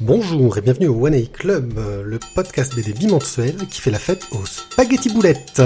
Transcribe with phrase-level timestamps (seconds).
[0.00, 3.98] Bonjour et bienvenue au One A Club, euh, le podcast BD bimensuel qui fait la
[3.98, 5.60] fête aux spaghetti boulettes.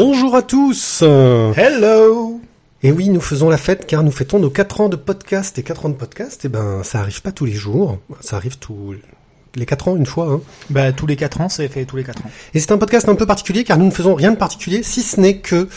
[0.00, 2.40] Bonjour à tous Hello
[2.84, 5.58] Et oui, nous faisons la fête car nous fêtons nos 4 ans de podcast.
[5.58, 7.98] Et 4 ans de podcast, eh ben, ça arrive pas tous les jours.
[8.20, 8.94] Ça arrive tous
[9.56, 10.30] les 4 ans, une fois.
[10.30, 10.40] Hein.
[10.70, 12.30] Bah tous les 4 ans, c'est fait tous les 4 ans.
[12.54, 15.02] Et c'est un podcast un peu particulier car nous ne faisons rien de particulier, si
[15.02, 15.68] ce n'est que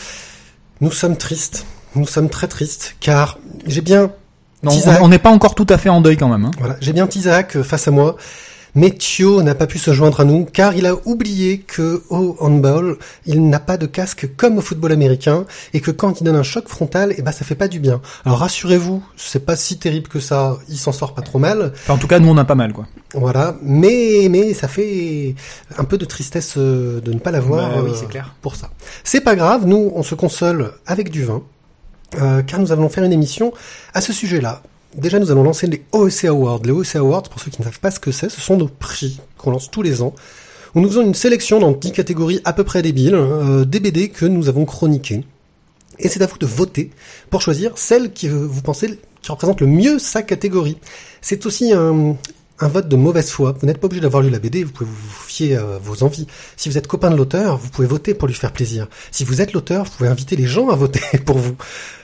[0.82, 1.66] nous sommes tristes.
[1.96, 4.12] Nous sommes très tristes car j'ai bien
[4.62, 6.46] Non, on n'est pas encore tout à fait en deuil quand même.
[6.46, 6.52] Hein.
[6.60, 8.18] Voilà, j'ai bien Tizak face à moi,
[8.76, 12.36] mais Thio n'a pas pu se joindre à nous car il a oublié que au
[12.40, 16.36] handball, il n'a pas de casque comme au football américain et que quand il donne
[16.36, 18.02] un choc frontal, eh ben ça fait pas du bien.
[18.26, 21.74] Alors rassurez-vous, c'est pas si terrible que ça, il s'en sort pas trop mal.
[21.76, 22.88] Enfin, en tout cas, nous on a pas mal quoi.
[23.14, 25.36] Voilà, mais mais ça fait
[25.78, 28.36] un peu de tristesse euh, de ne pas l'avoir Bah oui, euh, c'est clair.
[28.42, 28.70] pour ça.
[29.04, 31.42] C'est pas grave, nous on se console avec du vin
[32.22, 33.54] euh, car nous allons faire une émission
[33.94, 34.62] à ce sujet-là.
[34.96, 36.62] Déjà, nous allons lancer les OEC Awards.
[36.64, 38.68] Les OEC Awards, pour ceux qui ne savent pas ce que c'est, ce sont nos
[38.68, 40.14] prix qu'on lance tous les ans,
[40.76, 44.10] où nous faisons une sélection dans 10 catégories à peu près débiles, euh, des BD
[44.10, 45.24] que nous avons chroniquées.
[46.00, 46.92] Et c'est à vous de voter
[47.30, 50.78] pour choisir celle qui vous pensez qui représente le mieux sa catégorie.
[51.22, 52.16] C'est aussi un,
[52.60, 53.56] un vote de mauvaise foi.
[53.60, 56.28] Vous n'êtes pas obligé d'avoir lu la BD, vous pouvez vous fier à vos envies.
[56.58, 58.88] Si vous êtes copain de l'auteur, vous pouvez voter pour lui faire plaisir.
[59.12, 61.56] Si vous êtes l'auteur, vous pouvez inviter les gens à voter pour vous.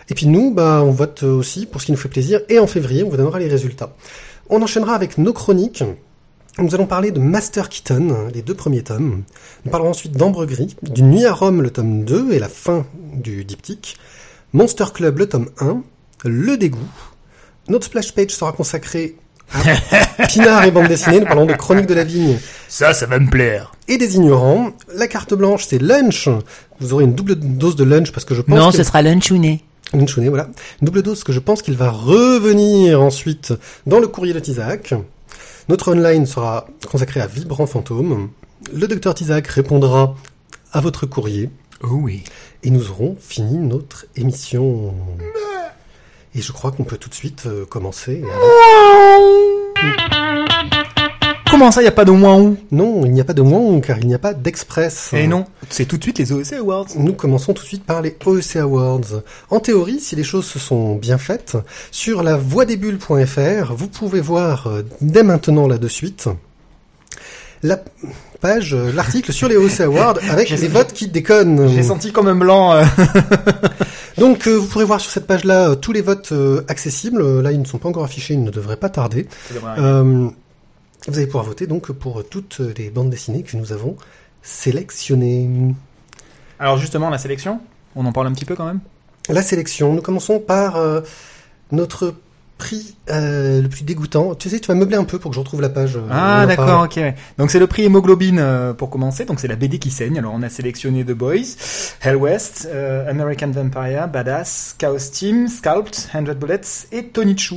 [0.09, 2.39] Et puis nous, bah, on vote aussi pour ce qui nous fait plaisir.
[2.49, 3.93] Et en février, on vous donnera les résultats.
[4.49, 5.83] On enchaînera avec nos chroniques.
[6.59, 9.23] Nous allons parler de Master Keaton, les deux premiers tomes.
[9.65, 12.85] Nous parlerons ensuite d'Ambre Gris, du Nuit à Rome, le tome 2 et la fin
[13.13, 13.97] du diptyque.
[14.53, 15.83] Monster Club, le tome 1.
[16.25, 16.79] Le dégoût.
[17.67, 19.17] Notre splash page sera consacrée
[19.53, 21.19] à Pinard et bande dessinée.
[21.19, 22.37] Nous parlons de Chronique de la vigne
[22.69, 23.73] Ça, ça va me plaire.
[23.87, 24.71] et des ignorants.
[24.95, 26.27] La carte blanche, c'est lunch.
[26.79, 28.77] Vous aurez une double dose de lunch parce que je pense Non, que...
[28.77, 29.63] ce sera lunchouné.
[29.93, 30.49] Voilà.
[30.81, 33.53] Double dose que je pense qu'il va revenir ensuite
[33.85, 34.93] dans le courrier de Tizak.
[35.69, 38.29] Notre online sera consacré à Vibrant Fantôme.
[38.73, 40.15] Le docteur Tizak répondra
[40.71, 41.49] à votre courrier.
[41.83, 42.23] Oh oui.
[42.63, 44.93] Et nous aurons fini notre émission.
[46.35, 48.23] Et je crois qu'on peut tout de suite euh, commencer.
[51.49, 52.57] Comment ça, y a pas de moins où?
[52.71, 55.09] Non, il n'y a pas de moins car il n'y a pas d'express.
[55.13, 56.87] Eh non, c'est tout de suite les OEC Awards.
[56.97, 59.21] Nous commençons tout de suite par les OEC Awards.
[59.49, 61.57] En théorie, si les choses se sont bien faites,
[61.91, 66.27] sur la voixdesbulles.fr, vous pouvez voir euh, dès maintenant là de suite
[67.63, 67.79] la
[68.39, 71.67] page, euh, l'article sur les OEC Awards avec les votes qui déconnent.
[71.69, 72.73] J'ai senti comme un blanc.
[72.73, 72.83] euh.
[74.19, 77.41] Donc euh, vous pourrez voir sur cette page-là euh, tous les votes euh, accessibles.
[77.41, 79.27] Là, ils ne sont pas encore affichés, ils ne devraient pas tarder.
[81.07, 83.95] Vous allez pouvoir voter donc pour toutes les bandes dessinées que nous avons
[84.41, 85.49] sélectionnées.
[86.59, 87.59] Alors justement, la sélection,
[87.95, 88.79] on en parle un petit peu quand même?
[89.29, 91.01] La sélection, nous commençons par euh,
[91.71, 92.13] notre
[92.57, 94.33] prix euh, le plus dégoûtant.
[94.35, 95.95] Tu sais, tu vas meubler un peu pour que je retrouve la page.
[95.95, 96.99] euh, Ah d'accord, ok.
[97.37, 99.25] Donc c'est le prix hémoglobine euh, pour commencer.
[99.25, 100.17] Donc c'est la BD qui saigne.
[100.17, 101.55] Alors on a sélectionné The Boys,
[102.01, 102.67] Hell West,
[103.07, 107.55] American Vampire, Badass, Chaos Team, Sculpt, 100 Bullets et Tony Chu.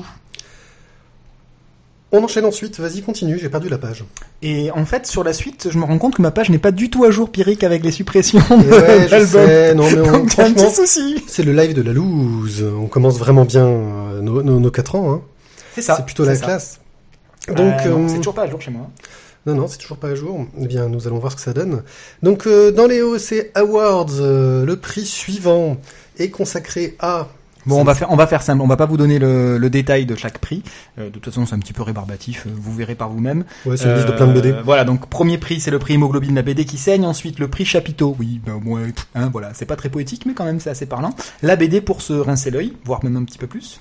[2.13, 4.05] On enchaîne ensuite, vas-y, continue, j'ai perdu la page.
[4.43, 6.73] Et en fait, sur la suite, je me rends compte que ma page n'est pas
[6.73, 10.27] du tout à jour, Pyrrhic, avec les suppressions Et ouais, je sais, non mais on,
[10.27, 10.71] franchement,
[11.29, 12.65] c'est le live de la loose.
[12.65, 15.13] On commence vraiment bien euh, nos, nos, nos 4 ans.
[15.13, 15.23] Hein.
[15.75, 15.95] C'est ça.
[15.97, 16.45] C'est plutôt la ça.
[16.47, 16.81] classe.
[17.49, 18.91] Euh, Donc, euh, c'est toujours pas à jour chez moi.
[19.47, 20.47] Non, non, c'est toujours pas à jour.
[20.61, 21.83] Eh bien, nous allons voir ce que ça donne.
[22.25, 25.77] Donc, euh, dans les OEC Awards, le prix suivant
[26.19, 27.29] est consacré à...
[27.67, 28.63] Bon, on va faire, on va faire simple.
[28.63, 30.63] On va pas vous donner le, le détail de chaque prix.
[30.99, 32.47] Euh, de toute façon, c'est un petit peu rébarbatif.
[32.47, 33.45] euh, Vous verrez par vous-même.
[33.67, 34.53] Ouais, c'est une liste de plein de BD.
[34.53, 37.05] Euh, Voilà, donc premier prix, c'est le prix hémoglobine, la BD qui saigne.
[37.05, 38.17] Ensuite, le prix chapiteau.
[38.19, 41.15] Oui, ben ouais, hein, voilà, c'est pas très poétique, mais quand même, c'est assez parlant.
[41.43, 43.81] La BD pour se rincer l'œil, voire même un petit peu plus.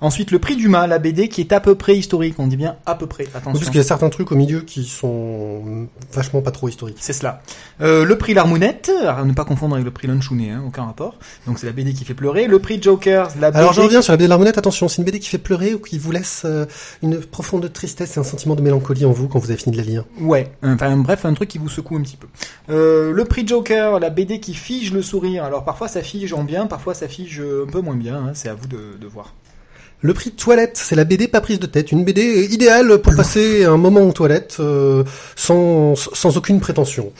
[0.00, 2.36] Ensuite, le prix du mât, la BD qui est à peu près historique.
[2.38, 3.24] On dit bien à peu près.
[3.34, 3.58] En Attention.
[3.58, 6.98] plus qu'il y a certains trucs au milieu qui sont vachement pas trop historiques.
[7.00, 7.42] C'est cela.
[7.80, 11.18] Euh, le prix L'Armounette, à ne pas confondre avec le prix Lunchounet, hein, aucun rapport.
[11.46, 12.46] Donc c'est la BD qui fait pleurer.
[12.46, 13.58] Le prix Joker, la BD...
[13.58, 15.74] Alors je reviens sur la BD de l'Harmonnette, attention, c'est une BD qui fait pleurer
[15.74, 16.66] ou qui vous laisse euh,
[17.02, 19.82] une profonde tristesse et un sentiment de mélancolie en vous quand vous avez fini de
[19.82, 20.04] la lire.
[20.20, 22.28] Ouais, enfin bref, un truc qui vous secoue un petit peu.
[22.70, 25.44] Euh, le prix Joker, la BD qui fige le sourire.
[25.44, 28.48] Alors parfois ça fige en bien, parfois ça fige un peu moins bien, hein, c'est
[28.48, 29.34] à vous de, de voir.
[30.00, 33.64] Le prix toilette, c'est la BD pas prise de tête, une BD idéale pour passer
[33.64, 35.02] un moment aux toilettes euh,
[35.34, 37.12] sans, sans aucune prétention.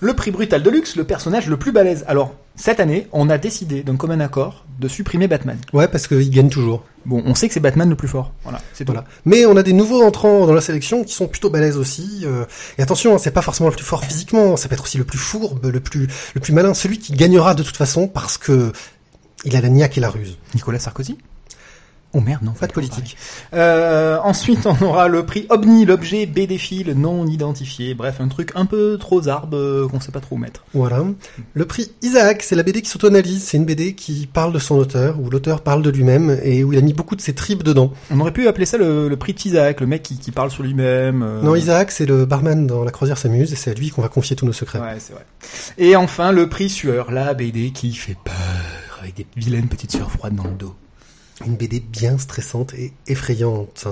[0.00, 2.04] Le prix brutal de luxe, le personnage le plus balèze.
[2.08, 5.58] Alors, cette année, on a décidé d'un commun accord de supprimer Batman.
[5.72, 6.84] Ouais, parce qu'il gagne toujours.
[7.04, 8.32] Bon, on sait que c'est Batman le plus fort.
[8.42, 8.92] Voilà, c'est tout.
[8.92, 9.06] Voilà.
[9.24, 12.22] Mais on a des nouveaux entrants dans la sélection qui sont plutôt balèzes aussi.
[12.24, 12.44] euh,
[12.78, 15.04] et attention, hein, c'est pas forcément le plus fort physiquement, ça peut être aussi le
[15.04, 18.72] plus fourbe, le plus le plus malin, celui qui gagnera de toute façon parce que
[19.44, 20.36] il a la niaque et la ruse.
[20.54, 21.16] Nicolas Sarkozy
[22.14, 22.52] Oh merde, non.
[22.52, 23.18] Pas de politique.
[23.52, 27.92] Euh, ensuite, on aura le prix OVNI, l'objet BD-fil non identifié.
[27.94, 30.64] Bref, un truc un peu trop zarbe euh, qu'on sait pas trop où mettre.
[30.72, 31.04] Voilà.
[31.52, 33.44] Le prix Isaac, c'est la BD qui s'auto-analyse.
[33.44, 36.72] C'est une BD qui parle de son auteur, où l'auteur parle de lui-même et où
[36.72, 37.92] il a mis beaucoup de ses tripes dedans.
[38.10, 40.62] On aurait pu appeler ça le, le prix Tizak, le mec qui, qui parle sur
[40.62, 41.22] lui-même.
[41.22, 44.00] euh, Non, Isaac, c'est le barman dans La Croisière s'amuse et c'est à lui qu'on
[44.02, 44.80] va confier tous nos secrets.
[44.80, 45.26] Ouais, c'est vrai.
[45.76, 48.34] Et enfin, le prix Sueur, la BD qui fait peur,
[49.02, 50.74] avec des vilaines petites sueurs froides dans le dos.
[51.46, 53.86] Une BD bien stressante et effrayante.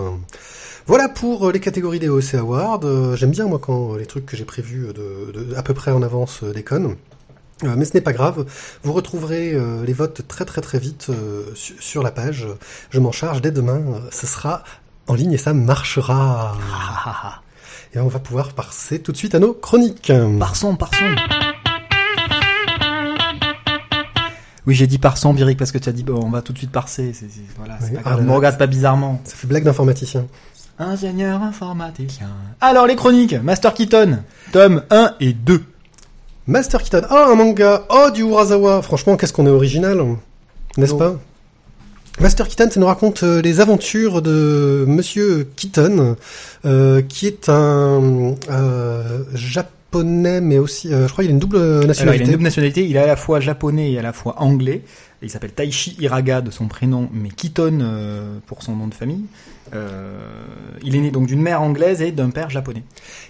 [0.87, 2.81] Voilà pour euh, les catégories des OC Awards.
[2.85, 5.73] Euh, J'aime bien moi quand euh, les trucs que j'ai prévus de, de- à peu
[5.75, 6.97] près en avance déconnent.
[7.65, 8.45] Euh, mais ce n'est pas grave.
[8.83, 12.47] Vous retrouverez euh, les votes très très très vite euh, su- sur la page.
[12.91, 13.81] Je m'en charge dès demain.
[14.11, 14.63] Ce sera
[15.07, 16.57] en ligne et ça marchera.
[17.95, 20.13] Et on va pouvoir passer tout de suite à nos chroniques.
[20.39, 21.15] Par son, par son.
[24.67, 26.53] Oui, j'ai dit par son, Biric, parce que tu as dit, bon, on va tout
[26.53, 27.13] de suite parser.
[27.13, 28.19] C'est, c'est- voilà, c'est pas ah grave.
[28.21, 29.21] là me regarde pas bizarrement.
[29.25, 30.27] Ça fait blague d'informaticien.
[30.79, 32.29] Ingénieur informaticien.
[32.61, 33.35] Alors, les chroniques.
[33.35, 34.19] Master Keaton.
[34.53, 35.63] Tome 1 et 2.
[36.49, 37.03] Master Keaton.
[37.11, 37.85] Oh, un manga.
[37.89, 38.83] Oh, du Urasawa.
[38.83, 40.03] Franchement, qu'est-ce qu'on est original.
[40.77, 40.99] N'est-ce Oh.
[40.99, 41.15] pas?
[42.21, 46.17] Master Keaton, ça nous raconte euh, les aventures de Monsieur Keaton,
[46.65, 51.57] euh, qui est un euh, japonais, mais aussi, euh, je crois, qu'il a une double
[51.57, 52.25] Alors, il a nationalité.
[52.25, 52.85] une double nationalité.
[52.87, 54.83] Il est à la fois japonais et à la fois anglais.
[55.23, 59.25] Il s'appelle Taishi Hiraga de son prénom, mais Keaton euh, pour son nom de famille.
[59.75, 60.19] Euh,
[60.83, 62.83] il est né donc d'une mère anglaise et d'un père japonais.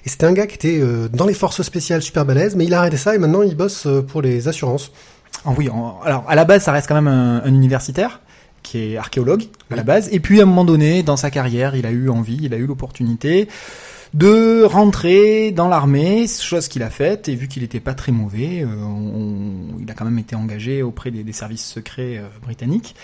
[0.04, 2.74] Et c'était un gars qui était euh, dans les forces spéciales super balèze, mais il
[2.74, 4.90] a arrêté ça et maintenant il bosse euh, pour les assurances.
[5.44, 8.20] Ah oui, en- alors à la base, ça reste quand même un, un universitaire
[8.62, 10.08] qui est archéologue à la base.
[10.12, 12.56] Et puis à un moment donné, dans sa carrière, il a eu envie, il a
[12.56, 13.48] eu l'opportunité
[14.16, 17.28] de rentrer dans l'armée, chose qu'il a faite.
[17.28, 18.68] Et vu qu'il était pas très mauvais, euh,
[19.78, 22.94] il a quand même été engagé auprès des, des services secrets euh, britanniques.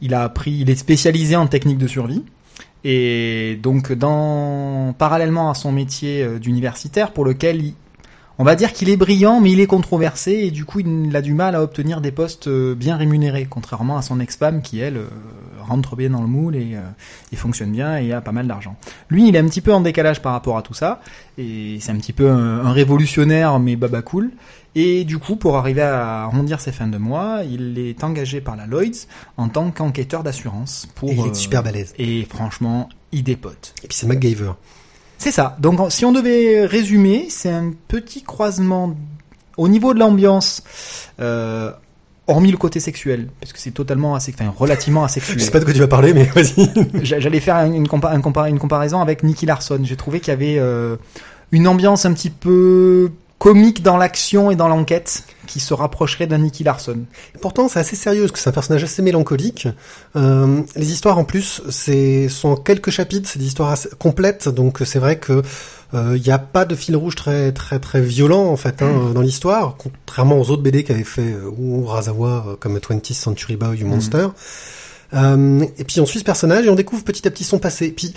[0.00, 2.24] Il a appris, il est spécialisé en technique de survie.
[2.84, 7.74] Et donc, dans, parallèlement à son métier euh, d'universitaire, pour lequel il,
[8.42, 11.22] on va dire qu'il est brillant, mais il est controversé et du coup il a
[11.22, 14.96] du mal à obtenir des postes euh, bien rémunérés, contrairement à son ex-femme qui elle
[14.96, 15.06] euh,
[15.60, 16.80] rentre bien dans le moule et, euh,
[17.30, 18.74] et fonctionne bien et a pas mal d'argent.
[19.10, 21.00] Lui, il est un petit peu en décalage par rapport à tout ça
[21.38, 24.32] et c'est un petit peu un, un révolutionnaire mais baba cool.
[24.74, 28.56] Et du coup, pour arriver à arrondir ses fins de mois, il est engagé par
[28.56, 29.06] la Lloyds
[29.36, 30.88] en tant qu'enquêteur d'assurance.
[30.96, 31.94] Pour, Et il est super balèze.
[31.96, 33.72] Et franchement, il dépote.
[33.84, 34.54] Et puis c'est MacGyver.
[35.22, 35.56] C'est ça.
[35.60, 38.96] Donc, si on devait résumer, c'est un petit croisement
[39.56, 40.64] au niveau de l'ambiance,
[41.20, 41.70] euh,
[42.26, 45.40] hormis le côté sexuel, parce que c'est totalement assez, enfin, relativement Je asexuel.
[45.40, 46.68] sais pas de quoi tu vas parler, mais vas-y.
[47.04, 49.78] J'a- J'allais faire compa- une comparaison avec Nicky Larson.
[49.84, 50.96] J'ai trouvé qu'il y avait euh,
[51.52, 53.10] une ambiance un petit peu
[53.42, 57.00] comique dans l'action et dans l'enquête qui se rapprocherait d'un Nicky Larson.
[57.40, 59.66] Pourtant, c'est assez sérieux, parce que c'est un personnage assez mélancolique.
[60.14, 64.48] Euh, les histoires, en plus, c'est sont en quelques chapitres, c'est des histoires assez complètes,
[64.48, 65.42] donc c'est vrai que
[65.94, 69.20] il n'y a pas de fil rouge très très très violent en fait hein, dans
[69.20, 73.84] l'histoire, contrairement aux autres BD qu'avait fait euh, ou Urasawa euh, comme 20th Century Boy
[73.84, 74.28] ou Monster.
[75.14, 77.86] Euh, et puis on suit ce personnage et on découvre petit à petit son passé.
[77.86, 78.14] Et puis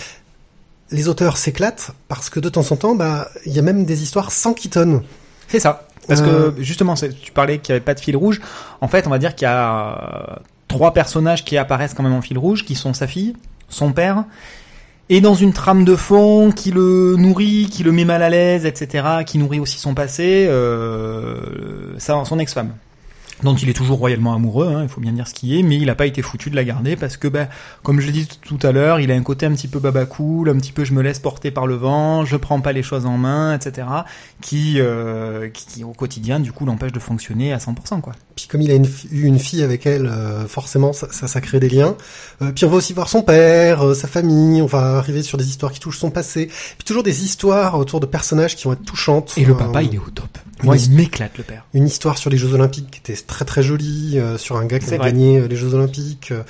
[0.92, 4.04] les auteurs s'éclatent parce que de temps en temps, bah il y a même des
[4.04, 5.04] histoires sans Keaton.
[5.48, 5.88] C'est ça.
[6.08, 6.51] Parce Euh.
[6.51, 8.39] que justement, c'est- tu parlais qu'il n'y avait pas de fil rouge.
[8.82, 10.36] En fait, on va dire qu'il y a euh,
[10.68, 13.36] trois personnages qui apparaissent quand même en fil rouge, qui sont sa fille,
[13.70, 14.25] son père,
[15.10, 18.65] et dans une trame de fond qui le nourrit, qui le met mal à l'aise,
[18.65, 22.74] etc., qui nourrit aussi son passé, euh, son ex-femme
[23.44, 25.77] dont il est toujours royalement amoureux, hein, il faut bien dire ce qui est, mais
[25.77, 27.48] il n'a pas été foutu de la garder parce que, ben,
[27.84, 30.06] comme je l'ai dit tout à l'heure, il a un côté un petit peu baba
[30.06, 32.84] cool, un petit peu je me laisse porter par le vent, je prends pas les
[32.84, 33.88] choses en main, etc.,
[34.42, 38.13] qui, euh, qui, qui, au quotidien du coup l'empêche de fonctionner à 100%, quoi.
[38.36, 41.42] Puis comme il a une eu une fille avec elle, euh, forcément ça, ça, ça
[41.42, 41.96] crée des liens.
[42.42, 45.38] Euh, puis on va aussi voir son père, euh, sa famille, on va arriver sur
[45.38, 46.48] des histoires qui touchent son passé.
[46.48, 49.34] Puis toujours des histoires autour de personnages qui vont être touchantes.
[49.38, 50.38] Et le Euh, papa, il est au top.
[50.64, 51.66] His- il m'éclate le père.
[51.74, 54.80] Une histoire sur les Jeux Olympiques qui était très très jolie, euh, sur un gars
[54.80, 55.12] qui vrai.
[55.12, 56.32] gagné euh, les Jeux Olympiques.
[56.32, 56.44] euh,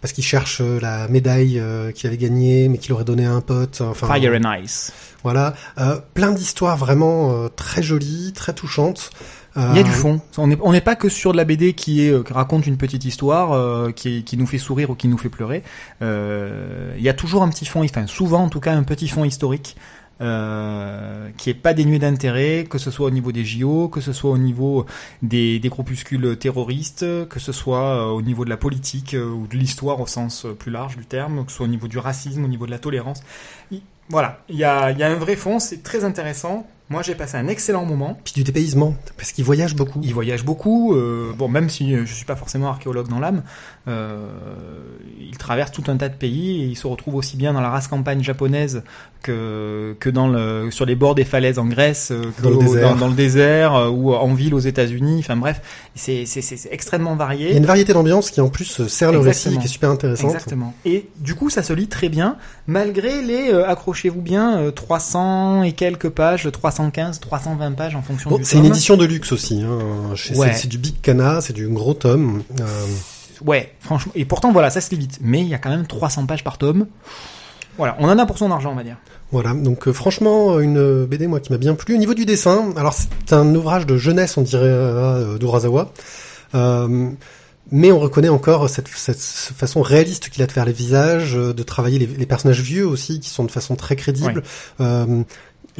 [0.00, 3.32] parce qu'il cherche euh, la médaille euh, qu'il avait gagnée, mais qu'il aurait donné à
[3.32, 3.82] un pote.
[3.82, 4.92] Enfin, Fire and Ice.
[5.22, 9.10] Voilà, euh, plein d'histoires vraiment euh, très jolies, très touchantes.
[9.56, 10.20] Il y a du fond.
[10.38, 12.76] On n'est on n'est pas que sur de la BD qui est qui raconte une
[12.78, 15.64] petite histoire, euh, qui, qui nous fait sourire ou qui nous fait pleurer.
[16.14, 19.08] Euh, il y a toujours un petit fond, enfin souvent en tout cas un petit
[19.08, 19.76] fond historique.
[20.20, 24.12] Euh, qui est pas dénué d'intérêt, que ce soit au niveau des JO, que ce
[24.12, 24.84] soit au niveau
[25.22, 29.46] des, des groupuscules terroristes, que ce soit euh, au niveau de la politique euh, ou
[29.46, 32.44] de l'histoire au sens plus large du terme, que ce soit au niveau du racisme,
[32.44, 33.22] au niveau de la tolérance.
[33.70, 36.66] Il- voilà, il y a, y a un vrai fond, c'est très intéressant.
[36.88, 38.18] Moi, j'ai passé un excellent moment.
[38.24, 40.00] Puis du dépaysement, parce qu'il voyage beaucoup.
[40.02, 40.96] Il voyage beaucoup.
[40.96, 43.44] euh, bon, même si je suis pas forcément archéologue dans l'âme,
[43.86, 47.70] il traverse tout un tas de pays et il se retrouve aussi bien dans la
[47.70, 48.82] race campagne japonaise
[49.22, 52.56] que que dans le sur les bords des falaises en Grèce, euh, que Dans le
[52.56, 52.90] au- désert.
[52.90, 55.16] dans, dans le désert euh, ou en ville aux États-Unis.
[55.18, 55.60] Enfin bref,
[55.94, 57.56] c'est c'est extrêmement Il y a varié.
[57.56, 60.30] une variété d'ambiance qui en plus euh, sert le récit, qui est super intéressante.
[60.32, 60.74] Exactement.
[60.86, 65.64] Et du coup, ça se lit très bien, malgré les, euh, accrochez-vous bien, euh, 300
[65.64, 69.32] et quelques pages, 315, 320 pages en fonction Bon, du c'est une édition de luxe
[69.32, 69.62] aussi.
[69.62, 69.78] Hein.
[70.34, 70.52] Ouais.
[70.54, 72.42] C'est c'est du big cana, c'est du gros tome.
[72.58, 72.64] Euh,
[73.44, 74.12] Ouais, franchement.
[74.14, 75.18] Et pourtant, voilà, ça se lit vite.
[75.20, 76.86] Mais il y a quand même 300 pages par tome.
[77.78, 78.96] Voilà, on en a pour son argent, on va dire.
[79.32, 81.94] Voilà, donc euh, franchement, une euh, BD moi qui m'a bien plu.
[81.94, 85.92] Au niveau du dessin, alors c'est un ouvrage de jeunesse, on dirait, euh, d'Urasawa.
[86.54, 87.10] Euh,
[87.72, 91.62] mais on reconnaît encore cette, cette façon réaliste qu'il a de faire les visages, de
[91.62, 94.42] travailler les, les personnages vieux aussi, qui sont de façon très crédible.
[94.80, 95.22] Euh,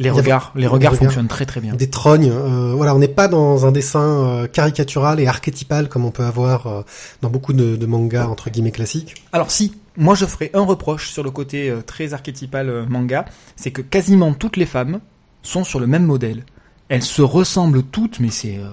[0.01, 1.05] Les regards, les regards regards.
[1.05, 1.73] fonctionnent très très bien.
[1.75, 2.29] des trognes.
[2.31, 6.23] euh, voilà, on n'est pas dans un dessin euh, caricatural et archétypal comme on peut
[6.25, 6.81] avoir euh,
[7.21, 9.15] dans beaucoup de, de mangas entre guillemets classiques.
[9.31, 13.25] Alors si, moi je ferai un reproche sur le côté euh, très archétypal euh, manga,
[13.55, 14.99] c'est que quasiment toutes les femmes
[15.43, 16.43] sont sur le même modèle.
[16.89, 18.67] Elles se ressemblent toutes, mais c'est euh,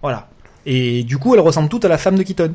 [0.00, 0.28] voilà.
[0.64, 2.54] Et du coup, elles ressemblent toutes à la femme de Keaton.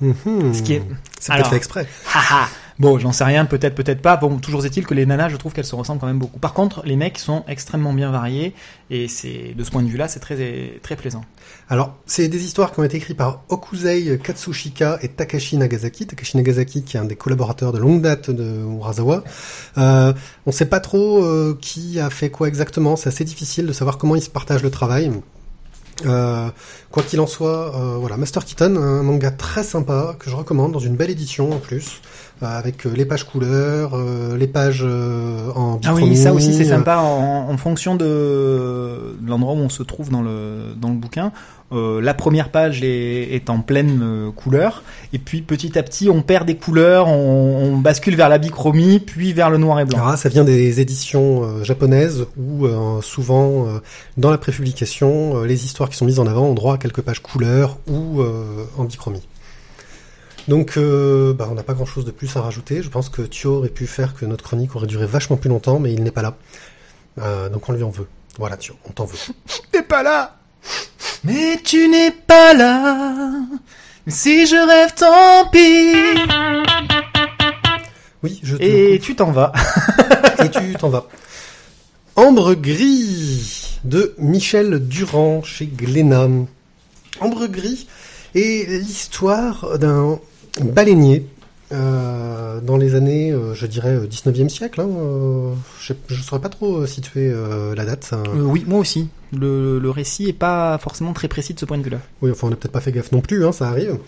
[0.00, 0.54] Mhm.
[0.54, 0.82] Ce qui est
[1.18, 1.86] C'est peut-être fait exprès.
[2.14, 2.48] Haha.
[2.80, 4.16] Bon, j'en sais rien, peut-être, peut-être pas.
[4.16, 6.38] Bon, toujours est-il que les nanas, je trouve qu'elles se ressemblent quand même beaucoup.
[6.38, 8.54] Par contre, les mecs sont extrêmement bien variés
[8.88, 11.20] et c'est de ce point de vue-là, c'est très très plaisant.
[11.68, 16.06] Alors, c'est des histoires qui ont été écrites par Okuzei Katsushika et Takashi Nagasaki.
[16.06, 19.24] Takashi Nagasaki, qui est un des collaborateurs de longue date de Urasawa.
[19.76, 20.14] Euh,
[20.46, 22.96] on sait pas trop euh, qui a fait quoi exactement.
[22.96, 25.12] C'est assez difficile de savoir comment ils se partagent le travail.
[26.06, 26.48] Euh,
[26.90, 30.72] quoi qu'il en soit, euh, voilà, Master Keaton, un manga très sympa que je recommande
[30.72, 32.00] dans une belle édition en plus,
[32.42, 36.64] avec euh, les pages couleurs, euh, les pages euh, en Ah oui, ça aussi c'est
[36.64, 41.32] sympa en, en fonction de, l'endroit où on se trouve dans le dans le bouquin.
[41.72, 44.82] Euh, la première page est, est en pleine euh, couleur
[45.12, 48.98] et puis petit à petit on perd des couleurs, on, on bascule vers la bichromie
[48.98, 50.04] puis vers le noir et blanc.
[50.04, 53.78] Là, ça vient des éditions euh, japonaises où euh, souvent euh,
[54.16, 57.02] dans la prépublication, euh, les histoires qui sont mises en avant ont droit à quelques
[57.02, 59.22] pages couleurs ou euh, en bichromie.
[60.50, 62.82] Donc, euh, bah, on n'a pas grand-chose de plus à rajouter.
[62.82, 65.78] Je pense que Thio aurait pu faire que notre chronique aurait duré vachement plus longtemps,
[65.78, 66.34] mais il n'est pas là.
[67.18, 68.08] Euh, donc on lui en veut.
[68.36, 69.16] Voilà, Thio, on t'en veut.
[69.70, 70.38] T'es pas là
[71.22, 73.32] Mais tu n'es pas là
[74.08, 75.94] Si je rêve, tant pis
[78.24, 79.52] Oui, je te Et tu t'en vas.
[80.44, 81.06] et tu t'en vas.
[82.16, 86.26] Ambre gris de Michel Durand chez Glénat.
[87.20, 87.86] Ambre gris
[88.34, 90.18] est l'histoire d'un
[90.62, 91.26] baleinier
[91.72, 94.80] euh, dans les années, euh, je dirais, euh, 19e siècle.
[94.80, 98.10] Hein, euh, je ne saurais pas trop euh, situer euh, la date.
[98.12, 98.22] hein.
[98.34, 99.08] Euh, oui, moi aussi.
[99.32, 102.00] Le, le récit est pas forcément très précis de ce point de vue-là.
[102.22, 103.98] Oui, enfin, on n'a peut-être pas fait gaffe non plus, hein, ça arrive.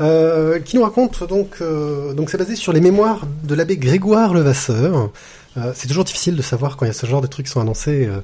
[0.00, 4.34] Euh, qui nous raconte donc, euh, donc c'est basé sur les mémoires de l'abbé Grégoire
[4.34, 5.10] Levasseur.
[5.56, 7.52] Euh, c'est toujours difficile de savoir quand il y a ce genre de trucs qui
[7.52, 8.18] sont annoncés euh,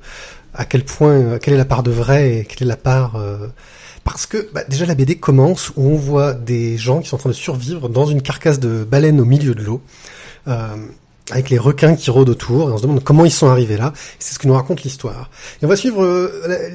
[0.53, 3.13] à quel point, euh, quelle est la part de vrai et quelle est la part.
[4.05, 7.21] Parce que bah, déjà la BD commence où on voit des gens qui sont en
[7.21, 9.83] train de survivre dans une carcasse de baleine au milieu de l'eau.
[10.49, 10.77] Euh,
[11.31, 13.93] avec les requins qui rôdent autour, et on se demande comment ils sont arrivés là.
[14.19, 15.31] C'est ce que nous raconte l'histoire.
[15.63, 16.69] Et on va suivre euh,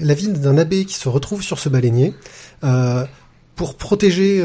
[0.00, 2.14] la, vie d'un abbé qui se retrouve sur ce baleinier
[2.62, 3.04] euh,
[3.56, 4.44] pour protéger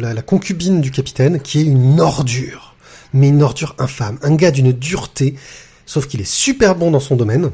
[0.00, 2.74] la concubine du capitaine, qui est une ordure,
[3.12, 5.34] mais une ordure infâme, un gars d'une dureté,
[5.84, 7.50] sauf qu'il est super bon dans son domaine.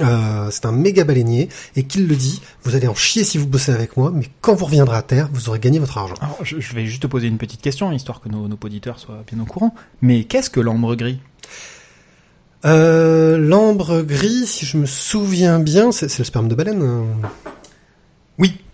[0.00, 3.46] Euh, c'est un méga baleinier et qu'il le dit, vous allez en chier si vous
[3.46, 6.14] bossez avec moi, mais quand vous reviendrez à terre, vous aurez gagné votre argent.
[6.20, 8.98] Alors, je, je vais juste te poser une petite question, histoire que nos, nos auditeurs
[9.00, 9.74] soient bien au courant.
[10.00, 11.18] Mais qu'est-ce que l'ambre gris?
[12.64, 17.04] Euh, L'ambre gris, si je me souviens bien, c'est c'est le sperme de baleine.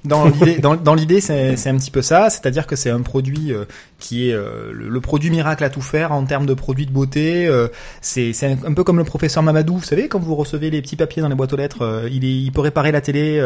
[0.07, 2.31] Dans l'idée, dans, c'est, un petit peu ça.
[2.31, 3.65] C'est-à-dire que c'est un produit euh,
[3.99, 7.47] qui est euh, le, produit miracle à tout faire en termes de produits de beauté.
[7.47, 7.69] euh,
[8.01, 9.77] c'est, un, peu comme le professeur Mamadou.
[9.77, 12.37] Vous savez, quand vous recevez les petits papiers dans les boîtes aux lettres, il, est,
[12.37, 13.43] il peut réparer la télé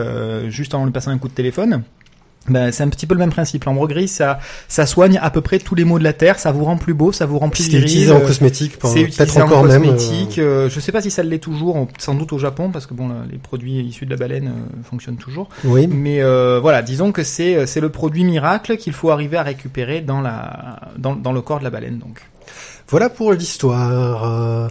[0.49, 1.83] juste en lui passant un coup de téléphone.
[2.49, 3.65] Ben, c'est un petit peu le même principe.
[3.65, 6.39] L'ambre gris, ça, ça soigne à peu près tous les maux de la terre.
[6.39, 7.85] Ça vous rend plus beau, ça vous rend plus C'est viril.
[7.85, 9.85] utilisé en euh, cosmétique, C'est peut-être utilisé en encore même.
[9.85, 10.39] euh, cosmétique.
[10.39, 13.11] euh, je sais pas si ça l'est toujours, sans doute au Japon, parce que bon,
[13.31, 15.49] les produits issus de la baleine euh, fonctionnent toujours.
[15.65, 15.87] Oui.
[15.87, 20.01] Mais euh, voilà, disons que c'est c'est le produit miracle qu'il faut arriver à récupérer
[20.01, 21.99] dans la dans, dans le corps de la baleine.
[21.99, 22.21] Donc.
[22.89, 24.71] Voilà pour l'histoire.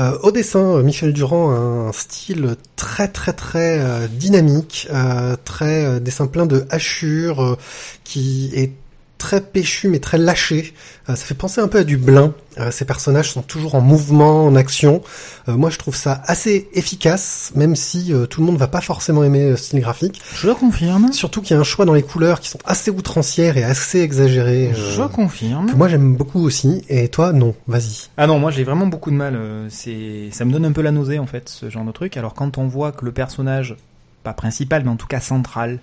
[0.00, 5.36] Euh, au dessin, euh, Michel Durand a un style très très très euh, dynamique, euh,
[5.44, 7.58] très dessin plein de hachures,
[8.02, 8.72] qui est
[9.20, 10.74] très péchu mais très lâché.
[11.08, 12.32] Euh, ça fait penser un peu à du Blin.
[12.58, 15.02] Euh, ces personnages sont toujours en mouvement, en action.
[15.48, 19.22] Euh, moi, je trouve ça assez efficace, même si tout le monde va pas forcément
[19.22, 20.20] aimer le style graphique.
[20.34, 21.12] Je confirme.
[21.12, 24.00] Surtout qu'il y a un choix dans les couleurs qui sont assez outrancières et assez
[24.00, 24.72] exagérées.
[24.74, 25.70] Je confirme.
[25.70, 26.84] que moi j'aime beaucoup aussi.
[26.88, 27.54] Et toi, non.
[27.68, 28.08] Vas-y.
[28.16, 29.38] Ah non, moi j'ai vraiment beaucoup de mal.
[29.68, 32.16] C'est, ça me donne un peu la nausée en fait, ce genre de truc.
[32.16, 33.76] Alors quand on voit que le personnage,
[34.22, 35.78] pas principal, mais en tout cas central,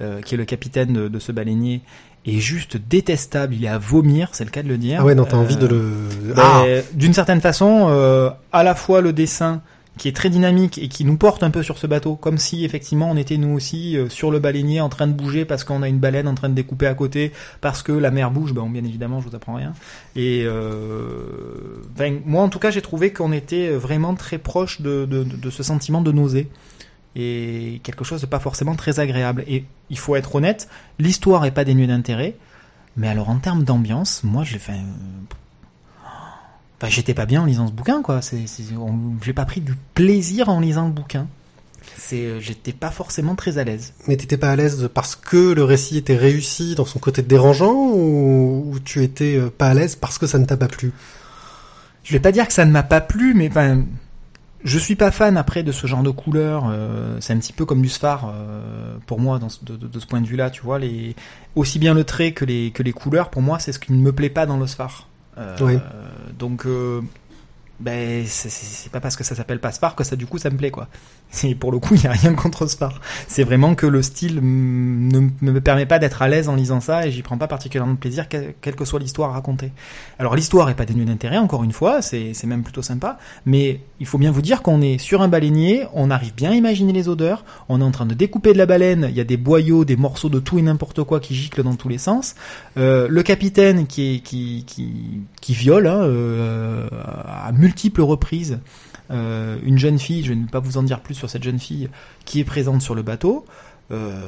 [0.00, 1.80] euh, qui est le capitaine de, de ce baleinier,
[2.26, 4.98] est juste détestable, il est à vomir, c'est le cas de le dire.
[5.00, 5.92] Ah ouais, non, t'as Euh, envie de le...
[6.34, 9.62] ben, Ah D'une certaine façon, euh, à la fois le dessin
[9.96, 12.64] qui est très dynamique et qui nous porte un peu sur ce bateau, comme si
[12.64, 15.82] effectivement on était nous aussi euh, sur le baleinier en train de bouger parce qu'on
[15.82, 18.70] a une baleine en train de découper à côté, parce que la mer bouge, bon
[18.70, 19.72] bien évidemment je vous apprends rien.
[20.14, 25.04] Et euh, ben, moi en tout cas j'ai trouvé qu'on était vraiment très proche de,
[25.04, 26.48] de- de ce sentiment de nausée
[27.16, 29.44] et quelque chose de pas forcément très agréable.
[29.46, 32.36] Et il faut être honnête, l'histoire est pas dénuée d'intérêt,
[32.96, 34.80] mais alors en termes d'ambiance, moi j'ai fait...
[36.80, 38.22] Enfin, j'étais pas bien en lisant ce bouquin, quoi.
[38.22, 38.44] C'est,
[39.22, 41.26] j'ai pas pris du plaisir en lisant le bouquin.
[41.96, 43.94] C'est, euh, j'étais pas forcément très à l'aise.
[44.06, 47.74] Mais t'étais pas à l'aise parce que le récit était réussi dans son côté dérangeant
[47.74, 50.92] ou, ou tu étais euh, pas à l'aise parce que ça ne t'a pas plu?
[52.04, 53.82] Je vais pas dire que ça ne m'a pas plu, mais enfin,
[54.64, 56.64] je suis pas fan après de ce genre de couleurs.
[56.70, 59.86] euh, c'est un petit peu comme du Sfar euh, pour moi dans ce- de, de-
[59.86, 60.78] de ce point de vue-là, tu vois.
[60.78, 61.14] Les,
[61.54, 63.98] aussi bien le trait que les que les couleurs, pour moi, c'est ce qui ne
[63.98, 65.06] me plaît pas dans le Sfar.
[65.38, 65.78] Euh, Oui.
[66.38, 67.00] Donc, euh,
[67.80, 70.56] ben, c'est- pas parce que ça s'appelle pas Sfar que ça, du coup, ça me
[70.56, 70.88] plaît, quoi.
[71.44, 73.00] Et pour le coup, il y a rien contre Sfar.
[73.26, 77.06] C'est vraiment que le style ne me permet pas d'être à l'aise en lisant ça
[77.06, 79.72] et j'y prends pas particulièrement de plaisir, quelle, que soit l'histoire racontée.
[80.18, 84.06] Alors l'histoire est pas dénuée d'intérêt, encore une fois, c'est même plutôt sympa, mais il
[84.06, 87.08] faut bien vous dire qu'on est sur un baleinier, on arrive bien à imaginer les
[87.08, 89.84] odeurs, on est en train de découper de la baleine, il y a des boyaux,
[89.84, 92.34] des morceaux de tout et n'importe quoi qui giclent dans tous les sens.
[92.76, 96.88] Euh, le capitaine qui, qui, qui, qui viole hein, euh,
[97.26, 98.58] à multiples reprises
[99.10, 101.58] euh, une jeune fille, je ne vais pas vous en dire plus sur cette jeune
[101.58, 101.88] fille,
[102.24, 103.44] qui est présente sur le bateau.
[103.90, 104.20] Euh,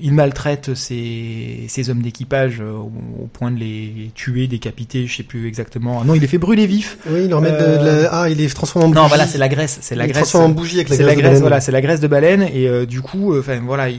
[0.00, 5.22] il maltraite ses, ses hommes d'équipage euh, au, point de les tuer, décapiter, je sais
[5.22, 6.00] plus exactement.
[6.00, 6.96] Ah non, il les fait brûler vifs.
[7.10, 8.08] Oui, il leur met de, de la...
[8.10, 9.02] Ah, il est transformé en bougie.
[9.02, 10.22] Non, voilà, c'est la graisse, c'est la il graisse.
[10.22, 11.14] transformé en bougie avec la C'est graisse.
[11.14, 11.42] la de graisse, baleine.
[11.42, 13.98] voilà, c'est la graisse de baleine et du coup, enfin voilà, il...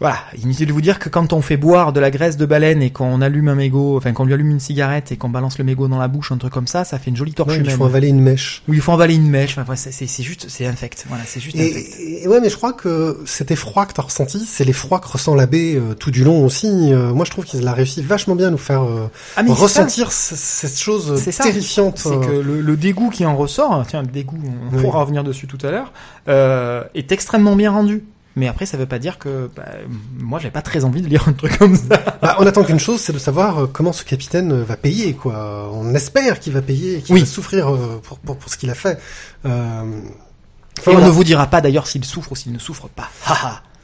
[0.00, 2.82] voilà, inutile de vous dire que quand on fait boire de la graisse de baleine
[2.82, 5.64] et qu'on allume un mégot, enfin qu'on lui allume une cigarette et qu'on balance le
[5.64, 7.62] mégot dans la bouche, un truc comme ça, ça fait une jolie torche Ouais, il
[7.62, 7.76] humaine.
[7.76, 8.62] faut avaler une mèche.
[8.68, 9.58] Oui, il faut avaler une mèche.
[9.58, 11.04] Enfin, c'est- juste, c'est infect.
[11.08, 11.96] Voilà, c'est juste infect.
[11.98, 15.08] Et, et ouais, mais je crois que cet effroi que t'as ressenti, c'est l'effroi que
[15.08, 16.68] ressent l'abbé euh, tout du long aussi.
[16.92, 20.12] Euh, moi, je trouve qu'il a réussi vachement bien à nous faire euh, Ah, ressentir
[20.12, 21.42] c- cette chose C'est ça.
[21.44, 21.98] terrifiante.
[21.98, 24.38] C'est que le, le dégoût qui en ressort, tiens, le dégoût,
[24.72, 24.82] on Oui.
[24.82, 25.92] pourra revenir dessus tout à l'heure,
[26.28, 28.04] euh, est extrêmement bien rendu.
[28.38, 29.66] Mais après, ça veut pas dire que bah,
[30.18, 31.98] moi, j'ai pas très envie de lire un truc comme ça.
[32.22, 35.12] Bah, on attend qu'une chose, c'est de savoir euh, comment ce capitaine euh, va payer,
[35.14, 35.70] quoi.
[35.72, 37.20] On espère qu'il va payer et qu'il Oui.
[37.20, 38.98] va souffrir euh, pour, pour, pour ce qu'il a fait.
[39.46, 41.06] Euh, Et on voilà.
[41.06, 43.08] ne vous dira pas d'ailleurs s'il souffre ou s'il ne souffre pas.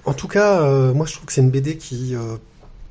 [0.07, 2.37] En tout cas, euh, moi je trouve que c'est une BD qui euh,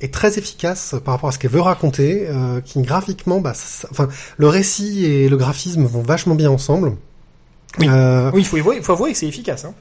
[0.02, 3.88] est très efficace par rapport à ce qu'elle veut raconter, euh, qui graphiquement, bah, ça-
[3.92, 6.96] enfin, le récit et le graphisme vont vachement bien ensemble.
[7.80, 7.88] Oui.
[7.90, 9.66] Euh, oui, il faut, avouer- il faut avouer que c'est efficace.
[9.66, 9.74] Hein.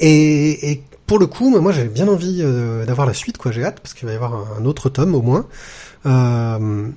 [0.00, 3.52] Et, et pour le coup, moi j'avais bien envie euh, d'avoir la suite, quoi.
[3.52, 5.46] J'ai hâte parce qu'il va y avoir un, un autre tome au moins.
[6.06, 6.88] Euh,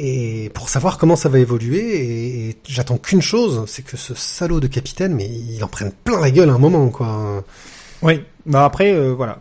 [0.00, 4.14] et pour savoir comment ça va évoluer, et, et j'attends qu'une chose, c'est que ce
[4.14, 7.42] salaud de capitaine, mais il en prenne plein la gueule à un moment, quoi.
[8.02, 8.22] Oui.
[8.46, 9.38] Bah après, euh, voilà.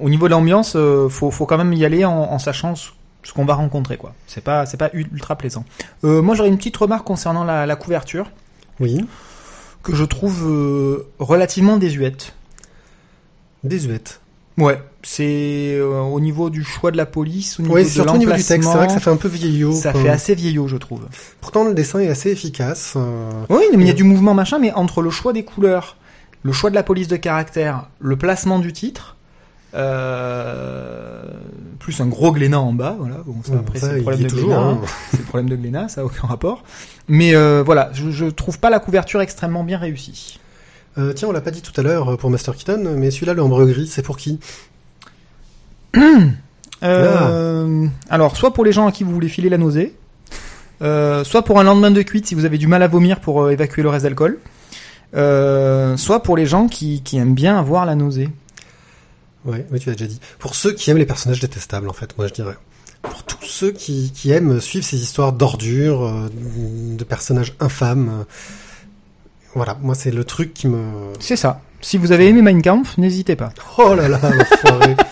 [0.00, 2.88] Au niveau de l'ambiance, euh, faut, faut quand même y aller en, en sachant ce,
[3.22, 4.14] ce qu'on va rencontrer, quoi.
[4.26, 5.64] C'est pas, c'est pas ultra plaisant.
[6.04, 8.30] Euh, moi, j'aurais une petite remarque concernant la, la couverture
[8.80, 9.04] Oui,
[9.84, 12.34] que je trouve euh, relativement désuète.
[13.62, 14.20] désuète.
[14.56, 18.14] Ouais, c'est euh, au niveau du choix de la police, au niveau Oui, de surtout
[18.14, 18.68] au niveau du texte.
[18.70, 19.72] C'est vrai que ça fait un peu vieillot.
[19.72, 20.00] ça quoi.
[20.02, 21.00] fait assez vieillot, je trouve.
[21.40, 22.94] Pourtant, le dessin est assez efficace.
[22.96, 25.96] euh, Oui, mais il y a du mouvement machin, mais entre le choix des couleurs,
[26.44, 29.13] le choix de la police de caractère, le placement du titre,
[31.78, 33.16] plus un gros Glénat en bas, voilà.
[33.26, 34.48] Bon, ça, bon, après ça, c'est le problème de toujours.
[34.48, 34.78] Glénat, hein.
[34.82, 34.86] hein.
[35.10, 36.64] c'est le problème de Glénat, ça a aucun rapport.
[37.08, 40.40] Mais euh, voilà, je, je trouve pas la couverture extrêmement bien réussie.
[40.96, 43.34] Euh, tiens, on l'a pas dit tout à l'heure euh, pour Master Keaton, mais celui-là,
[43.34, 44.40] le hamburger gris, c'est pour qui
[46.82, 49.94] Euh, Alors, soit pour les gens à qui vous voulez filer la nausée,
[50.82, 53.42] euh, soit pour un lendemain de cuite si vous avez du mal à vomir pour
[53.42, 54.38] euh, évacuer le reste d'alcool,
[55.14, 58.28] euh, soit pour les gens qui, qui aiment bien avoir la nausée.
[59.44, 60.20] Ouais, oui, tu l'as déjà dit.
[60.38, 62.56] Pour ceux qui aiment les personnages détestables, en fait, moi je dirais.
[63.02, 66.28] Pour tous ceux qui, qui aiment suivre ces histoires d'ordures, euh,
[66.96, 68.08] de personnages infâmes.
[68.08, 68.24] euh,
[69.54, 71.12] Voilà, moi c'est le truc qui me...
[71.20, 71.60] C'est ça.
[71.82, 73.52] Si vous avez aimé Mein Kampf, n'hésitez pas.
[73.76, 74.96] Oh là là, l'enfoiré.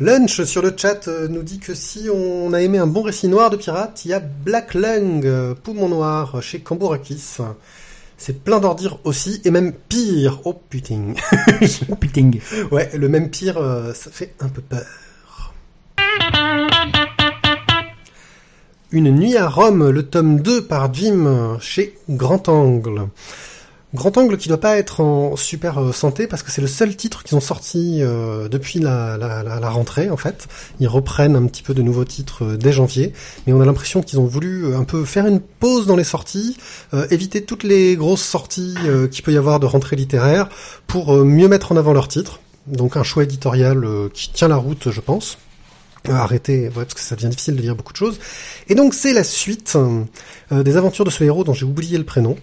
[0.00, 3.28] Lunch sur le chat euh, nous dit que si on a aimé un bon récit
[3.28, 7.36] noir de pirate, il y a Black Lung, euh, Poumon Noir, chez Cambourakis.
[8.16, 10.40] C'est plein d'ordures aussi, et même pire.
[10.44, 11.14] Oh putain.
[11.90, 12.30] Oh putain.
[12.70, 14.84] Ouais, le même pire, euh, ça fait un peu peur.
[18.90, 23.08] Une nuit à Rome, le tome 2 par Jim, chez Grand Angle.
[23.94, 26.96] Grand Angle qui doit pas être en super euh, santé parce que c'est le seul
[26.96, 30.48] titre qu'ils ont sorti euh, depuis la, rentrée en fait.
[30.80, 33.12] Ils reprennent un petit peu de nouveaux titres euh, dès janvier,
[33.46, 36.56] mais on a l'impression qu'ils ont voulu un peu faire une pause dans les sorties,
[37.10, 38.74] éviter toutes les grosses sorties
[39.10, 40.48] qu'il peut y avoir de rentrée littéraire
[40.86, 42.40] pour mieux mettre en avant leurs titres.
[42.66, 45.38] Donc un choix éditorial qui tient la route, je pense.
[46.08, 48.18] Arrêter, ouais, parce que ça devient difficile de lire beaucoup de choses.
[48.68, 49.76] Et donc c'est la suite
[50.50, 52.36] des aventures de ce héros dont j'ai oublié le prénom.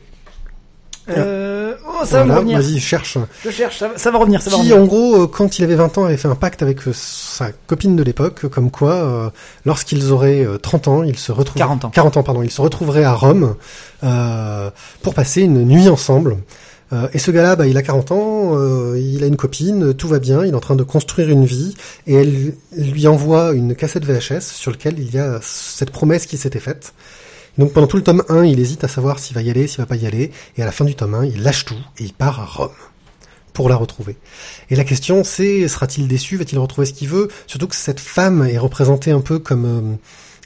[1.09, 2.59] Euh, oh, ça va revenir.
[2.59, 3.17] vas-y, cherche.
[3.43, 4.81] Je cherche, ça va, ça va revenir, ça va Qui, revenir.
[4.83, 7.51] en gros, euh, quand il avait 20 ans, avait fait un pacte avec euh, sa
[7.67, 9.29] copine de l'époque, comme quoi, euh,
[9.65, 11.59] lorsqu'ils auraient euh, 30 ans, ils se retrouveraient...
[11.59, 11.89] 40 ans.
[11.89, 12.43] 40 ans, pardon.
[12.43, 13.55] Ils se retrouveraient à Rome
[14.03, 14.69] euh,
[15.01, 16.37] pour passer une nuit ensemble.
[17.13, 20.43] Et ce gars-là, bah, il a 40 ans, il a une copine, tout va bien,
[20.43, 21.73] il est en train de construire une vie,
[22.05, 26.35] et elle lui envoie une cassette VHS sur laquelle il y a cette promesse qui
[26.35, 26.91] s'était faite.
[27.57, 29.79] Donc pendant tout le tome 1, il hésite à savoir s'il va y aller, s'il
[29.79, 32.03] va pas y aller, et à la fin du tome 1, il lâche tout et
[32.03, 32.71] il part à Rome
[33.53, 34.17] pour la retrouver.
[34.69, 37.27] Et la question c'est, sera-t-il déçu, va-t-il retrouver ce qu'il veut?
[37.47, 39.95] Surtout que cette femme est représentée un peu comme euh,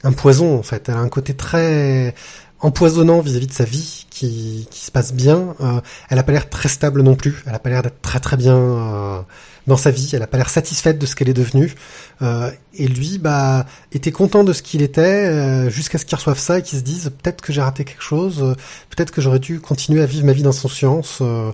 [0.04, 0.90] un poison en fait.
[0.90, 2.16] Elle a un côté très
[2.60, 5.56] empoisonnant vis-à-vis de sa vie qui, qui se passe bien.
[5.62, 7.44] Euh, elle a pas l'air très stable non plus.
[7.46, 9.22] Elle a pas l'air d'être très très bien euh,
[9.68, 10.10] dans sa vie.
[10.14, 11.74] Elle a pas l'air satisfaite de ce qu'elle est devenue.
[12.22, 16.38] Euh, et lui, bah, était content de ce qu'il était euh, jusqu'à ce qu'il reçoive
[16.38, 18.42] ça et qu'il se dise peut-être que j'ai raté quelque chose.
[18.42, 18.54] euh,
[18.90, 21.20] peut-être que j'aurais dû continuer à vivre ma vie d'insouciance.
[21.22, 21.52] euh,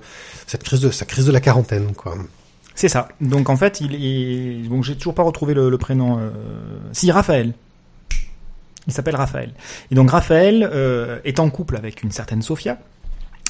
[0.47, 2.15] cette crise de sa crise de la quarantaine, quoi.
[2.75, 3.09] C'est ça.
[3.19, 4.67] Donc en fait, il est.
[4.69, 6.19] Donc j'ai toujours pas retrouvé le, le prénom.
[6.19, 6.29] Euh...
[6.93, 7.53] Si Raphaël.
[8.87, 9.51] Il s'appelle Raphaël.
[9.91, 12.79] Et donc Raphaël euh, est en couple avec une certaine Sophia.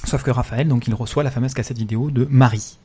[0.03, 2.77] Sauf que Raphaël, donc, il reçoit la fameuse cassette vidéo de Marie.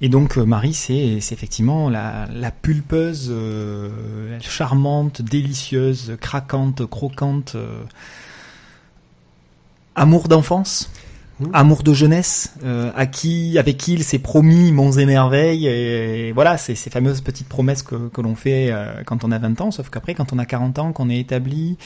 [0.00, 7.52] Et donc euh, Marie, c'est c'est effectivement la, la pulpeuse, euh, charmante, délicieuse, craquante, croquante,
[7.54, 7.84] euh,
[9.94, 10.90] amour d'enfance.
[11.40, 11.46] Mmh.
[11.54, 16.32] Amour de jeunesse, euh, à qui, avec qui il s'est promis monts et merveilles, et,
[16.32, 19.58] voilà, c'est ces fameuses petites promesses que, que l'on fait euh, quand on a 20
[19.62, 21.78] ans, sauf qu'après, quand on a 40 ans, qu'on est établi,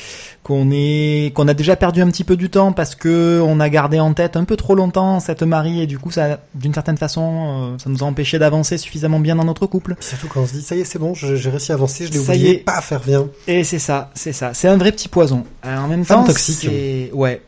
[0.42, 3.68] qu'on est, qu'on a déjà perdu un petit peu du temps parce que on a
[3.68, 6.96] gardé en tête un peu trop longtemps cette Marie, et du coup, ça, d'une certaine
[6.96, 9.94] façon, euh, ça nous a empêché d'avancer suffisamment bien dans notre couple.
[10.00, 12.12] Surtout quand on se dit ça y est, c'est bon, j'ai réussi à avancer, je
[12.12, 12.58] l'ai oublié, y est.
[12.58, 13.28] pas à faire bien.
[13.46, 15.44] Et c'est ça, c'est ça, c'est un vrai petit poison.
[15.64, 16.58] Euh, en même Femme temps, toxique.
[16.70, 17.40] c'est, ouais,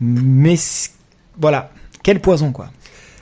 [0.00, 0.90] mais c-
[1.42, 1.70] voilà,
[2.02, 2.68] quel poison quoi.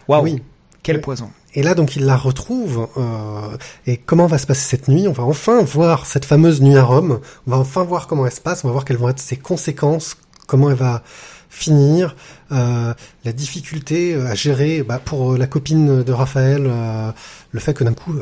[0.07, 0.23] Waouh.
[0.23, 0.43] Oui.
[0.83, 1.31] Quel poison.
[1.55, 2.89] Et là, donc, il la retrouve.
[2.97, 3.57] euh,
[3.87, 5.09] et comment va se passer cette nuit?
[5.09, 7.21] On va enfin voir cette fameuse nuit à Rome.
[7.47, 8.65] On va enfin voir comment elle se passe.
[8.65, 11.03] On va voir quelles vont être ses conséquences, comment elle va
[11.51, 12.15] finir,
[12.53, 17.11] euh, la difficulté euh, à gérer bah, pour la copine de Raphaël, euh,
[17.51, 18.15] le fait que d'un coup,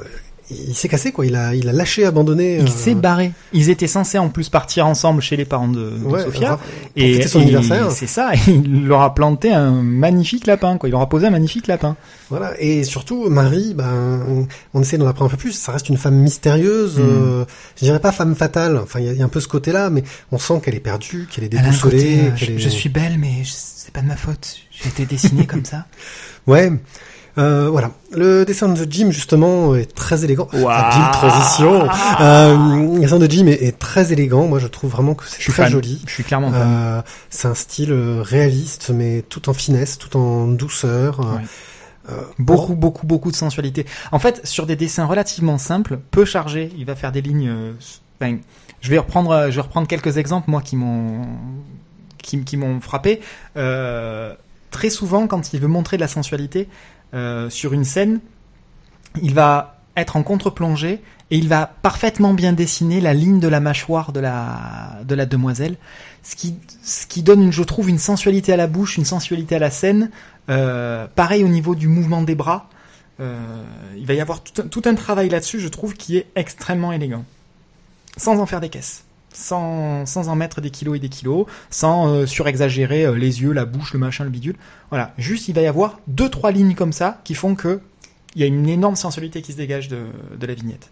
[0.51, 1.27] il s'est cassé, quoi.
[1.27, 2.57] Il a, il a lâché, abandonné.
[2.59, 3.33] Il euh, s'est barré.
[3.53, 6.59] Ils étaient censés en plus partir ensemble chez les parents de, de ouais, Sophia.
[6.97, 7.91] Fêter son et anniversaire.
[7.91, 10.89] C'est ça, et il leur a planté un magnifique lapin, quoi.
[10.89, 11.97] Il leur a posé un magnifique lapin.
[12.31, 15.53] Voilà, et surtout Marie, ben, on essaie d'en apprendre un peu plus.
[15.53, 16.99] Ça reste une femme mystérieuse.
[16.99, 17.03] Mm.
[17.03, 17.45] euh,
[17.77, 18.77] je dirais pas femme fatale.
[18.79, 20.75] Enfin, il y, a- il y a un peu ce côté-là, mais on sent qu'elle
[20.75, 22.19] est perdue, qu'elle est côté, déboussolée.
[22.21, 24.57] euh, je, est- je suis belle, mais c'est pas de ma faute.
[24.71, 25.87] J'ai été dessinée comme ça.
[26.47, 26.73] Ouais.
[27.39, 27.91] Euh, voilà.
[28.13, 30.49] Le dessin de Jim justement est très élégant.
[30.53, 30.67] Waouh.
[30.69, 31.89] Ah, Jim transition.
[32.21, 34.47] Euh, le dessin de Jim est, est très élégant.
[34.49, 35.71] Moi, je trouve vraiment que c'est très fan.
[35.73, 36.03] joli.
[36.07, 36.63] Je suis clairement fan.
[36.67, 41.21] Euh, c'est un style euh, réaliste, mais tout en finesse, tout en douceur.
[41.21, 41.43] euh, Ouais.
[42.11, 43.87] euh, Beaucoup, beaucoup, beaucoup de sensualité.
[44.13, 47.49] En fait, sur des dessins relativement simples, peu chargés, il va faire des lignes.
[47.51, 47.73] euh,
[48.21, 48.39] ben,
[48.81, 51.27] je vais reprendre, je vais reprendre quelques exemples moi qui m'ont,
[52.23, 53.21] qui, qui m'ont frappé.
[53.57, 54.35] Euh,
[54.71, 56.69] très souvent, quand il veut montrer de la sensualité
[57.15, 58.21] euh, sur une scène,
[59.23, 63.61] il va être en contre-plongée et il va parfaitement bien dessiner la ligne de la
[63.61, 65.77] mâchoire de la de la demoiselle,
[66.23, 69.59] ce qui ce qui donne, je trouve, une sensualité à la bouche, une sensualité à
[69.59, 70.11] la scène.
[70.49, 72.69] Euh, pareil au niveau du mouvement des bras.
[73.21, 73.37] Euh,
[73.97, 76.93] il va y avoir tout un, tout un travail là-dessus, je trouve, qui est extrêmement
[76.93, 77.25] élégant,
[78.17, 82.09] sans en faire des caisses sans, sans en mettre des kilos et des kilos, sans
[82.09, 84.57] euh, surexagérer euh, les yeux, la bouche, le machin, le bidule.
[84.91, 87.81] Voilà, juste il va y avoir deux trois lignes comme ça qui font que
[88.35, 89.99] il y a une énorme sensualité qui se dégage de,
[90.39, 90.91] de la vignette.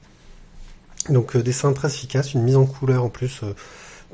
[1.09, 3.43] Donc euh, dessin très efficace, une mise en couleur en plus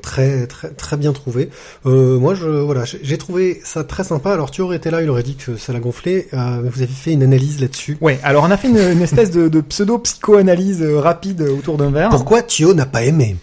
[0.01, 1.49] très très très bien trouvée.
[1.85, 4.33] Euh, moi je voilà, j'ai trouvé ça très sympa.
[4.33, 6.27] Alors aurais été là, il aurait dit que ça l'a gonflé.
[6.33, 7.97] Euh, vous avez fait une analyse là-dessus.
[8.01, 11.89] Ouais, alors on a fait une, une espèce de, de pseudo-psychoanalyse euh, rapide autour d'un
[11.89, 12.09] verre.
[12.09, 13.37] Pourquoi Thio n'a pas aimé?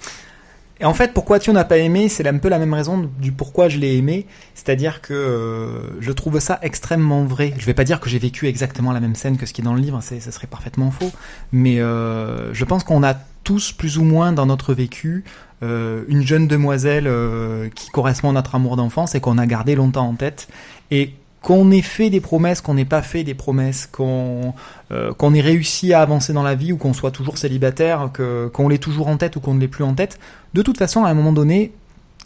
[0.80, 3.32] Et en fait, pourquoi tu n'as pas aimé, c'est un peu la même raison du
[3.32, 4.26] pourquoi je l'ai aimé.
[4.54, 7.52] C'est-à-dire que euh, je trouve ça extrêmement vrai.
[7.58, 9.64] Je vais pas dire que j'ai vécu exactement la même scène que ce qui est
[9.64, 11.12] dans le livre, ça serait parfaitement faux.
[11.52, 13.14] Mais euh, je pense qu'on a
[13.44, 15.24] tous plus ou moins dans notre vécu
[15.62, 19.74] euh, une jeune demoiselle euh, qui correspond à notre amour d'enfance et qu'on a gardé
[19.74, 20.48] longtemps en tête.
[20.90, 24.52] Et qu'on ait fait des promesses, qu'on n'ait pas fait des promesses, qu'on
[24.92, 28.48] euh, qu'on ait réussi à avancer dans la vie ou qu'on soit toujours célibataire, que
[28.48, 30.18] qu'on l'ait toujours en tête ou qu'on ne l'ait plus en tête,
[30.54, 31.72] de toute façon, à un moment donné,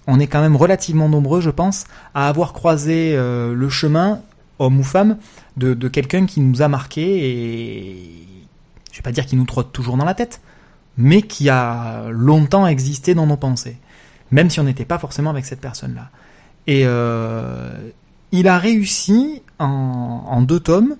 [0.06, 4.20] on est quand même relativement nombreux, je pense, à avoir croisé euh, le chemin,
[4.58, 5.16] homme ou femme,
[5.56, 8.24] de, de quelqu'un qui nous a marqué et
[8.94, 10.40] je vais pas dire qu'il nous trotte toujours dans la tête,
[10.96, 13.76] mais qui a longtemps existé dans nos pensées,
[14.30, 16.10] même si on n'était pas forcément avec cette personne-là.
[16.66, 17.72] Et euh,
[18.38, 20.96] il a réussi en, deux tomes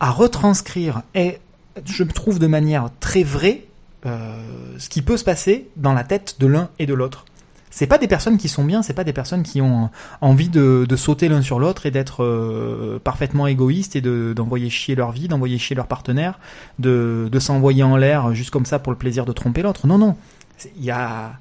[0.00, 1.38] à retranscrire, et
[1.84, 3.64] je trouve de manière très vraie,
[4.06, 4.40] euh,
[4.78, 7.24] ce qui peut se passer dans la tête de l'un et de l'autre.
[7.70, 10.86] C'est pas des personnes qui sont bien, c'est pas des personnes qui ont envie de,
[10.88, 15.10] de sauter l'un sur l'autre et d'être euh, parfaitement égoïstes et de- d'envoyer chier leur
[15.12, 16.38] vie, d'envoyer chier leur partenaire,
[16.78, 19.86] de, de s'envoyer en l'air juste comme ça pour le plaisir de tromper l'autre.
[19.86, 20.16] Non, non.
[20.78, 21.32] Il y a,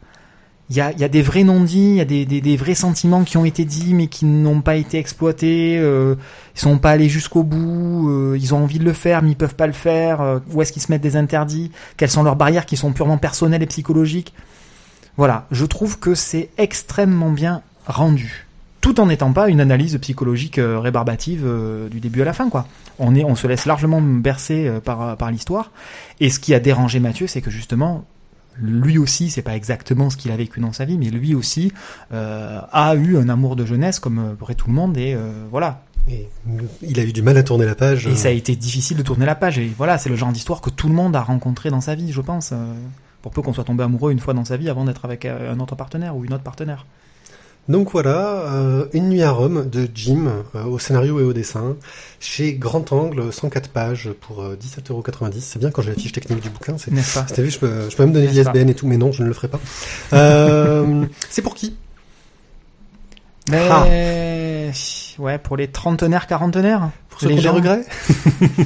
[0.70, 2.76] il y, a, y a des vrais non-dits, il y a des, des, des vrais
[2.76, 5.78] sentiments qui ont été dits mais qui n'ont pas été exploités.
[5.80, 6.16] Euh,
[6.56, 8.10] ils sont pas allés jusqu'au bout.
[8.10, 10.20] euh, ils ont envie de le faire mais ils peuvent pas le faire.
[10.20, 13.18] euh, où est-ce qu'ils se mettent des interdits Quelles sont leurs barrières qui sont purement
[13.18, 14.34] personnelles et psychologiques
[15.16, 18.46] Voilà, je trouve que c'est extrêmement bien rendu,
[18.82, 22.50] tout en n'étant pas une analyse psychologique euh, rébarbative euh, du début à la fin,
[22.50, 22.68] quoi.
[23.00, 25.72] On est, on se laisse largement bercer par par l'histoire.
[26.20, 28.04] Et ce qui a dérangé Mathieu, c'est que justement,
[28.60, 31.72] lui aussi, c'est pas exactement ce qu'il a vécu dans sa vie, mais lui aussi
[32.12, 35.32] euh, a eu un amour de jeunesse comme euh, pourrait tout le monde, et euh,
[35.52, 35.84] voilà.
[36.10, 36.30] Et
[36.82, 38.08] il a eu du mal à tourner la page.
[38.08, 39.60] Et ça a été difficile de tourner la page.
[39.60, 42.14] Et voilà, c'est le genre d'histoire que tout le monde a rencontré dans sa vie,
[42.14, 42.52] je pense.
[42.54, 42.74] euh,
[43.22, 45.54] pour peu qu'on soit tombé amoureux une fois dans sa vie avant d'être avec euh,
[45.54, 46.86] un autre partenaire ou une autre partenaire.
[47.70, 48.18] Donc voilà,
[48.54, 51.76] euh, Une nuit à Rome de Jim, euh, au scénario et au dessin,
[52.22, 55.34] chez Grand Angle, 104 pages pour euh, 17,90€.
[55.42, 56.78] C'est bien quand j'ai la fiche technique du bouquin.
[56.78, 56.92] C'est...
[56.92, 58.88] N'est-ce pas T'as vu, je peux, je peux même donner N'est-ce pas l'ISBN et tout,
[58.88, 59.60] mais non, je ne le ferai pas.
[60.14, 61.76] Euh, c'est pour qui?
[63.52, 63.86] Mais Ah.
[65.22, 66.90] ouais, pour les trentenaires, quarantenaires.
[67.10, 67.86] Pour ceux Les qui ont des gens- regrets?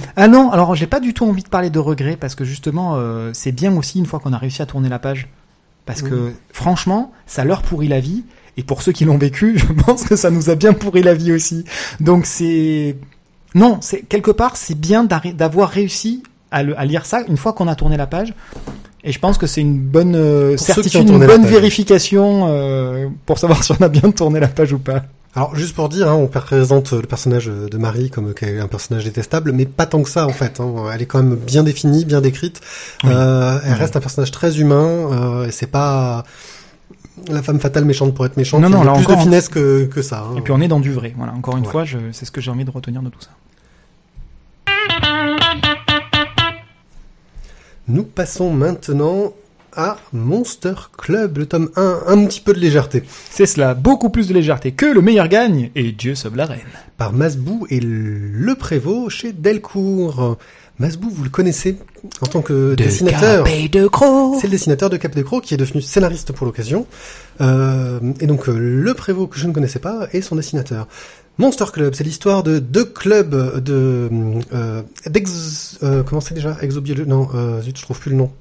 [0.15, 2.97] Ah non, alors j'ai pas du tout envie de parler de regrets parce que justement,
[2.97, 5.27] euh, c'est bien aussi une fois qu'on a réussi à tourner la page.
[5.87, 8.23] Parce que franchement, ça leur pourrit la vie.
[8.57, 11.13] Et pour ceux qui l'ont vécu, je pense que ça nous a bien pourri la
[11.13, 11.63] vie aussi.
[11.99, 12.95] Donc c'est
[13.55, 17.53] non, c'est quelque part c'est bien d'avoir réussi à, le- à lire ça une fois
[17.53, 18.33] qu'on a tourné la page.
[19.03, 23.63] Et je pense que c'est une bonne euh, certitude, une bonne vérification euh, pour savoir
[23.63, 25.03] si on a bien tourné la page ou pas.
[25.33, 29.53] Alors, juste pour dire, hein, on représente le personnage de Marie comme un personnage détestable,
[29.53, 30.59] mais pas tant que ça, en fait.
[30.59, 30.73] hein.
[30.93, 32.59] Elle est quand même bien définie, bien décrite.
[33.05, 33.11] Oui.
[33.13, 33.79] Euh, elle Oui.
[33.79, 36.25] reste un personnage très humain, euh, et c'est pas
[37.29, 38.61] la femme fatale méchante pour être méchante.
[38.61, 40.21] Non, non, là plus encore, de finesse que, que ça.
[40.29, 40.35] hein.
[40.37, 41.13] Et puis on est dans du vrai.
[41.17, 41.71] Voilà, encore une Ouais.
[41.71, 43.29] fois, c'est ce que j'ai envie de retenir de tout ça.
[47.87, 49.33] Nous passons maintenant
[49.73, 54.27] à Monster Club, le tome 1, un petit peu de légèreté, C'est cela, beaucoup plus
[54.27, 56.59] de légèreté que le meilleur gagne et Dieu sauve la reine.
[56.97, 60.37] par Masbou et Le Prévost chez Delcourt.
[60.81, 61.77] Masbou, vous le connaissez
[62.21, 63.43] en tant que dessinateur.
[63.45, 63.87] de.
[64.39, 66.87] C'est le dessinateur de Cap de Croc qui est devenu scénariste pour l'occasion.
[67.39, 70.87] Euh, et donc euh, le prévôt que je ne connaissais pas est son dessinateur.
[71.37, 74.09] Monster Club, c'est l'histoire de deux clubs de
[74.53, 76.57] euh, d'ex euh, comment c'est déjà?
[76.61, 78.31] Exobiolo non euh, zut je trouve plus le nom.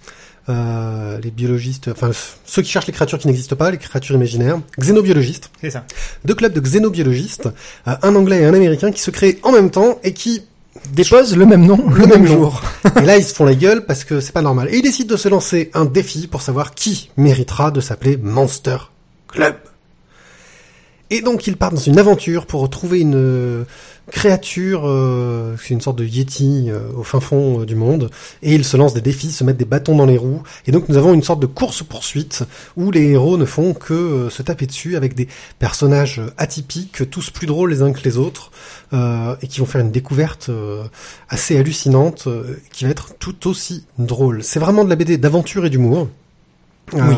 [0.49, 2.11] Euh, les biologistes, enfin
[2.47, 5.85] ceux qui cherchent les créatures qui n'existent pas, les créatures imaginaires, xénobiologistes, C'est ça.
[6.25, 7.51] deux clubs de xénobiologistes,
[7.87, 10.43] euh, un anglais et un américain qui se créent en même temps et qui
[10.93, 12.63] Dépose le même nom le, même même jour.
[12.97, 14.69] et là, ils se font la gueule parce que c'est pas normal.
[14.71, 18.77] Et ils décident de se lancer un défi pour savoir qui méritera de s'appeler Monster
[19.29, 19.57] Club.
[21.11, 23.65] Et donc ils partent dans une aventure pour trouver une euh,
[24.11, 28.11] créature, euh, c'est une sorte de yeti euh, au fin fond euh, du monde,
[28.43, 30.89] et ils se lancent des défis, se mettent des bâtons dans les roues, et donc
[30.89, 32.45] nous avons une sorte de course-poursuite
[32.77, 37.31] où les héros ne font que euh, se taper dessus avec des personnages atypiques, tous
[37.31, 38.51] plus drôles les uns que les autres,
[38.93, 40.85] euh, et qui vont faire une découverte euh,
[41.29, 44.43] assez hallucinante, euh, qui va être tout aussi drôle.
[44.43, 46.09] C'est vraiment de la BD d'aventure et d'humour.
[46.93, 47.15] Oui.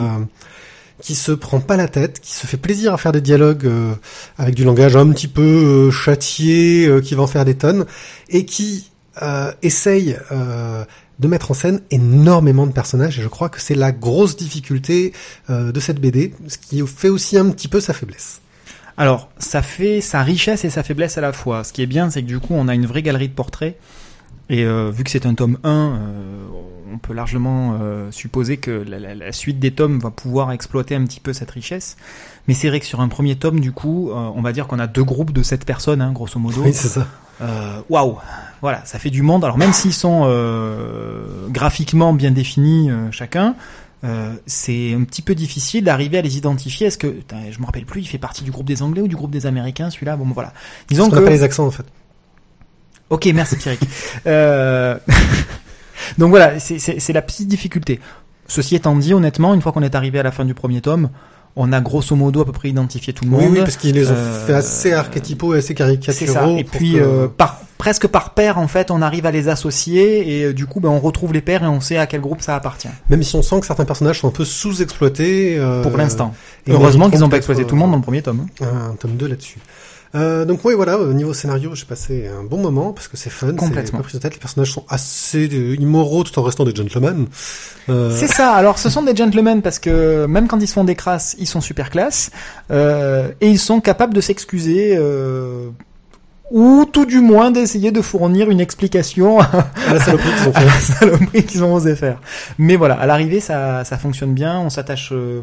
[1.02, 3.92] Qui se prend pas la tête, qui se fait plaisir à faire des dialogues euh,
[4.38, 7.86] avec du langage un petit peu euh, châtié, euh, qui va en faire des tonnes,
[8.30, 10.16] et qui euh, essaye
[11.18, 15.12] de mettre en scène énormément de personnages, et je crois que c'est la grosse difficulté
[15.50, 18.40] de cette BD, ce qui fait aussi un petit peu sa faiblesse.
[18.96, 21.64] Alors, ça fait sa richesse et sa faiblesse à la fois.
[21.64, 23.76] Ce qui est bien, c'est que du coup, on a une vraie galerie de portraits.
[24.50, 26.44] Et euh, vu que c'est un tome 1, euh,
[26.92, 30.94] on peut largement euh, supposer que la, la- la suite des tomes va pouvoir exploiter
[30.94, 31.96] un petit peu cette richesse.
[32.48, 34.86] Mais c'est vrai que sur un premier tome, du coup, on va dire qu'on a
[34.88, 36.62] deux groupes de sept personnes, hein, grosso modo.
[36.64, 37.06] Oui, c'est ça.
[37.88, 38.18] Waouh,
[38.60, 39.44] voilà, ça fait du monde.
[39.44, 40.26] Alors même s'ils sont
[41.50, 43.54] graphiquement bien définis chacun,
[44.04, 46.88] euh, c'est un petit peu difficile d'arriver à les identifier.
[46.88, 49.06] Est-ce que, putain, je me rappelle plus, il fait partie du groupe des Anglais ou
[49.08, 50.16] du groupe des Américains, celui-là?
[50.16, 50.52] Bon, voilà.
[50.88, 51.20] Disons On que.
[51.20, 51.84] pas les accents en fait.
[53.12, 53.80] Ok, merci Pierrick.
[54.26, 54.96] euh...
[56.18, 58.00] Donc voilà, c'est- la petite difficulté.
[58.48, 61.10] Ceci étant dit, honnêtement, une fois qu'on est arrivé à la fin du premier tome,
[61.54, 63.52] on a grosso modo à peu près identifié tout le Oui, monde.
[63.52, 66.32] oui, parce qu'ils les ont Euh, fait assez archétypaux et assez caricaturaux.
[66.32, 66.48] ça.
[66.48, 70.38] Et puis, que- euh, par, presque par paire, en fait, on arrive à les associer
[70.38, 72.40] et euh, du coup, ben, on retrouve les paires et on sait à quel groupe
[72.40, 72.88] ça appartient.
[73.10, 75.58] Même si on sent que certains personnages sont un peu sous-exploités.
[75.82, 76.34] Pour l'instant.
[76.68, 78.46] Heureusement qu'ils n'ont pas exploité tout le monde dans le premier tome.
[78.62, 78.66] hein.
[78.92, 79.58] un tome 2 là-dessus.
[80.14, 83.30] Euh, donc oui, voilà, au niveau scénario, j'ai passé un bon moment parce que c'est
[83.30, 83.98] fun, c'est Complètement.
[84.00, 87.26] pas pris de tête, les personnages sont assez euh, immoraux tout en restant des gentlemen.
[87.88, 88.52] Euh, C'est ça.
[88.52, 91.46] Alors, ce sont des gentlemen parce que même quand ils se font des crasses, ils
[91.46, 92.30] sont super classe
[92.70, 94.96] euh, et ils sont capables de s'excuser.
[94.96, 95.70] Euh,
[96.50, 101.74] ou tout du moins d'essayer de fournir une explication à la saloperie qu'ils ont ont
[101.76, 102.20] osé faire.
[102.58, 104.58] Mais voilà, à l'arrivée, ça, ça fonctionne bien.
[104.60, 105.40] On s'attache euh,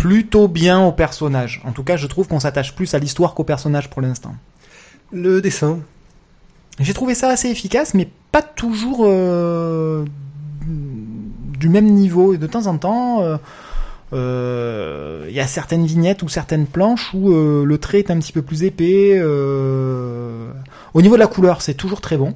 [0.00, 1.60] plutôt bien au personnage.
[1.66, 4.34] En tout cas, je trouve qu'on s'attache plus à l'histoire qu'au personnage pour l'instant.
[5.12, 5.80] Le dessin,
[6.78, 10.06] J'ai trouvé ça assez efficace, mais pas toujours euh,
[11.58, 12.32] du même niveau.
[12.32, 13.36] Et de temps en temps, euh,
[14.14, 18.32] euh, il y a certaines vignettes ou certaines planches où le trait est un petit
[18.32, 19.20] peu plus épais.
[19.20, 22.34] Au niveau de la couleur, c'est toujours très bon.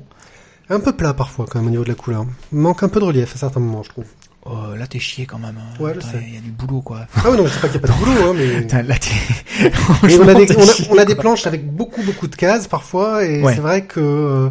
[0.68, 2.26] un peu plat parfois quand même au niveau de la couleur.
[2.52, 4.06] Manque un peu de relief à certains moments, je trouve.
[4.46, 5.54] Oh, là, t'es chié quand même.
[5.58, 5.82] hein.
[5.82, 6.08] Ouais, Attends.
[6.28, 7.06] Il y a du boulot, quoi.
[7.16, 8.60] Ah oui, non, je sais pas qu'il n'y a pas de boulot, hein, mais...
[8.60, 9.70] Putain, là, t'es...
[10.02, 12.36] Mais on, a des, on, a, chié, on a des planches avec beaucoup beaucoup de
[12.36, 13.54] cases parfois et Ouais.
[13.54, 14.50] c'est vrai que euh,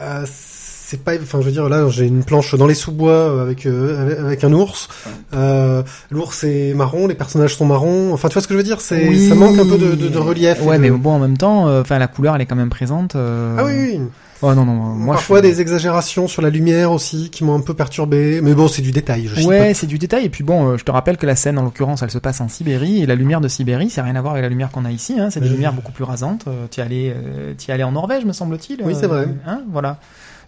[0.00, 3.64] euh, c'est pas enfin je veux dire là j'ai une planche dans les sous-bois avec
[3.66, 4.88] euh, avec, un ours
[5.34, 8.64] euh, l'ours est marron les personnages sont marrons enfin tu vois ce que je veux
[8.64, 9.28] dire c'est Oui.
[9.28, 11.68] ça manque un peu de, de, de relief Ouais, de- mais bon, en même temps,
[11.68, 13.16] euh, enfin, la couleur, elle est quand même présente.
[13.16, 13.56] euh.
[13.58, 14.00] ah oui, oui.
[14.44, 15.42] Oh non, non, moi, parfois je...
[15.42, 18.90] des exagérations sur la lumière aussi qui m'ont un peu perturbé mais bon c'est du
[18.90, 20.24] détail je Ouais, c'est du détail.
[20.24, 22.40] Et puis bon, euh, je te rappelle que la scène, en l'occurrence, elle se passe
[22.40, 23.02] en Sibérie.
[23.02, 25.14] Et la lumière de Sibérie, c'est rien à voir avec la lumière qu'on a ici.
[25.18, 25.30] Hein.
[25.30, 25.52] C'est des Oui.
[25.54, 26.44] lumières beaucoup plus rasantes.
[26.48, 28.80] Euh, tu euh, t'y allais en Norvège, me semble-t-il.
[28.84, 29.28] Oui, c'est vrai.
[29.46, 29.98] Hein, voilà.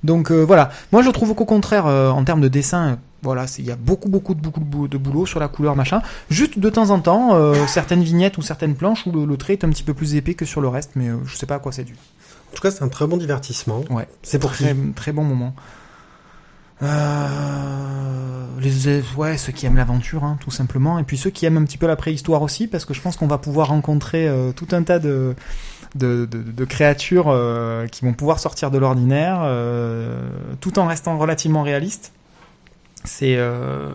[0.03, 0.71] Donc euh, voilà.
[0.93, 3.77] Moi, je trouve qu'au contraire, euh, en termes de dessin, euh, voilà, il y a
[3.77, 6.03] beaucoup, beaucoup de beaucoup de bou- de boulot sur la couleur, machin.
[6.29, 9.55] Juste de temps en temps, euh, certaines vignettes ou certaines planches où le, le trait
[9.55, 11.55] est un petit peu plus épais que sur le reste, mais euh, je sais pas
[11.55, 11.95] à quoi c'est dû.
[12.55, 14.07] En tout cas c'est un très bon divertissement Ouais.
[14.23, 15.57] c'est pour qui Très, très bon moment.
[16.83, 21.57] Euh, les, ouais, ceux qui aiment l'aventure, hein, tout simplement, et puis ceux qui aiment
[21.57, 24.53] un petit peu la préhistoire aussi, parce que je pense qu'on va pouvoir rencontrer euh,
[24.53, 25.35] tout un tas de,
[25.97, 29.41] de, de, de créatures euh, qui vont pouvoir sortir de l'ordinaire,
[30.61, 32.13] tout en restant relativement réalistes.
[33.07, 33.91] C'est euh,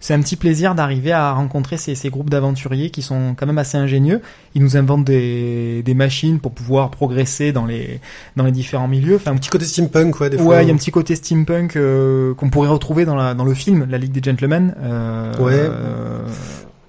[0.00, 3.58] c'est un petit plaisir d'arriver à rencontrer ces, ces groupes d'aventuriers qui sont quand même
[3.58, 4.20] assez ingénieux.
[4.54, 8.00] Ils nous inventent des, des machines pour pouvoir progresser dans les
[8.34, 9.16] dans les différents milieux.
[9.16, 11.14] Enfin, un petit côté steampunk quoi des fois Ouais, il y a un petit côté
[11.14, 14.74] steampunk euh, qu'on pourrait retrouver dans, la, dans le film La Ligue des Gentlemen.
[14.80, 15.52] Euh, Ouais.
[15.54, 16.26] euh,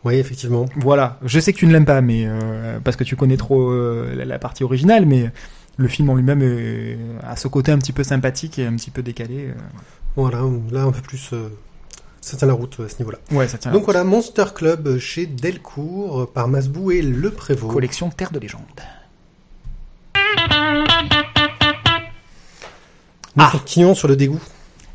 [0.06, 3.16] oui effectivement voilà, je sais que tu ne l'aimes pas, mais euh, parce que tu
[3.16, 5.30] connais trop euh, la, la partie originale, mais
[5.78, 6.42] le film en lui-même
[7.24, 9.50] a ce côté un petit peu sympathique et un petit peu décalé.
[10.16, 10.40] Voilà
[10.72, 11.50] là un peu plus euh,
[12.22, 13.72] ça tient la route euh, à ce niveau là Ouais, ça tient.
[13.72, 17.72] Donc voilà, Monster Club chez Delcourt euh, par Masbou et Le Prévost.
[17.74, 18.64] collection Terre de légende.
[23.36, 23.50] Nous Ah.
[23.52, 24.42] continuons sur le dégoût.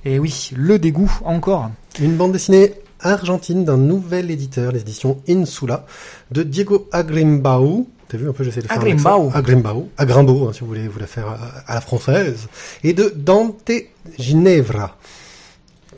[0.04, 1.70] Et oui, le dégoût encore.
[2.00, 5.86] Une bande dessinée argentine d'un nouvel éditeur, les éditions Insula,
[6.30, 7.88] de Diego Agrimbau.
[8.14, 9.26] T'as vu un peu, j'essaie de faire un Agrimbau.
[9.26, 9.30] accent.
[9.34, 9.88] Agrimbau.
[9.98, 12.46] Agrimbo, hein, si vous voulez vous la faire à, à la française.
[12.84, 13.72] Et de Dante
[14.20, 14.96] Ginevra.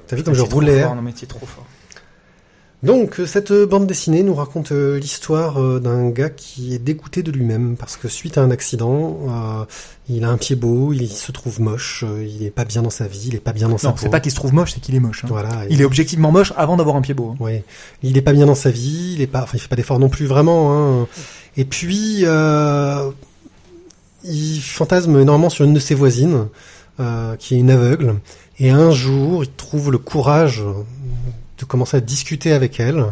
[0.07, 1.67] T'as vu comme je roulais fort, Non mais trop fort.
[2.83, 7.23] Donc euh, cette bande dessinée nous raconte euh, l'histoire euh, d'un gars qui est dégoûté
[7.23, 9.65] de lui-même parce que suite à un accident, euh,
[10.09, 12.91] il a un pied beau, il se trouve moche, euh, il est pas bien dans
[12.91, 14.01] sa vie, il est pas bien dans sa Non, peau.
[14.03, 15.23] c'est pas qu'il se trouve moche, c'est qu'il est moche.
[15.25, 15.29] hein.
[15.29, 15.65] Voilà.
[15.69, 17.31] Il est objectivement moche avant d'avoir un pied beau.
[17.33, 17.43] hein.
[17.43, 17.63] Ouais,
[18.03, 19.99] il est pas bien dans sa vie, il est pas, enfin, il fait pas d'efforts
[19.99, 21.03] non plus vraiment.
[21.03, 21.09] Hein.
[21.57, 23.11] Et puis, euh,
[24.25, 26.49] il fantasme énormément sur une de ses voisines,
[27.01, 28.17] euh, qui est une aveugle.
[28.59, 30.63] Et un jour, il trouve le courage
[31.59, 33.05] de commencer à discuter avec elle.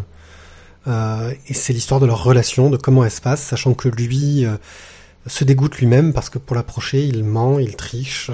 [0.86, 4.47] Euh, et c'est l'histoire de leur relation, de comment elle se passe, sachant que lui
[5.26, 8.30] se dégoûte lui-même parce que pour l'approcher, il ment, il triche,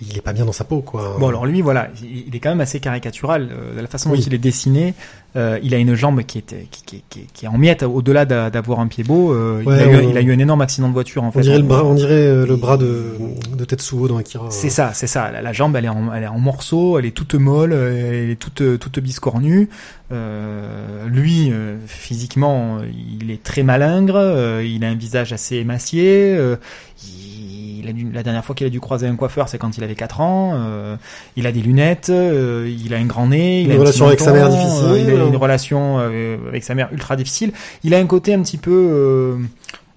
[0.00, 1.16] il est pas bien dans sa peau, quoi.
[1.18, 4.14] Bon alors lui voilà, il est quand même assez caricatural euh, de la façon dont
[4.28, 4.94] il est dessiné.
[5.36, 8.24] euh, il a une jambe qui est qui, qui, qui, qui est en miettes au-delà
[8.24, 9.32] d'a- d'avoir un pied beau.
[9.34, 11.32] euh, Ouais, il, a eu, on- il a eu un énorme accident de voiture en
[11.32, 11.40] fait.
[11.40, 13.14] on dirait le bras, on dirait euh, le bras de,
[13.56, 14.46] de Tetsuo dans Akira.
[14.50, 15.30] C'est ça, c'est ça.
[15.32, 18.30] La, la jambe, elle est, en, elle est en morceaux, elle est toute molle, elle
[18.30, 19.68] est toute, toute biscornue.
[20.12, 22.78] Euh, lui, euh, physiquement,
[23.20, 24.14] il est très malingre.
[24.16, 26.34] euh, il a un visage assez émacié.
[26.36, 26.56] euh,
[27.04, 29.76] il, il a dû- la dernière fois qu'il a dû croiser un coiffeur, c'est quand
[29.78, 30.52] il avait 4 ans.
[30.56, 30.96] euh,
[31.36, 32.10] il a des lunettes.
[32.10, 33.62] euh, il a un grand nez.
[33.62, 34.88] Il Une a relation avec sa mère difficile.
[34.88, 37.52] euh, il a une relation avec sa mère ultra difficile.
[37.84, 38.70] Il a un côté un petit peu.
[38.70, 39.36] euh,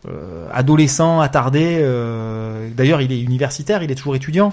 [0.07, 1.77] euh, adolescent, attardé.
[1.79, 4.51] euh, D'ailleurs, il est universitaire, il est toujours étudiant.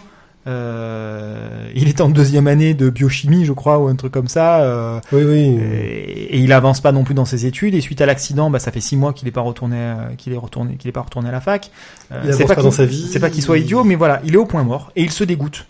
[0.49, 4.63] Euh, il est en deuxième année de biochimie, je crois, ou un truc comme ça.
[4.63, 5.59] euh, Oui, oui.
[5.63, 7.75] et, et il avance pas non plus dans ses études.
[7.75, 10.33] Et suite à l'accident, bah, ça fait six mois qu'il est pas retourné, euh, qu'il
[10.33, 11.71] est retourné, qu'il est pas retourné à la fac.
[12.13, 13.09] Euh, Il c'est avance pas dans sa vie.
[13.13, 15.23] C'est pas qu'il soit idiot, mais voilà, il est au point mort et il se
[15.25, 15.67] dégoûte.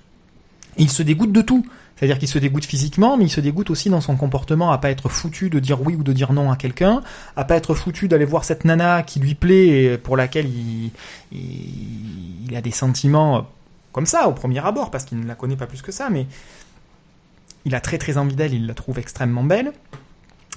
[0.78, 1.66] Et il se dégoûte de tout.
[1.96, 4.88] C'est-à-dire qu'il se dégoûte physiquement, mais il se dégoûte aussi dans son comportement à pas
[4.90, 7.02] être foutu de dire oui ou de dire non à quelqu'un,
[7.34, 10.92] à pas être foutu d'aller voir cette nana qui lui plaît et pour laquelle il,
[11.32, 13.48] il, il a des sentiments
[13.92, 16.26] comme ça au premier abord parce qu'il ne la connaît pas plus que ça, mais
[17.64, 19.72] il a très très envie d'elle, il la trouve extrêmement belle.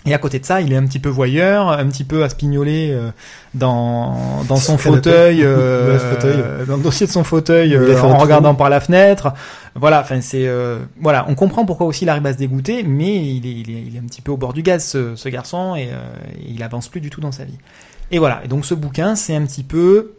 [0.08, 2.90] Et à côté de ça, il est un petit peu voyeur, un petit peu aspignolé
[2.92, 3.12] euh,
[3.54, 4.96] dans, dans son canapé.
[4.96, 6.36] fauteuil, euh, fauteuil.
[6.38, 9.32] euh, dans le dossier de son fauteuil, euh, en regardant par la fenêtre.
[9.76, 13.16] Voilà, enfin c'est euh, voilà, on comprend pourquoi aussi il arrive à se dégoûter, mais
[13.36, 15.30] il est, il est, il est un petit peu au bord du gaz ce, ce
[15.30, 16.02] garçon et euh,
[16.50, 17.60] il avance plus du tout dans sa vie.
[18.10, 20.14] Et voilà, et donc ce bouquin, c'est un petit peu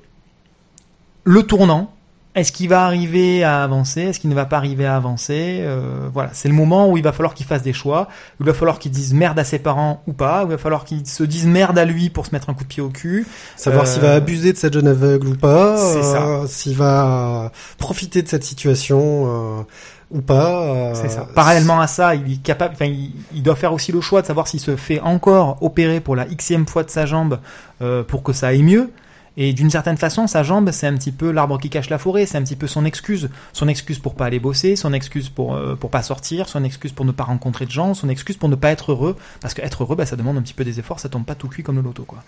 [1.25, 1.93] le tournant.
[2.35, 4.01] Est-ce qu'il va arriver à avancer?
[4.01, 5.59] Est-ce qu'il ne va pas arriver à avancer?
[5.61, 8.09] Euh, Voilà, c'est le moment où il va falloir qu'il fasse des choix.
[8.41, 10.41] Il va falloir qu'il dise merde à ses parents ou pas.
[10.45, 12.69] Il va falloir qu'il se dise merde à lui pour se mettre un coup de
[12.69, 13.27] pied au cul.
[13.57, 15.77] Savoir Euh, s'il va abuser de cette jeune aveugle ou pas.
[15.77, 16.23] C'est ça.
[16.27, 19.63] euh, S'il va profiter de cette situation euh,
[20.11, 20.63] ou pas.
[20.63, 21.29] euh, C'est ça.
[21.35, 24.27] Parallèlement à ça, il est capable, enfin, il, il doit faire aussi le choix de
[24.27, 27.41] savoir s'il se fait encore opérer pour la xème fois de sa jambe
[27.83, 28.91] euh, pour que ça aille mieux.
[29.39, 32.27] Et d'une certaine façon, sa jambe, c'est un petit peu l'arbre qui cache la forêt,
[32.27, 33.31] c'est un petit peu son excuse.
[33.55, 36.93] Son excuse pour pas aller bosser, son excuse pour, euh, pour pas sortir, son excuse
[36.93, 39.17] pour ne pas rencontrer de gens, son excuse pour ne pas être heureux.
[39.41, 41.35] Parce que être heureux, bah, ça demande un petit peu des efforts, ça tombe pas
[41.35, 42.23] tout cuit comme le loto, quoi.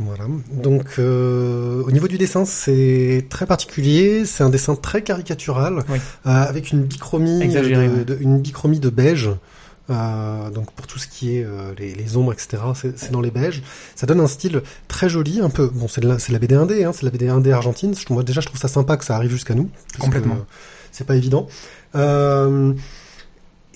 [0.00, 0.24] Voilà.
[0.50, 4.24] Donc, euh, au niveau du dessin, c'est très particulier.
[4.24, 5.98] C'est un dessin très caricatural, Oui.
[6.26, 8.04] euh, avec une bichromie, Exagéré, de, ouais.
[8.04, 9.30] de- une bichromie de beige.
[9.90, 13.30] Euh, donc pour tout ce qui est euh, les, les ombres, etc., c'est dans les
[13.30, 13.62] beiges.
[13.94, 15.68] Ça donne un style très joli, un peu.
[15.72, 17.94] Bon, c'est la, la BD indé, hein, c'est la BD indé argentine.
[17.94, 19.68] Je, moi déjà, je trouve ça sympa que ça arrive jusqu'à nous.
[19.98, 20.38] Complètement.
[20.92, 21.48] C'est pas évident.
[21.94, 22.72] Euh,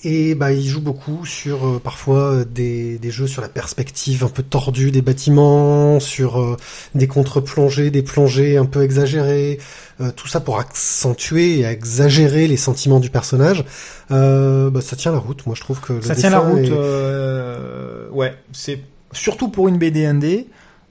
[0.03, 4.23] et bah, il joue beaucoup sur euh, parfois euh, des, des jeux sur la perspective
[4.23, 6.57] un peu tordue des bâtiments, sur euh,
[6.95, 9.59] des contre-plongées, des plongées un peu exagérées,
[10.01, 13.65] euh, tout ça pour accentuer et exagérer les sentiments du personnage.
[14.11, 16.59] Euh, bah, ça tient la route, moi je trouve que le Ça tient la route,
[16.59, 18.33] est- euh, ouais.
[18.53, 18.79] C'est
[19.13, 20.47] surtout pour une BD indé.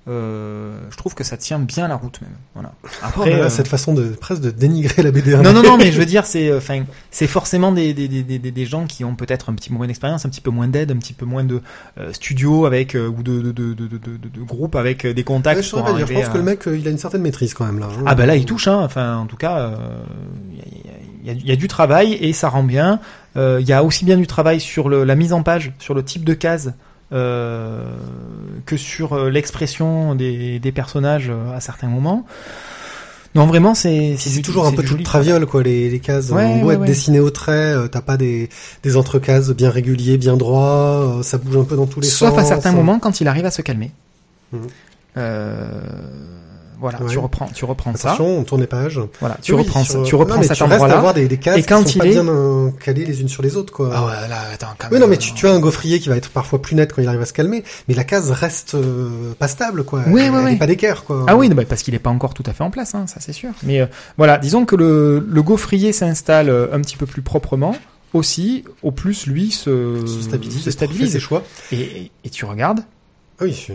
[0.08, 2.30] Euh, je trouve que ça tient bien la route même.
[2.54, 2.72] Voilà.
[3.02, 5.34] Après, euh, cette façon de presque de dénigrer la BD.
[5.36, 8.66] non non non, mais je veux dire, c'est, enfin, c'est forcément des, des, des, des,
[8.66, 11.12] gens qui ont peut-être un petit moins d'expérience, un petit peu moins d'aide, un petit
[11.12, 11.60] peu moins de
[11.98, 15.12] euh, studio avec euh, ou de de, de, de, de, de, de groupes avec euh,
[15.12, 15.56] des contacts.
[15.56, 16.06] Ouais, je, saurais pour pas dire.
[16.06, 17.86] je arriver pense que le mec, euh, il a une certaine maîtrise quand même là.
[17.90, 18.04] hein.
[18.06, 18.80] Ah bah là il touche hein.
[18.84, 19.76] Enfin en tout cas euh,
[21.24, 23.00] il y, a, y a- y a du travail et ça rend bien.
[23.36, 25.94] Euh, Il y a aussi bien du travail sur le, la mise en page, sur
[25.94, 26.74] le type de case.
[27.12, 27.82] Euh,
[28.66, 32.26] que sur euh, l'expression des, des personnages euh, à certains moments.
[33.34, 36.58] Non, vraiment, c'est C'est toujours un peu tout traviole quoi les, les cases Ouais, ont
[36.60, 36.86] beau ouais, être ouais.
[36.86, 38.48] dessinées au trait euh, t'as pas des
[38.82, 42.30] des entrecases bien réguliers bien droits euh, ça bouge un peu dans tous les Sauf
[42.30, 43.90] sens à certains moments quand il arrive à se calmer.
[44.52, 44.60] Mhm.
[45.18, 45.70] Euh,
[46.80, 47.10] voilà, Ouais.
[47.10, 48.08] tu reprends, tu reprends ça.
[48.08, 50.46] attention on tourne les pages Voilà, tu Oui, reprends, sur- ça, tu reprends non, mais
[50.46, 50.96] cet tu restes à endroit-là.
[50.98, 53.28] avoir des, des cases Et quand qui sont il pas est- bien calées les unes
[53.28, 55.46] sur les autres quoi Ah ouais, là, attends, quand oui même, non mais tu, tu
[55.46, 57.64] as un gaufrier qui va être parfois plus net quand il arrive à se calmer
[57.88, 60.52] mais la case reste euh, pas stable quoi Oui, elle, oui, elle oui.
[60.52, 62.52] est pas d'équerre quoi Ah oui, non, bah, parce qu'il est pas encore tout à
[62.52, 63.50] fait en place, hein, ça c'est sûr.
[63.62, 63.86] Mais euh,
[64.18, 67.74] voilà, disons que le, le gaufrier s'installe euh, un petit peu plus proprement
[68.14, 71.12] aussi, au plus lui se, Se stabilise, se stabilise.
[71.12, 71.42] ses choix.
[71.72, 72.80] Et, et, et tu regardes,
[73.40, 73.68] Oui,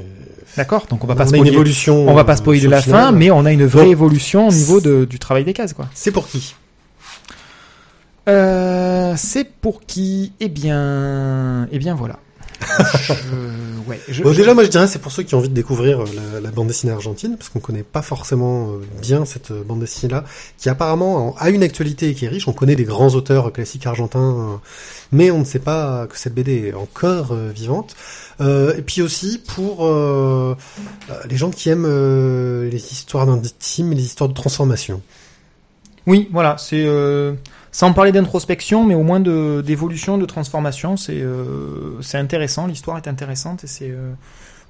[0.57, 2.09] d'accord Donc on va on pas une spoiler, évolution.
[2.09, 2.99] on va pas spoiler la final.
[3.01, 5.87] fin, mais on a une vraie évolution au niveau de, du travail des cases, quoi.
[5.93, 6.55] C'est pour qui?
[8.29, 10.33] Euh, c'est pour qui?
[10.39, 12.17] Eh bien, eh bien voilà.
[12.61, 15.49] Je, ouais, je, Bon, je- déjà, moi, je dirais, c'est pour ceux qui ont envie
[15.49, 19.25] de découvrir euh, la, la bande dessinée argentine, parce qu'on connaît pas forcément euh, bien
[19.25, 20.23] cette euh, bande dessinée-là,
[20.57, 22.47] qui apparemment a une actualité et qui est riche.
[22.47, 24.19] On connaît des grands auteurs classiques argentins,
[24.53, 24.55] euh,
[25.11, 27.95] mais on ne sait pas que cette BD est encore euh, vivante.
[28.39, 30.55] Euh, et puis aussi pour euh,
[31.09, 35.01] euh, les gens qui aiment euh, les histoires d'intime et les histoires de transformation.
[36.07, 37.33] Oui, voilà, c'est euh,
[37.71, 42.67] sans parler d'introspection, mais au moins de d'évolution, de transformation, c'est euh, c'est intéressant.
[42.67, 44.11] L'histoire est intéressante et c'est euh,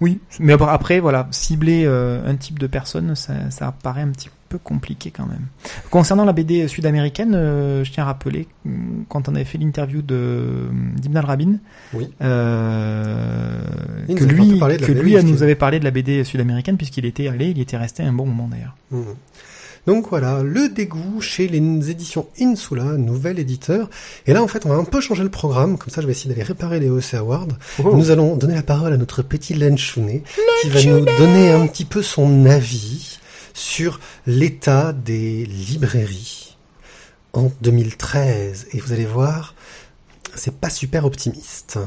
[0.01, 0.19] oui.
[0.39, 4.57] Mais après- voilà, cibler euh, un type de personne, ça, ça paraît un petit peu
[4.57, 5.45] compliqué quand même.
[5.89, 8.47] Concernant la BD sud-américaine, euh, je tiens à rappeler
[9.07, 10.67] quand on avait fait l'interview de
[10.97, 11.53] d'Ibn al-Rabin,
[11.93, 12.09] Oui.
[12.21, 13.61] euh,
[14.07, 17.59] que lui, que lui nous avait parlé de la BD sud-américaine puisqu'il était allé, il
[17.59, 18.75] était resté un bon moment d'ailleurs.
[18.91, 19.15] Mhm.
[19.87, 23.89] Donc voilà, le dégoût chez les éditions Insula, nouvel éditeur.
[24.27, 25.77] Et là, en fait, on va un peu changer le programme.
[25.77, 27.47] Comme ça, je vais essayer d'aller réparer les OC Awards.
[27.79, 30.23] Nous allons donner la parole à notre petit Lenchounet,
[30.61, 33.19] qui va nous donner un petit peu son avis
[33.53, 36.57] sur l'état des librairies
[37.33, 38.67] en 2013.
[38.73, 39.55] Et vous allez voir,
[40.35, 41.79] c'est pas super optimiste.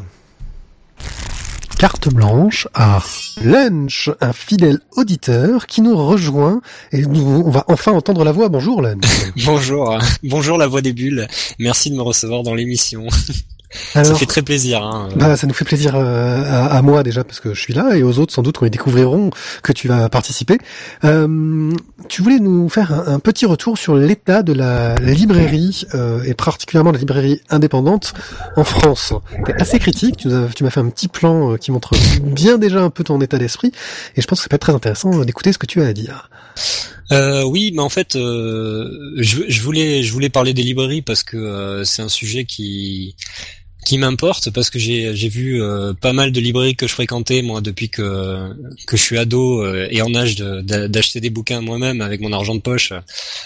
[1.85, 3.03] Carte blanche à
[3.43, 6.63] Lunch, un fidèle auditeur qui nous rejoint
[6.93, 8.49] et nous, on va enfin entendre la voix.
[8.49, 9.05] Bonjour Lunch.
[9.45, 9.99] Bonjour, hein.
[10.23, 11.29] bonjour la voix des bulles.
[11.59, 13.07] Merci de me recevoir dans l'émission.
[13.93, 14.83] Ça Alors, fait très plaisir.
[14.83, 15.09] Hein.
[15.17, 17.97] bah, ça nous fait plaisir euh, à, à moi déjà parce que je suis là
[17.97, 19.31] et aux autres sans doute quand ils découvriront
[19.63, 20.59] que tu vas participer.
[21.05, 21.73] Euh,
[22.09, 26.35] tu voulais nous faire un, un petit retour sur l'état de la librairie euh, et
[26.35, 28.15] particulièrement la librairie indépendante
[28.57, 29.13] en France.
[29.47, 31.95] T'es assez critique, tu nous as- tu m'as fait un petit plan euh, qui montre
[32.23, 33.73] bien déjà un peu ton état d'esprit
[34.17, 35.93] et je pense que ça peut être très intéressant d'écouter ce que tu as à
[35.93, 36.31] dire.
[37.13, 41.23] Euh, oui, mais en fait, euh, je, je voulais, je voulais parler des librairies parce
[41.23, 43.15] que euh, c'est un sujet qui
[43.85, 47.43] qui m'importe parce que j'ai j'ai vu euh, pas mal de librairies que je fréquentais
[47.43, 48.51] moi depuis que
[48.87, 52.21] que je suis ado euh, et en âge de- d'a- d'acheter des bouquins moi-même avec
[52.21, 52.93] mon argent de poche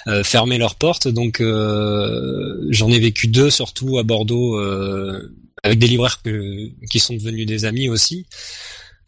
[0.07, 5.79] euh, fermer leurs portes donc euh, j'en ai vécu deux surtout à Bordeaux euh, avec
[5.79, 8.27] des libraires que, qui sont devenus des amis aussi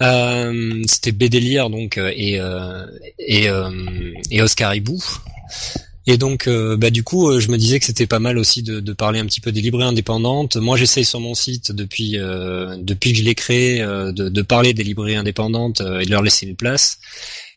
[0.02, 2.40] euh, c'était Bédélire donc et
[3.18, 3.46] et,
[4.30, 4.98] et Oscar Hibou.
[6.06, 8.62] Et donc, euh, bah, du coup, euh, je me disais que c'était pas mal aussi
[8.62, 10.56] de, parler un petit peu des librairies indépendantes.
[10.56, 14.82] Moi, j'essaye sur mon site depuis euh, depuis que je l'ai créé de, parler des
[14.82, 16.98] librairies indépendantes et de leur laisser une place.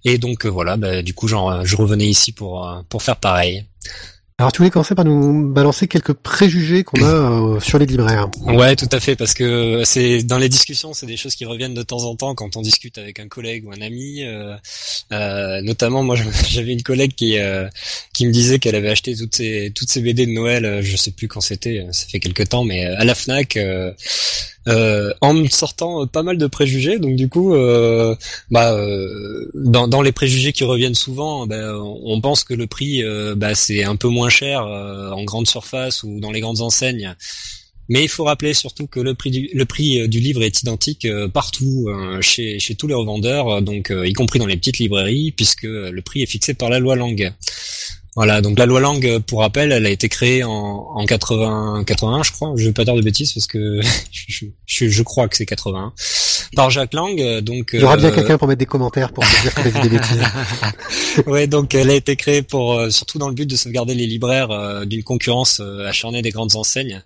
[0.06, 3.66] Et donc voilà, bah, du coup, genre, je revenais ici pour pour faire pareil.
[4.40, 7.06] Alors tu voulais commencer par nous balancer quelques préjugés qu'on a
[7.56, 8.30] euh, sur les libraires.
[8.42, 11.76] Ouais, tout à fait, parce que c'est dans les discussions, c'est des choses qui reviennent
[11.76, 14.24] de temps en temps quand on discute avec un collègue ou un ami.
[14.24, 14.56] Euh,
[15.12, 16.16] euh, notamment, moi,
[16.50, 17.70] j'avais une collègue qui euh,
[18.12, 20.66] qui me disait qu'elle avait acheté toutes ses toutes ses BD de Noël.
[20.66, 23.14] euh, Je sais plus quand c'était, euh, ça fait quelque temps, mais euh, à la
[23.16, 23.58] Fnac.
[24.68, 28.16] Euh, en sortant pas mal de préjugés, donc du coup, euh,
[28.49, 33.36] bah, euh, dans, les préjugés qui reviennent souvent, bah, on pense que le prix, euh,
[33.36, 37.16] bah, c'est un peu moins cher en grande surface ou dans les grandes enseignes.
[37.89, 41.89] Mais il faut rappeler surtout que le prix du, livre est identique partout
[42.22, 46.28] chez, tous les revendeurs, donc y compris dans les petites librairies, puisque le prix est
[46.28, 47.34] fixé par la loi Langue.
[48.16, 51.84] Voilà, donc la loi Langue, euh, pour rappel, elle a été créée en, en 80,
[51.86, 52.53] 81, je crois.
[52.55, 55.93] Je vais pas dire de bêtises parce que je, je, je crois que c'est 81.
[56.55, 57.72] Par Jacques Lang, euh, donc.
[57.74, 59.89] Il y aura bien euh, quelqu'un pour mettre des commentaires pour te dire que dit
[59.89, 60.22] des bêtises.
[61.26, 64.05] ouais, donc elle a été créée pour euh, surtout dans le but de sauvegarder les
[64.05, 67.01] libraires euh, d'une concurrence acharnée des grandes enseignes.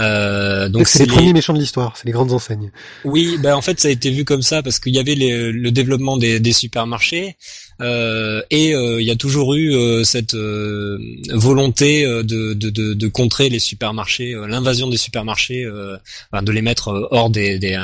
[0.00, 2.72] Euh, Donc c'est les premiers méchants de l'histoire, c'est les grandes enseignes?
[3.04, 5.52] oui, ben en fait ça a été vu comme ça parce qu'il y avait les-
[5.52, 7.36] le développement des, des supermarchés
[7.80, 10.98] euh, et euh, il y a toujours eu euh, cette euh,
[11.32, 17.08] volonté euh, de, de, de, de contrer les supermarchés, l'invasion des supermarchés, de les mettre
[17.10, 17.76] hors des, des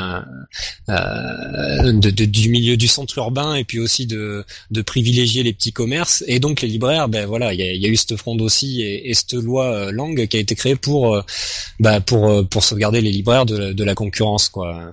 [0.88, 4.44] de, de- du milieu du centre urbain et puis aussi de,
[4.86, 7.08] privilégier les petits commerces et donc les libraires.
[7.08, 9.92] Ben voilà, il y a, y a eu cette fronde aussi et, et cette loi
[9.92, 11.22] Langue qui a été créée pour
[11.78, 14.92] bah, pour pour sauvegarder les libraires de, de la concurrence quoi.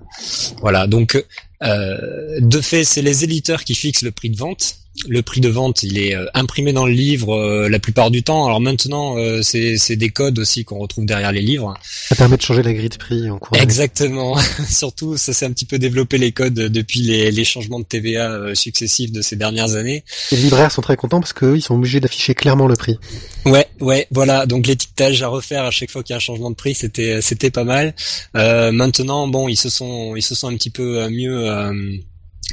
[0.62, 1.24] Voilà, donc
[1.62, 4.76] de fait, c'est les éditeurs qui fixent le prix de vente
[5.08, 8.46] le prix de vente, il est imprimé dans le livre la plupart du temps.
[8.46, 11.76] Alors maintenant, c'est c'est des codes aussi qu'on retrouve derrière les livres.
[11.84, 13.58] Ça permet de changer la grille de prix en cours.
[13.58, 14.38] Exactement.
[14.70, 18.56] Surtout, ça s'est un petit peu développé les codes depuis les, les changements de TVA
[18.56, 20.04] successifs de ces dernières années.
[20.32, 22.98] Les libraires sont très contents parce qu'eux, ils sont obligés d'afficher clairement le prix.
[23.46, 24.46] Ouais, ouais, voilà.
[24.46, 27.22] Donc l'étiquetage à refaire à chaque fois qu'il y a un changement de prix, c'était
[27.22, 27.94] c'était pas mal.
[28.36, 31.74] Euh, maintenant, bon, ils se sont ils se sont un petit peu euh, mieux euh,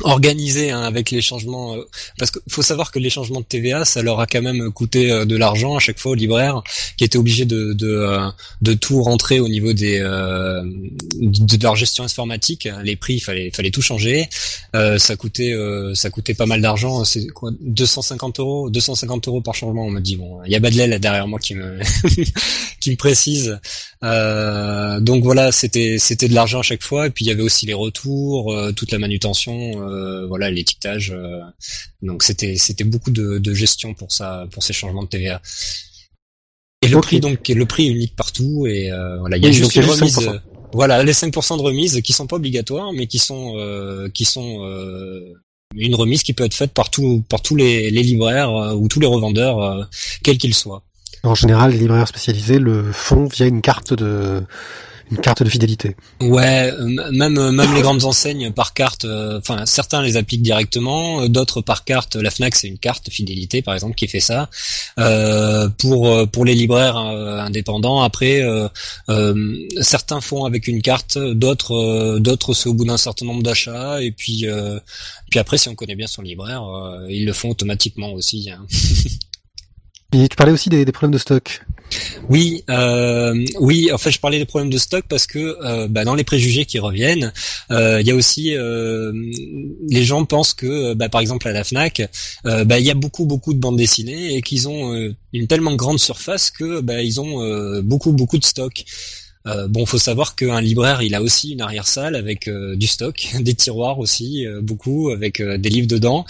[0.00, 1.88] organisé hein, avec les changements euh,
[2.18, 5.10] parce qu'il faut savoir que les changements de TVA ça leur a quand même coûté
[5.10, 6.62] euh, de l'argent à chaque fois aux libraires
[6.96, 8.28] qui étaient obligés de de, euh,
[8.60, 12.68] de tout rentrer au niveau des de, leur gestion informatique.
[12.82, 14.28] Les prix fallait fallait tout changer.
[14.72, 15.54] Ça coûtait
[15.94, 17.04] ça coûtait pas mal d'argent.
[17.04, 20.16] C'est quoi 250 euros 250 euros par changement on me dit.
[20.16, 21.78] Bon il y a Badlel derrière moi qui me
[22.80, 23.58] qui me précise.
[24.02, 27.06] Donc voilà c'était c'était de l'argent à chaque fois.
[27.06, 31.12] Et puis il y avait aussi les retours toute la manutention euh, voilà l'étiquetage.
[31.12, 31.40] Euh,
[32.02, 35.40] donc c'était c'était beaucoup de, de, gestion pour ça pour ces changements de TVA.
[36.82, 39.74] Et le prix donc le prix unique partout et euh, voilà il y a juste
[39.74, 40.30] une remise.
[40.72, 43.54] voilà les 5% de remise qui sont pas obligatoires mais qui sont
[44.12, 44.60] qui sont
[45.76, 49.00] une remise qui peut être faite par, tout, par tous les, les libraires ou tous
[49.00, 49.88] les revendeurs,
[50.22, 50.84] quels qu'ils soient.
[51.24, 54.44] En général, les libraires spécialisés le font via une carte de
[55.10, 55.96] une carte de fidélité.
[56.20, 60.42] Ouais, euh, même euh, même les grandes enseignes par carte, euh, enfin certains les appliquent
[60.42, 62.16] directement, d'autres par carte.
[62.16, 64.48] La Fnac c'est une carte fidélité par exemple qui fait ça.
[64.98, 68.68] Euh, pour pour les libraires indépendants, après euh,
[69.80, 74.10] certains font avec une carte, d'autres d'autres c'est au bout d'un certain nombre d'achats et
[74.10, 74.46] puis
[75.30, 76.64] puis après si on connaît bien son libraire,
[77.08, 78.50] ils le font automatiquement aussi.
[78.50, 78.66] Hein.
[80.14, 81.64] Et tu parlais aussi des, des problèmes de stock.
[82.28, 83.92] Oui, euh, oui.
[83.92, 86.64] En fait, je parlais des problèmes de stock parce que euh, bah, dans les préjugés
[86.64, 87.32] qui reviennent,
[87.70, 89.12] euh, il y a aussi euh,
[89.88, 92.02] les gens pensent que, bah, par exemple à la Fnac,
[92.44, 94.94] bah, il y a beaucoup beaucoup de bandes dessinées et qu'ils ont
[95.32, 98.84] une tellement grande surface que bah, ils ont beaucoup beaucoup de stock.
[99.46, 103.28] Euh, bon, faut savoir qu'un libraire, il a aussi une arrière-salle avec euh, du stock,
[103.40, 106.24] des tiroirs aussi, euh, beaucoup, avec des livres dedans.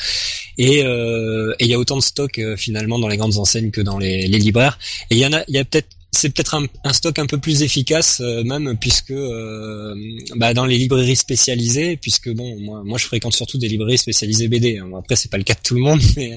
[0.58, 4.28] Et il y a autant de stock finalement dans les grandes enseignes que dans les,
[4.28, 4.78] libraires.
[5.10, 7.38] Et il y en a, il y a peut-être c'est peut-être un, stock un peu
[7.38, 9.94] plus efficace euh, même puisque euh,
[10.36, 14.48] bah, dans les librairies spécialisées puisque bon moi, moi je fréquente surtout des librairies spécialisées
[14.48, 14.88] BD hein.
[14.98, 16.36] après c'est pas le cas de tout le monde mais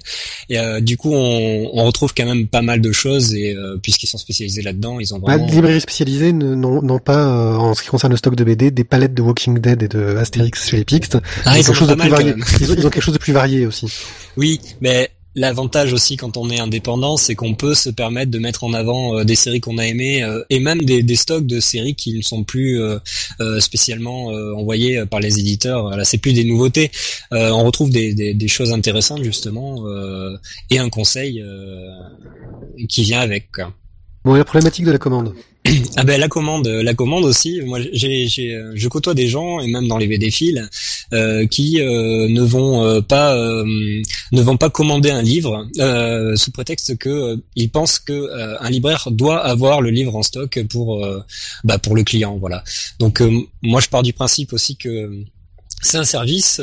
[0.50, 4.08] et, euh, du coup on, on, retrouve quand même pas mal de choses et puisqu'ils
[4.08, 7.90] sont spécialisés là-dedans ils ont bah, vraiment les librairies spécialisées n'ont pas en ce qui
[7.90, 10.86] concerne le stock de BD des palettes de Walking Dead et de Astérix chez les
[10.86, 12.34] Pixtes ah, ils, ont quelque chose de plus varié.
[12.60, 13.88] ils ont quelque chose de plus varié aussi.
[14.36, 18.64] Oui mais L'avantage aussi quand on est indépendant, c'est qu'on peut se permettre de mettre
[18.64, 21.60] en avant euh, des séries qu'on a aimées euh, et même des, des, stocks de
[21.60, 22.98] séries qui ne sont plus euh,
[23.60, 24.26] spécialement
[24.56, 25.92] envoyées par les éditeurs.
[25.96, 26.90] Là, c'est plus des nouveautés.
[27.32, 29.86] on retrouve des, des, des, choses intéressantes justement
[30.72, 31.44] et un conseil
[32.90, 33.52] qui vient avec.
[33.52, 33.74] Quoi.
[34.28, 35.34] Bon, et la problématique de la commande.
[35.96, 37.62] Ah ben la commande, la commande aussi.
[37.62, 40.30] Moi, j'ai, j'ai, je côtoie des gens et même dans les BD
[41.14, 43.64] euh, qui euh, ne vont euh, pas, euh,
[44.34, 45.66] ne vont pas commander un livre
[46.36, 51.08] sous prétexte que ils pensent que un libraire doit avoir le livre en stock pour,
[51.64, 52.38] bah, pour le client.
[52.38, 52.66] Voilà.
[53.00, 53.24] Donc
[53.62, 55.10] moi, je pars du principe aussi que
[55.82, 56.60] c'est un service,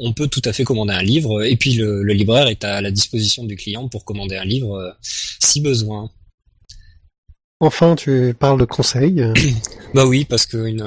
[0.00, 2.80] on peut tout à fait commander un livre, et puis le, le, libraire est à
[2.80, 4.96] la disposition du client pour commander un livre
[5.40, 6.10] si besoin.
[7.64, 9.24] Enfin, tu parles de conseil.
[9.94, 10.82] bah oui, parce que une,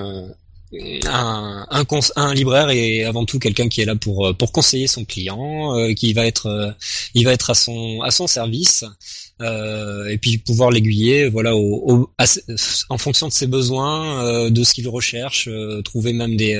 [1.07, 5.93] un, libraire est avant tout quelqu'un qui est là pour pour conseiller son client, euh,
[5.93, 6.71] qui va être euh,
[7.13, 8.83] il va être à son à son service
[9.41, 12.09] euh, et puis pouvoir l'aiguiller voilà au,
[12.87, 16.55] en fonction de ses besoins euh, de ce qu'il recherche euh, trouver même des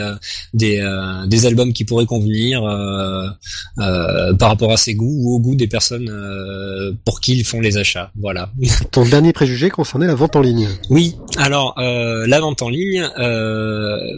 [0.54, 0.84] des,
[1.28, 2.64] des albums qui pourraient convenir
[3.78, 6.12] par rapport à ses goûts ou au goût des personnes
[7.06, 8.12] pour qui ils font les achats.
[8.20, 8.52] Voilà.
[8.92, 10.68] Ton dernier préjugé concernait la vente en ligne.
[10.90, 11.16] Oui.
[11.38, 13.08] Alors la vente en ligne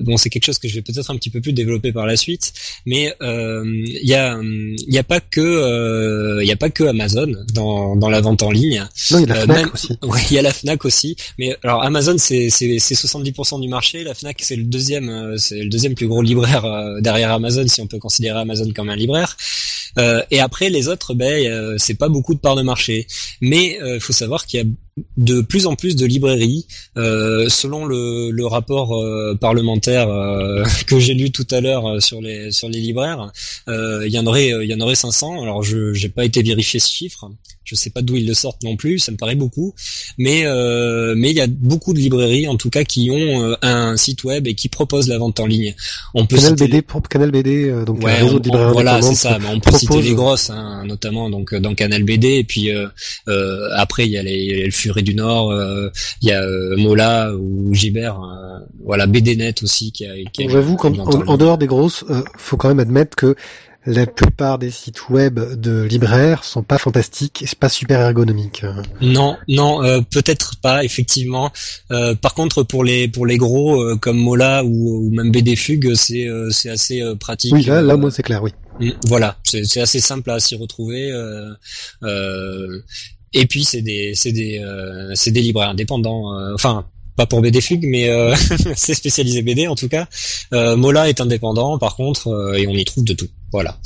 [0.02, 2.18] bon c'est quelque chose que je vais peut-être un petit peu plus développer par la
[2.18, 2.54] suite
[2.88, 7.32] mais il y a il y a pas que il y a pas que Amazon
[7.54, 8.88] dans dans la vente en ligne.
[9.12, 9.90] Non, il y a la euh, Fnac aussi.
[10.04, 11.16] Oui, il y a la Fnac aussi.
[11.38, 14.04] Mais alors Amazon, c'est c'est 70% du marché.
[14.04, 17.68] La Fnac, c'est le deuxième, euh, c'est le deuxième plus gros libraire euh, derrière Amazon,
[17.68, 19.38] si on peut considérer Amazon comme un libraire.
[20.32, 23.08] et après les autres, ben c'est pas beaucoup de parts de marché.
[23.42, 24.66] Mais il faut savoir qu'il y a
[25.18, 26.66] de plus en plus de librairies,
[26.98, 32.22] euh, selon le, le rapport euh, parlementaire euh, que j'ai lu tout à l'heure sur
[32.22, 33.32] les sur les libraires,
[33.68, 35.42] il y en aurait il y en aurait 500.
[35.42, 37.30] Alors je j'ai pas été vérifier ce chiffre,
[37.64, 39.74] je sais pas d'où ils le sortent non plus, ça me paraît beaucoup,
[40.18, 40.44] mais
[41.16, 44.48] mais il y a beaucoup de librairies en tout cas qui ont un site web
[44.48, 45.76] et qui proposent la vente en ligne.
[46.14, 49.48] On peut Canal BD pour Canal BD donc ouais, réseau de voilà c'est ça, mais
[49.48, 52.70] on peut citer les grosses hein, notamment donc dans Canal BD et puis
[53.76, 55.90] après il y a les, y a le Du Nord, euh,
[56.22, 60.14] il y a euh, Mola ou Gibert, euh, voilà BDNet aussi qui a.
[60.32, 62.06] Qui J'avoue qu'en en, dehors des grosses,
[62.38, 63.36] faut quand même admettre que
[63.86, 68.66] la plupart des sites web de libraires sont pas fantastiques et c'est pas super ergonomique.
[69.00, 69.80] Non, non,
[70.12, 71.52] peut-être pas effectivement.
[72.22, 76.28] par contre, pour les pour les gros comme Mola ou, ou même BD Fugue, c'est
[76.50, 77.54] c'est assez pratique.
[77.54, 78.52] Oui, là, là, moi, c'est clair, oui.
[78.80, 81.12] Mm, voilà, c'est assez simple à s'y retrouver.
[81.12, 81.54] Euh,
[82.04, 82.82] euh,
[83.34, 86.34] et puis c'est des c'est des euh, c'est des libraires indépendants.
[86.34, 88.36] Euh, enfin pas pour BD Fugue, mais euh,
[88.76, 90.08] c'est spécialisé BD en tout cas.
[90.52, 93.28] Mola est indépendant par contre et on y trouve de tout.
[93.52, 93.80] Voilà.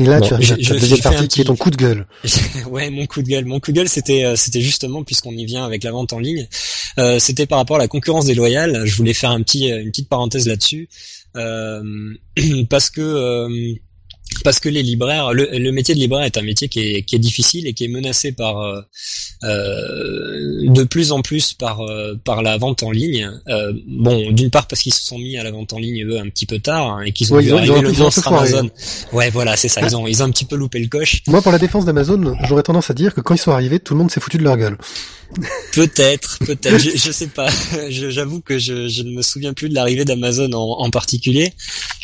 [0.00, 2.06] Et là, tu as je, deuxième partie qui est ton coup de gueule.
[2.70, 3.46] ouais, mon coup de gueule.
[3.46, 6.46] Mon coup de gueule, c'était c'était justement puisqu'on y vient avec la vente en ligne,
[7.18, 8.82] c'était par rapport à la concurrence déloyale.
[8.84, 10.88] Je voulais faire un petit une petite parenthèse là-dessus
[12.68, 13.74] parce que
[14.42, 17.18] parce que les libraires, le, métier de libraire est un métier qui est, qui est
[17.18, 18.80] difficile et qui est menacé par euh,
[19.44, 23.30] euh de plus en plus par euh, par la vente en ligne.
[23.48, 26.18] Euh, bon, d'une part parce qu'ils se sont mis à la vente en ligne eux
[26.18, 28.70] un petit peu tard hein, et qu'ils ont vu arriver le monstre Amazon.
[29.12, 29.80] Ouais, voilà, c'est ça.
[29.82, 31.22] Ils ont ils ont un petit peu loupé le coche.
[31.26, 33.94] Moi, pour la défense d'Amazon, j'aurais tendance à dire que quand ils sont arrivés, tout
[33.94, 34.78] le monde s'est foutu de leur gueule.
[35.72, 36.78] Peut-être, peut-être.
[36.78, 37.48] je, je, sais pas.
[37.88, 41.52] J'avoue que je, je, ne me souviens plus de l'arrivée d'Amazon en, en, particulier.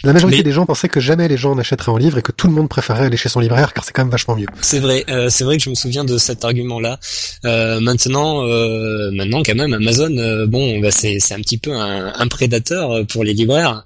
[0.02, 2.48] La majorité des gens pensaient que jamais les gens n'achèteraient en livre et que tout
[2.48, 4.46] le monde préférait aller chez son libraire car c'est quand même vachement mieux.
[4.60, 5.04] C'est vrai.
[5.08, 6.98] Euh, c'est vrai que je me souviens de cet argument-là.
[7.44, 11.72] Euh, maintenant, euh, maintenant quand même Amazon, euh, bon, bah, c'est c'est un petit peu
[11.72, 13.84] un, un, prédateur pour les libraires.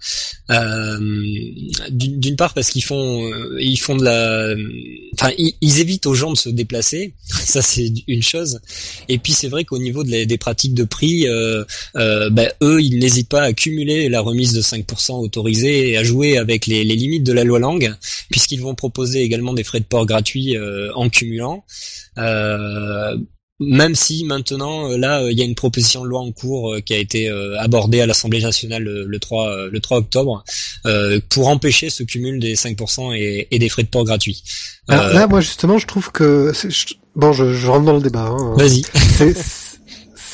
[0.51, 0.99] Euh,
[1.91, 4.55] d'une part parce qu'ils font ils font de la,
[5.15, 7.13] enfin ils, ils évitent aux gens de se déplacer.
[7.29, 8.61] Ça c'est une chose.
[9.09, 11.65] Et puis c'est vrai qu'au niveau des pratiques de prix, euh,
[11.97, 16.05] euh, bah, eux, ils n'hésitent pas à cumuler la remise de 5% autorisée et à
[16.05, 17.95] jouer avec les, limites de la loi langue,
[18.31, 21.65] puisqu'ils vont proposer également des frais de port gratuits euh, en cumulant.
[23.61, 26.99] même si maintenant, là, il y a une proposition de loi en cours qui a
[26.99, 27.29] été
[27.59, 30.45] abordée à l'Assemblée nationale le, 3, le 3 octobre
[31.29, 34.43] pour empêcher ce cumul des 5% et, et, des frais de port gratuits.
[34.89, 36.53] là, moi, justement, je trouve que...
[37.17, 38.27] Bon, je, je, rentre dans le débat.
[38.27, 38.55] Hein.
[38.57, 38.83] Vas-y.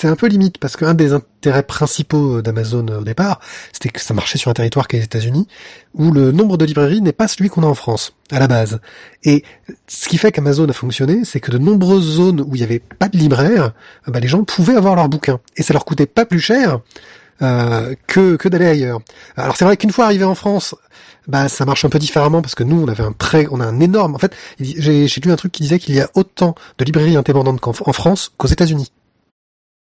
[0.00, 3.38] c'est un peu limite parce qu'un des intérêts principaux d'Amazon au départ,
[3.70, 5.46] c'était que ça marchait sur un territoire qui est les États-Unis,
[5.92, 8.80] où le nombre de librairies n'est pas celui qu'on a en France à la base.
[9.24, 9.44] Et
[9.88, 12.82] ce qui fait qu'Amazon a fonctionné, c'est que de nombreuses zones où il n'y avait
[12.98, 13.72] pas de libraire,
[14.06, 16.80] bah, les gens pouvaient avoir leurs bouquins et ça leur coûtait pas plus cher
[17.42, 19.00] euh, que que d'aller ailleurs.
[19.36, 20.74] Alors c'est vrai qu'une fois arrivé en France,
[21.28, 23.64] bah ça marche un peu différemment parce que nous on avait un très on a
[23.66, 26.84] un énorme en fait j'ai lu un truc qui disait qu'il y a autant de
[26.84, 28.90] librairies indépendantes en France qu'aux États-Unis.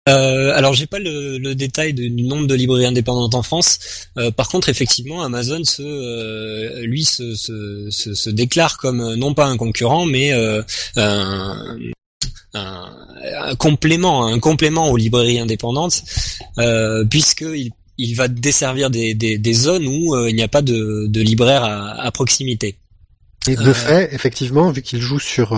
[0.08, 3.78] Euh, alors j'ai pas le, détail du nombre de librairies indépendantes en France.
[4.16, 9.46] Euh, par contre, effectivement, Amazon se, euh, lui se, se, se, déclare comme non pas
[9.46, 10.32] un concurrent, mais
[10.96, 11.76] un,
[12.58, 16.02] un, complément, un complément aux librairies indépendantes,
[17.10, 21.20] puisqu'il il va desservir des, des, des zones où il n'y a pas de, de
[21.20, 22.76] libraire à, à proximité.
[23.48, 25.54] Et de fait, effectivement, vu qu'il joue sur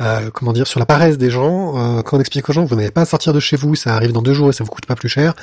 [0.00, 2.64] euh, euh, comment dire sur la paresse des gens, euh, quand on explique aux gens
[2.64, 4.64] vous n'avez pas à sortir de chez vous, ça arrive dans deux jours et ça
[4.64, 5.34] vous coûte pas plus cher,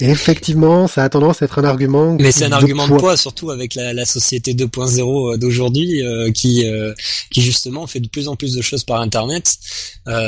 [0.00, 2.16] et effectivement, ça a tendance à être un argument.
[2.18, 6.32] Mais c'est un argument de poids, surtout avec la, la société 2.0 euh, d'aujourd'hui, euh,
[6.32, 6.92] qui euh,
[7.30, 9.56] qui justement fait de plus en plus de choses par Internet.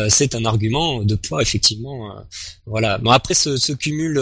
[0.08, 2.14] c'est un argument de poids, effectivement.
[2.66, 2.98] voilà.
[2.98, 4.20] Bon après, ce, ce cumul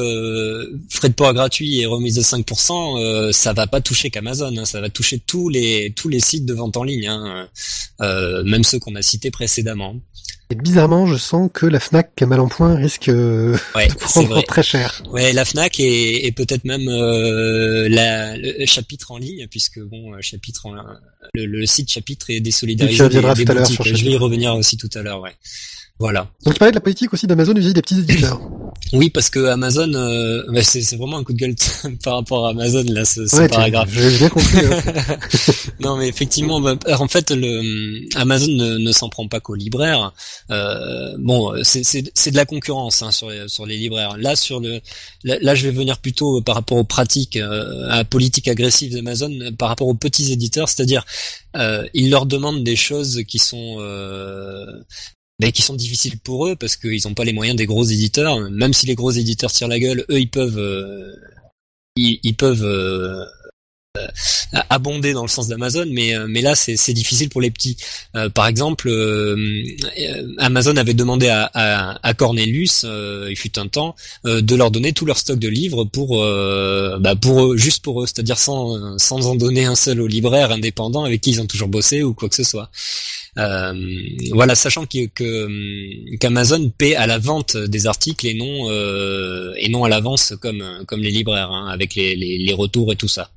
[0.89, 4.57] frais de port gratuit et remise de 5%, ça va pas toucher qu'Amazon.
[4.57, 7.49] Hein, ça va toucher tous les tous les sites de vente en ligne, hein,
[8.45, 9.97] même ceux qu'on a cités précédemment.
[10.51, 13.55] Et bizarrement, je sens que la Fnac est mal en point risque de
[13.99, 15.03] prendre très cher.
[15.11, 20.13] Ouais, la Fnac et, et peut-être même euh, la, le chapitre en ligne, puisque bon,
[20.13, 20.75] euh, chapitre en,
[21.35, 23.81] le, le site chapitre est désolidarisé des, des boutiques.
[23.85, 25.35] Je vais y revenir aussi tout à l'heure, ouais.
[26.01, 26.29] Voilà.
[26.45, 28.41] Donc tu parlais de la politique aussi d'Amazon vis des petits éditeurs.
[28.93, 31.55] Oui, parce que Amazon, euh, bah, c'est vraiment un coup de gueule
[32.05, 33.91] par rapport à Amazon là, ce, ce paragraphe.
[33.93, 34.59] J'ai bien compris.
[34.59, 35.17] Hein.
[35.81, 40.13] non, mais effectivement, bah, en fait, le Amazon ne, ne s'en prend pas qu'aux libraires.
[40.51, 44.17] Euh, bon, c'est de la concurrence hein, sur, les, sur les libraires.
[44.19, 44.81] Là, sur le,
[45.25, 49.33] là, je vais venir plutôt par rapport aux pratiques, euh, à la politique agressive d'Amazon,
[49.59, 51.05] par rapport aux petits éditeurs, c'est-à-dire,
[51.57, 53.79] euh, ils leur demandent des choses qui sont
[55.41, 58.39] ben, qui sont difficiles pour eux parce qu'ils n'ont pas les moyens des gros éditeurs.
[58.51, 61.15] Même si les gros éditeurs tirent la gueule, eux ils peuvent euh,
[61.97, 62.65] ils, ils, peuvent
[63.97, 64.09] euh,
[64.55, 67.77] euh, abonder dans le sens d'Amazon, mais mais là c'est difficile pour les petits.
[68.35, 68.91] par exemple,
[70.39, 75.39] Amazon avait demandé à, Cornelius, il fut un temps, de leur donner tout leur stock
[75.39, 80.09] de livres pour bah eux, juste pour eux, c'est-à-dire sans en donner un seul aux
[80.09, 82.71] libraires indépendants avec qui ils ont toujours bossé ou quoi que ce soit.
[83.39, 83.75] Euh,
[84.33, 90.35] voilà, sachant que qu'Amazon paie à la vente des articles et non euh, à l'avance
[90.41, 90.63] comme
[90.99, 93.31] les libraires, hein, avec les retours et tout ça.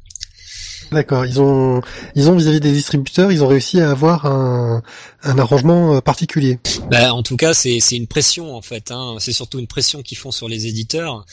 [0.92, 1.26] D'accord.
[1.26, 1.82] Ils ont,
[2.16, 4.82] ils ont vis-à-vis des distributeurs, ils ont réussi à avoir un,
[5.24, 6.60] un arrangement euh, particulier.
[6.90, 8.92] Bah, en tout cas, c'est, une pression en fait.
[8.92, 9.18] Hein.
[9.20, 11.26] C'est surtout une pression qu'ils font sur les éditeurs.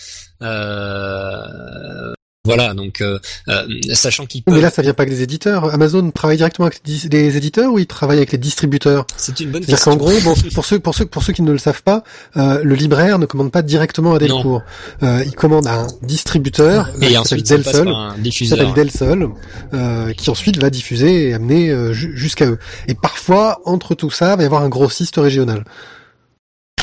[0.43, 2.13] Euh,
[2.45, 3.19] voilà, donc euh,
[3.49, 4.55] euh, sachant qu'ils peuvent...
[4.55, 5.73] Mais là, ça vient pas avec des éditeurs.
[5.73, 9.65] Amazon travaille directement avec les éditeurs ou il travaille avec les distributeurs C'est une bonne
[9.65, 9.93] question.
[9.93, 12.05] Qu'en gros, bon, pour ceux pour ceux pour ceux qui ne le savent pas,
[12.37, 14.63] euh, le libraire ne commande pas directement à Delcourt.
[15.03, 19.31] Euh, il commande à un distributeur et qui ensuite Delsol, qui s'appelle Delsol,
[19.73, 22.59] euh, qui ensuite va diffuser et amener euh, jusqu'à eux.
[22.89, 25.65] Et parfois, entre tout ça, il va y avoir un grossiste régional.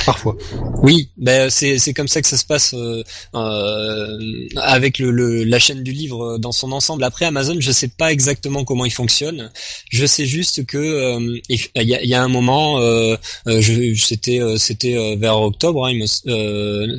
[0.05, 0.35] Parfois.
[0.83, 3.03] Oui, ben c'est c'est comme ça que ça se passe euh,
[3.35, 7.03] euh, avec le, le, la chaîne du livre dans son ensemble.
[7.03, 9.51] Après Amazon, je sais pas exactement comment il fonctionne.
[9.89, 13.15] Je sais juste que euh, il y, a, y, a, un moment, euh,
[13.47, 13.61] euh
[13.95, 15.99] c'était c'était vers octobre, hein,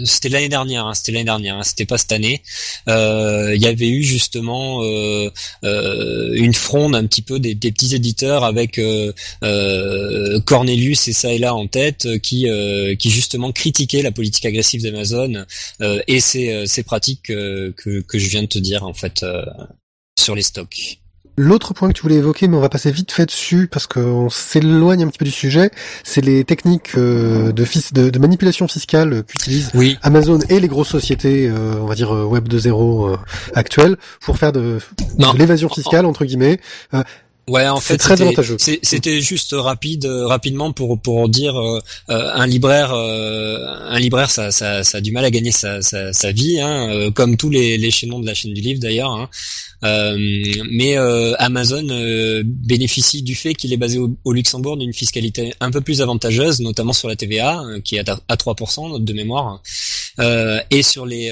[0.05, 2.42] c'était l'année dernière, hein, c'était l'année dernière, hein, c'était pas cette année.
[2.86, 4.82] Il y avait eu justement
[5.62, 8.80] une fronde un petit peu des, des petits éditeurs avec
[10.44, 12.46] Cornelius et ça et là en tête qui
[12.95, 15.45] qui justement critiquait la politique agressive d'Amazon
[15.80, 19.22] euh, et ces, euh, ces pratiques que, que je viens de te dire en fait
[19.22, 19.45] euh,
[20.18, 20.99] sur les stocks.
[21.38, 24.28] L'autre point que tu voulais évoquer, mais on va passer vite fait dessus parce qu'on
[24.28, 25.70] s'éloigne un petit peu du sujet,
[26.05, 29.72] c'est les techniques de, de, de, manipulation fiscale qu'utilisent
[30.03, 33.16] Amazon et les grosses sociétés, on va dire Web 2.0
[33.55, 34.78] actuelles, pour faire de,
[35.18, 36.61] de l'évasion fiscale entre guillemets.
[37.49, 38.57] Ouais, en fait, très avantageux.
[38.59, 44.53] C'était juste rapide, euh, rapidement pour pour dire euh, euh, un libraire, un libraire, ça,
[44.53, 47.78] ça, ça a du mal à gagner sa, sa, sa vie, hein, comme tous les,
[47.78, 49.11] les chaînons de la chaîne du livre d'ailleurs.
[49.11, 49.28] Hein.
[49.82, 50.96] Mais
[51.38, 51.86] Amazon
[52.44, 56.92] bénéficie du fait qu'il est basé au, Luxembourg d'une fiscalité un peu plus avantageuse, notamment
[56.92, 59.62] sur la TVA, qui est à, à 3% de mémoire,
[60.70, 61.30] et sur les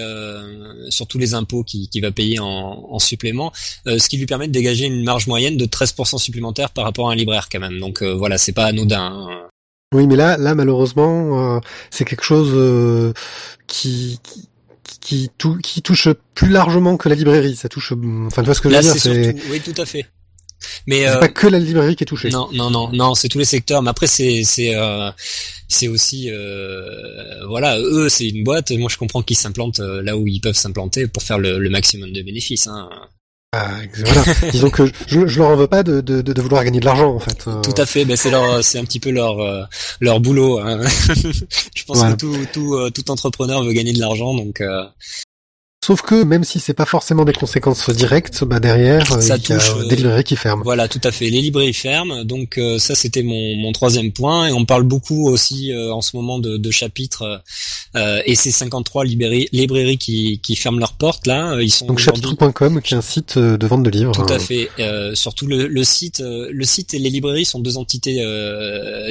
[0.89, 3.53] sur tous les impôts qu'il qui va payer en, en supplément,
[3.87, 7.13] ce qui lui permet de dégager une marge moyenne de 13% supplémentaire par rapport à
[7.13, 7.79] un libraire quand même.
[7.79, 9.01] Donc euh, voilà, c'est pas anodin.
[9.01, 9.49] Hein.
[9.93, 13.13] Oui, mais là, là malheureusement, euh, c'est quelque chose euh,
[13.67, 14.21] qui,
[15.01, 15.31] qui,
[15.83, 17.57] touche plus largement que la librairie.
[17.57, 17.93] Ça touche,
[18.27, 20.07] enfin, tu vois ce que je veux dire c'est oui, tout à fait.
[20.87, 22.29] Mais c'est pas que la librairie qui est touchée.
[22.29, 23.83] Non, non, non, non, c'est tous les secteurs.
[23.83, 24.75] Mais après, c'est c'est
[25.69, 26.31] c'est aussi
[27.49, 28.71] voilà, eux, c'est une boîte.
[28.73, 32.13] Moi, je comprends qu'ils s'implantent là où ils peuvent s'implanter pour faire le, le maximum
[32.13, 32.67] de bénéfices.
[32.67, 32.89] Hein.
[33.53, 34.23] Ah, voilà.
[34.53, 37.17] Disons que je, je leur en veux pas de, de, de vouloir gagner de l'argent
[37.17, 37.49] en fait.
[37.49, 37.61] Euh.
[37.63, 39.65] Tout à fait, ben c'est leur c'est un petit peu leur euh,
[40.01, 40.61] leur boulot.
[40.61, 40.81] Hein.
[41.75, 44.63] je pense que tout tout euh, tout entrepreneur veut gagner de l'argent donc
[45.83, 49.53] Sauf que même si c'est pas forcément des conséquences directes, bah derrière ça il y
[49.53, 50.63] a des librairies qui ferment.
[50.63, 51.31] Voilà, tout à fait.
[51.31, 54.49] Les librairies ferment, donc euh, ça c'était mon, mon troisième point.
[54.49, 57.43] Et on parle beaucoup aussi euh, en ce moment de, de chapitres
[57.97, 61.59] euh, et ces 53 librairies, librairies qui, qui ferment leurs portes là.
[61.63, 64.13] Ils sont donc chapitre.com qui est un site de vente de livres.
[64.13, 64.69] Tout à fait.
[65.15, 68.23] surtout le, le site, le site et les librairies sont deux entités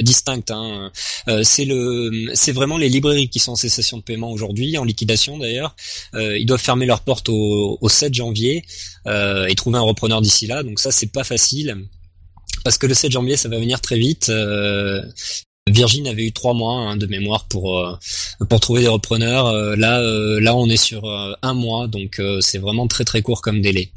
[0.02, 0.52] distinctes.
[0.52, 0.92] Hein.
[1.42, 5.36] c'est le, c'est vraiment les librairies qui sont en cessation de paiement aujourd'hui, en liquidation
[5.36, 5.74] d'ailleurs.
[6.14, 8.64] ils doivent fermer leurs portes au, 7 janvier
[9.06, 10.62] euh, et trouver un repreneur d'ici là.
[10.62, 11.76] Donc ça, c'est pas facile
[12.64, 14.28] parce que le 7 janvier, ça va venir très vite.
[14.28, 15.02] Euh,
[15.68, 17.94] Virgin avait eu trois mois hein, de mémoire pour euh,
[18.48, 19.52] pour trouver des repreneurs.
[19.76, 20.00] là,
[20.40, 21.04] là, on est sur
[21.42, 23.92] un mois, donc c'est vraiment très très court comme délai.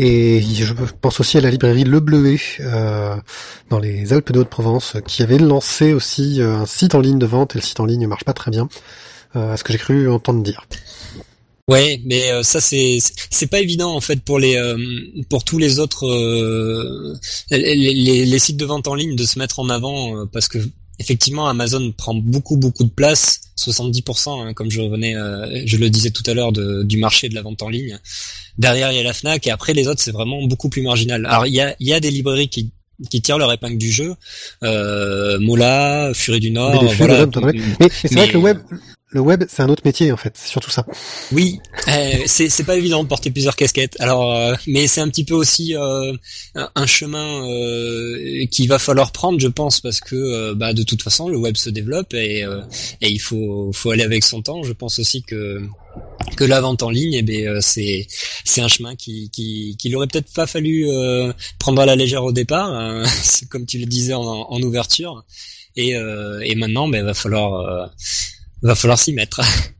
[0.00, 2.40] Et je pense aussi à la librairie Le Bleuet
[3.70, 7.54] dans les Alpes de Haute-Provence qui avait lancé aussi un site en ligne de vente
[7.54, 8.68] et le site en ligne ne marche pas très bien,
[9.34, 10.66] à ce que j'ai cru entendre dire.
[11.66, 12.98] Ouais, mais euh, ça c'est
[13.30, 14.76] c'est pas évident en fait pour les euh,
[15.30, 17.16] pour tous les autres euh,
[17.50, 17.74] les,
[18.26, 20.58] les, sites de vente en ligne de se mettre en avant parce que
[20.98, 25.14] effectivement Amazon prend beaucoup beaucoup de place, 70% hein, comme je revenais
[25.64, 27.98] je le disais tout à l'heure du marché de la vente en ligne.
[28.58, 31.24] Derrière il y a la Fnac et après les autres c'est vraiment beaucoup plus marginal.
[31.24, 32.72] Alors il y a il y a des librairies qui
[33.10, 34.14] qui tirent leur épingle du jeu,
[34.62, 37.26] euh, Mola, Furie du Nord, mais, voilà.
[37.80, 38.58] Mais, c'est vrai que le web,
[39.14, 40.32] le web, c'est un autre métier en fait.
[40.34, 40.84] C'est surtout ça.
[41.30, 43.96] Oui, euh, c'est c'est pas évident de porter plusieurs casquettes.
[44.00, 46.12] Alors, euh, mais c'est un petit peu aussi euh,
[46.56, 51.00] un, chemin euh, qu'il va falloir prendre, je pense, parce que euh, bah, de toute
[51.00, 52.60] façon, le web se développe et euh,
[53.00, 54.64] et il faut faut aller avec son temps.
[54.64, 55.62] Je pense aussi que
[56.36, 58.08] que la vente en ligne, eh ben, c'est
[58.44, 60.88] c'est un chemin qui qui qu'il aurait peut-être pas fallu
[61.60, 63.04] prendre à la légère au départ, hein,
[63.48, 65.24] comme tu le disais en, en ouverture.
[65.76, 67.86] Et, euh, et maintenant, ben, va falloir euh,
[68.68, 69.40] va falloir s'y mettre.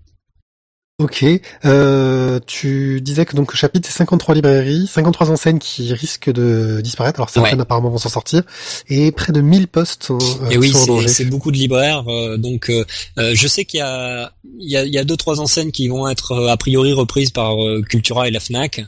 [1.00, 1.24] Ok.
[1.64, 6.80] Euh, tu disais que donc le chapitre c'est 53 librairies, 53 enseignes qui risquent de
[6.84, 7.18] disparaître.
[7.18, 7.62] Alors certaines Ouais.
[7.62, 8.44] apparemment vont s'en sortir
[8.88, 10.72] et près de 1000 postes euh, Et oui,
[11.08, 12.04] c'est- beaucoup de libraires.
[12.08, 12.84] euh, donc, euh,
[13.18, 14.30] euh, je sais qu'il y a,
[14.60, 16.92] il y a, il y a deux trois enseignes qui vont être euh, a priori
[16.92, 18.80] reprises par euh, Cultura et la Fnac.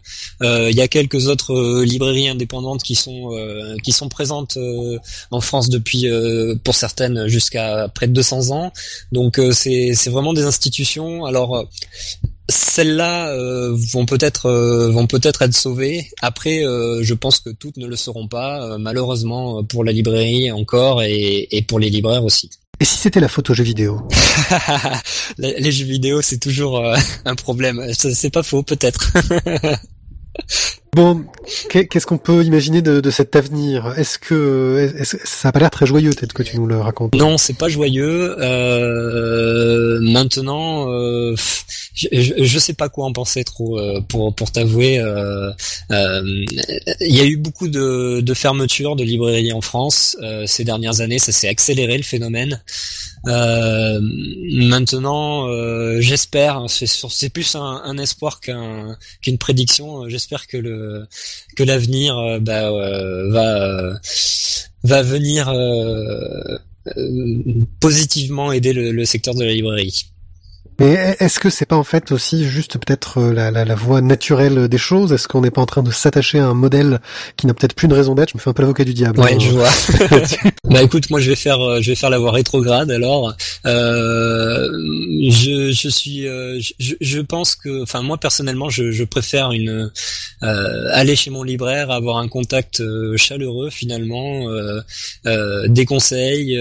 [0.44, 4.96] Euh, il y a quelques autres librairies indépendantes qui sont euh, qui sont présentes euh,
[5.32, 8.72] en France depuis, euh, pour certaines, jusqu'à près de 200 ans.
[9.10, 11.24] Donc, euh, c'est c'est vraiment des institutions.
[11.24, 11.66] Alors.
[12.24, 16.08] Euh, Celles-là euh, vont peut-être euh, vont peut-être être sauvées.
[16.22, 20.52] Après, euh, je pense que toutes ne le seront pas, euh, malheureusement pour la librairie
[20.52, 22.50] encore et, et pour les libraires aussi.
[22.78, 24.06] Et si c'était la photo jeu vidéo?
[25.38, 27.82] Les, jeux vidéo, c'est toujours euh, un problème.
[27.92, 29.12] C'est pas faux, peut-être.
[30.96, 31.24] Bon,
[31.68, 33.92] qu'est- qu'est-ce qu'on peut imaginer de, cet avenir?
[33.98, 37.14] Est-ce que est-ce- ça a pas l'air très joyeux peut-être que tu nous le racontes?
[37.14, 38.34] Non, c'est pas joyeux.
[38.40, 41.34] Euh, maintenant, euh,
[41.94, 44.98] je, sais pas quoi en penser trop euh, pour pour t'avouer.
[44.98, 45.50] euh,
[45.90, 46.22] euh,
[47.00, 51.18] Il y a eu beaucoup de, fermetures de librairies en France euh, ces dernières années.
[51.18, 52.62] Ça s'est accéléré le phénomène.
[53.26, 53.98] Euh,
[54.50, 60.08] maintenant, euh, j'espère, c'est sur- c'est plus un, espoir qu'un qu'une prédiction.
[60.08, 60.85] J'espère que le
[61.56, 63.94] que l'avenir euh, bah, euh, va euh,
[64.84, 65.52] va venir
[67.80, 70.12] positivement aider le secteur de la librairie.
[70.78, 74.00] Mais est-ce que c'est pas en fait aussi juste peut-être euh, la, la, la voie
[74.00, 75.12] naturelle des choses?
[75.12, 77.00] Est-ce qu'on n'est pas en train de s'attacher à un modèle
[77.36, 78.30] qui n'a peut-être plus de raison d'être?
[78.30, 79.20] Je me fais un peu l'avocat du diable.
[79.20, 79.38] Ouais, hein.
[79.38, 79.70] je vois.
[80.64, 82.90] bah écoute, moi je vais faire, euh, je vais faire la voie rétrograde.
[82.90, 84.68] Alors, euh,
[85.30, 89.90] je, je suis, euh, je, je pense que, enfin moi personnellement, je, je préfère une
[90.42, 92.82] euh, aller chez mon libraire, avoir un contact
[93.16, 94.80] chaleureux finalement, euh,
[95.26, 96.58] euh, des conseils,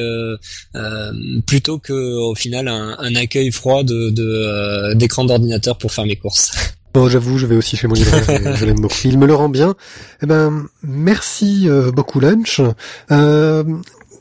[1.45, 6.16] plutôt que au final un, un accueil froid de euh, d'écran d'ordinateur pour faire mes
[6.16, 6.51] courses.
[6.95, 8.95] Bon, j'avoue, je vais aussi chez mon libraire, je l'aime beaucoup.
[9.03, 9.76] Il me le rend bien.
[10.24, 12.62] Eh ben, merci euh, beaucoup Lunch.
[13.12, 13.66] Euh,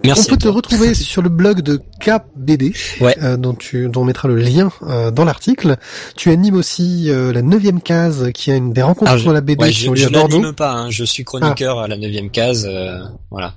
[0.04, 0.26] Merci.
[0.28, 3.16] on peut te retrouver sur le blog de KBD, Ouais.
[3.22, 5.76] euh, dont tu dont on mettra le lien euh, dans l'article.
[6.16, 9.40] Tu animes aussi euh, la neuvième case, qui a une des rencontres Ah, sur la
[9.40, 12.66] BD Ouais, qui je, je l'anime pas, hein, je suis chroniqueur à la neuvième case,
[12.70, 12.98] euh,
[13.30, 13.54] voilà.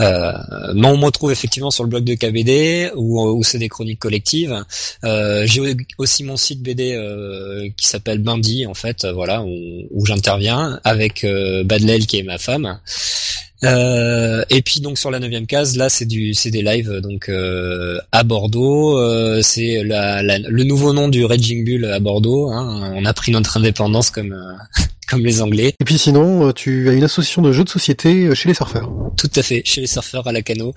[0.00, 0.32] Euh,
[0.74, 4.00] mais on me retrouve effectivement sur le blog de KBD où, où c'est des chroniques
[4.00, 4.64] collectives.
[5.04, 9.48] Euh, J'ai aussi mon site BD euh, qui s'appelle Bindi en fait, voilà, où,
[9.92, 12.78] où j'interviens avec euh, Badlel qui est ma femme.
[13.64, 17.28] Euh, et puis donc sur la neuvième case, là c'est du c'est des lives donc
[17.28, 18.98] euh, à Bordeaux.
[18.98, 22.50] Euh, c'est la, la- le nouveau nom du Raging Bull à Bordeaux.
[22.50, 22.92] Hein.
[22.94, 24.52] On a pris notre indépendance comme euh,
[25.06, 25.74] comme les Anglais.
[25.80, 28.54] Et puis sinon, euh, tu as une association de jeux de société euh, chez les
[28.54, 28.90] surfeurs.
[29.16, 30.74] Tout à fait, chez les surfeurs à la cano.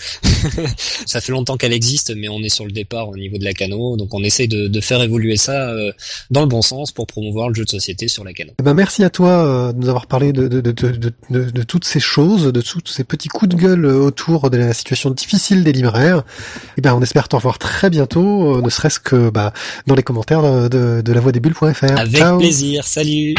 [1.06, 3.54] ça fait longtemps qu'elle existe, mais on est sur le départ au niveau de la
[3.54, 5.92] cano, donc on essaie de, de faire évoluer ça euh,
[6.30, 8.52] dans le bon sens pour promouvoir le jeu de société sur la cano.
[8.60, 12.52] Eh ben, merci à toi de nous avoir parlé de, de, de, toutes ces choses,
[12.52, 16.24] de tous ces petits coups de gueule autour de la situation difficile des libraires.
[16.78, 19.54] Et ben, on espère t'en revoir très bientôt, ne serait-ce que bah,
[19.88, 21.84] dans les commentaires de, de, de la voix des bulles.fr.
[21.84, 22.38] Avec Ciao.
[22.38, 23.36] plaisir, salut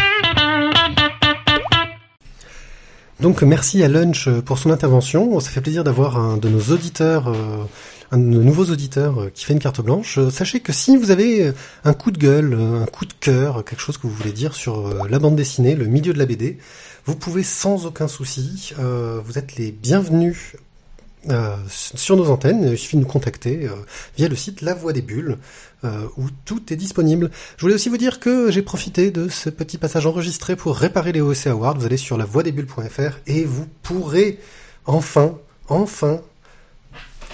[3.20, 5.40] Donc merci à Lunch euh, pour son intervention.
[5.40, 7.64] Ça fait plaisir d'avoir un de nos auditeurs, euh,
[8.12, 10.20] un de nos nouveaux auditeurs euh, qui fait une carte blanche.
[10.30, 11.52] Sachez que si vous avez
[11.84, 15.08] un coup de gueule, un coup de cœur, quelque chose que vous voulez dire sur
[15.08, 16.58] la bande dessinée, le milieu de la BD,
[17.06, 20.54] vous pouvez sans aucun souci, vous êtes les bienvenus
[21.68, 22.68] sur nos antennes.
[22.70, 23.68] Il suffit de nous contacter
[24.16, 25.38] via le site La Voix des Bulles,
[25.84, 27.30] euh, où tout est disponible.
[27.56, 31.12] Je voulais aussi vous dire que j'ai profité de ce petit passage enregistré pour réparer
[31.12, 31.78] les OEC Awards.
[31.78, 34.38] Vous allez sur lavoidesbulles.fr et vous pourrez
[34.86, 35.34] enfin,
[35.68, 36.20] enfin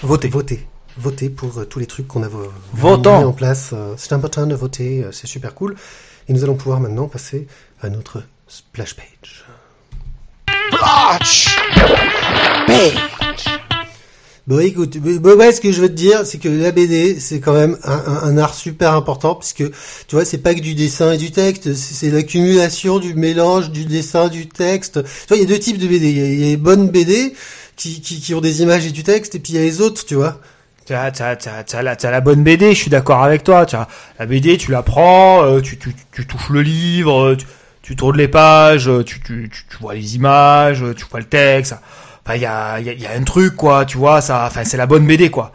[0.03, 0.27] voter.
[0.29, 0.67] Voter.
[0.97, 3.17] Voter pour euh, tous les trucs qu'on a vo- Votons.
[3.19, 3.71] mis en place.
[3.73, 5.75] Euh, C'est important de voter, c'est super cool.
[6.27, 7.47] Et nous allons pouvoir maintenant passer
[7.81, 9.43] à notre splash page.
[14.47, 17.39] Bon, écoute, bon, ouais, ce que je veux te dire, c'est que la BD, c'est
[17.39, 19.63] quand même un, un- un art super important, puisque,
[20.07, 23.85] tu vois, c'est pas que du dessin et du texte, c'est l'accumulation du mélange du
[23.85, 25.01] dessin, du texte.
[25.03, 26.11] Tu vois, il y a deux types de BD.
[26.11, 27.33] Il y a, les bonnes BD,
[27.75, 29.81] qui, qui, qui ont des images et du texte, et puis il y a les
[29.81, 30.39] autres, tu vois,
[30.85, 33.65] T'as, t'as, t'as, t'as la, t'as la bonne BD, je suis d'accord avec toi.
[33.65, 33.87] T'as
[34.19, 37.47] la BD, tu la prends, euh, tu, tu, tu touches le livre, tu,
[37.81, 41.73] tu tournes les pages, tu, tu, tu, tu vois les images, tu vois le texte.
[42.25, 44.77] Enfin, il y a, y, y a un truc, quoi, tu vois, ça, enfin, c'est
[44.77, 45.51] la bonne BD, quoi.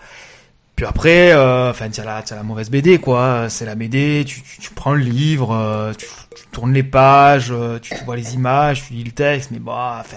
[0.80, 3.50] Puis après, euh, enfin, t'as la, la mauvaise BD, quoi.
[3.50, 6.06] C'est la BD, tu, tu, prends le livre, euh, tu,
[6.52, 9.98] tournes les pages, euh, tu, tu vois les images, tu lis le texte, mais bah,
[10.00, 10.16] enfin,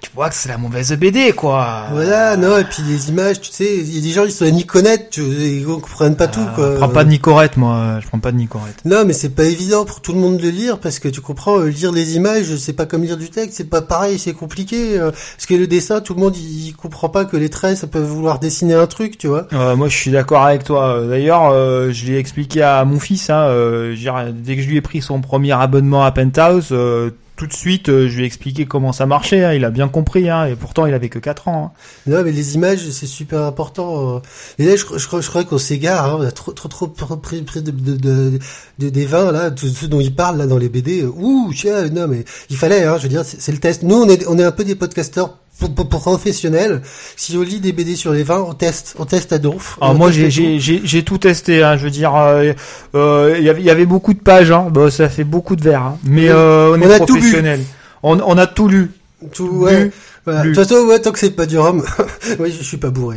[0.00, 1.84] tu vois que c'est la mauvaise BD, quoi.
[1.92, 4.44] Voilà, non, et puis les images, tu sais, il y a des gens, ils sont
[4.44, 6.70] à Niconette, tu, ils comprennent pas tout, Euh, quoi.
[6.72, 7.98] Je prends pas de Nicorette, moi.
[8.00, 8.84] Je prends pas de Nicorette.
[8.84, 11.58] Non, mais c'est pas évident pour tout le monde de lire parce que tu comprends,
[11.60, 14.98] euh, lire les images, c'est pas comme lire du texte, c'est pas pareil, c'est compliqué.
[14.98, 17.86] euh, parce que le dessin, tout le monde il, comprend pas que les traits, ça
[17.86, 19.46] peut vouloir dessiner un truc, tu vois.
[19.52, 20.88] Euh, moi, je suis d'accord avec toi.
[20.98, 23.30] Euh, D'ailleurs, euh, je l'ai expliqué à mon fils.
[23.30, 23.94] Hein, euh,
[24.32, 27.88] dès que je lui ai pris son premier abonnement à Penthouse, euh, tout de suite,
[27.90, 29.44] euh, je lui ai expliqué comment ça marchait.
[29.44, 29.52] hein.
[29.52, 30.28] Il a bien compris.
[30.30, 31.72] Hein, et pourtant, il avait que 4 ans.
[31.74, 31.78] hein.
[32.10, 34.16] Non, mais les images, c'est super important.
[34.16, 34.20] euh.
[34.58, 37.42] Et là, je, je, je crois qu'on s'égare, hein, on a trop, trop, trop pris,
[37.42, 38.38] pris de, de, de,
[38.78, 41.04] de- des vins là, tout ce dont il parle là dans les BD.
[41.04, 43.82] Ouh, tiens, non, mais il fallait, hein, je veux dire, c'est le test.
[43.82, 46.82] Nous, on est, on est un peu des podcasteurs pro- pro- professionnels.
[47.16, 49.78] Si on lit des BD sur les vins, on teste, on teste à donf.
[49.80, 50.58] Alors On moi, j'ai tout.
[50.58, 51.62] j'ai tout testé.
[51.62, 52.52] Hein, je veux dire, euh,
[52.94, 54.50] euh, il y avait il y avait beaucoup de pages.
[54.50, 54.68] Hein.
[54.70, 55.82] Bon, ça fait beaucoup de verres.
[55.82, 55.98] Hein.
[56.04, 57.20] Mais euh, on, On est a tout bu.
[57.20, 57.60] professionnel.
[58.02, 58.90] On, on a tout lu.
[59.32, 59.90] Tout, ouais.
[60.24, 60.42] Voilà.
[60.42, 60.54] De lu.
[60.54, 61.82] toute façon, ouais, tant que c'est pas du rhum,
[62.38, 63.16] oui, je suis pas bourré.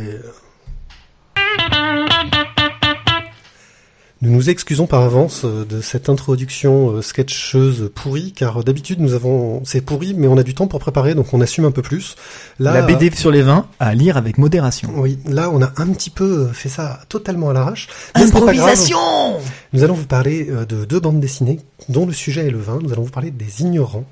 [4.22, 9.00] Nous nous excusons par avance euh, de cette introduction euh, sketcheuse pourrie, car euh, d'habitude
[9.00, 11.70] nous avons, c'est pourri, mais on a du temps pour préparer, donc on assume un
[11.70, 12.16] peu plus.
[12.58, 14.90] Là, La BD sur les vins à lire avec modération.
[14.94, 17.88] Oui, là on a un petit peu fait ça totalement à l'arrache.
[18.14, 19.42] Grave.
[19.72, 22.78] Nous allons vous parler de deux bandes dessinées dont le sujet est le vin.
[22.82, 24.04] Nous allons vous parler des Ignorants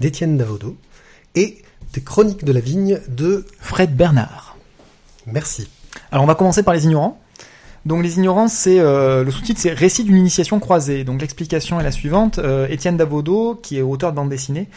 [0.00, 0.78] d'Étienne Davodo
[1.34, 1.58] et
[1.92, 4.56] des Chroniques de la vigne de Fred Bernard.
[5.26, 5.68] Merci.
[6.10, 7.21] Alors on va commencer par les ignorants.
[7.84, 11.04] Donc les ignorants, c'est euh, le sous-titre, c'est récit d'une initiation croisée.
[11.04, 14.68] Donc l'explication est la suivante Euh, Étienne Davodo, qui est auteur de bande dessinée,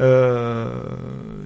[0.00, 0.70] euh,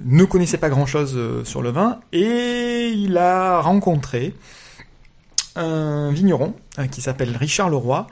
[0.05, 4.33] ne connaissait pas grand-chose sur le vin et il a rencontré
[5.55, 6.53] un vigneron
[6.91, 8.07] qui s'appelle Richard Leroy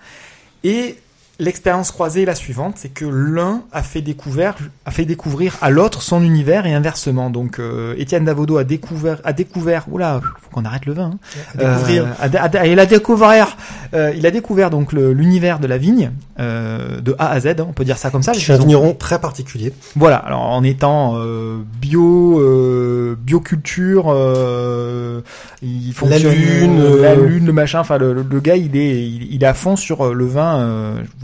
[0.64, 0.98] et
[1.38, 4.56] L'expérience croisée est la suivante, c'est que l'un a fait découvrir,
[4.86, 7.30] a fait découvrir à l'autre son univers et inversement.
[7.30, 11.12] Donc, euh, Étienne Davodo a découvert, a découvert, oula, faut qu'on arrête le vin.
[11.14, 11.18] hein.
[11.58, 12.06] Découvrir.
[12.06, 13.58] Euh, a- a- il a découvert,
[13.94, 17.66] euh, il a découvert donc l'univers de la vigne euh, de A à Z, hein,
[17.68, 18.32] on peut dire ça comme ça.
[18.32, 19.74] Je suis un vigneron très particulier.
[19.98, 25.20] voilà, alors en étant euh, bio, euh, bioculture, euh,
[25.62, 27.80] il fonctionne lune, euh, la euh, lune, le machin.
[27.82, 30.26] Enfin, le, le- le gars, il est, il, il est à fond sur euh, le
[30.26, 30.60] vin.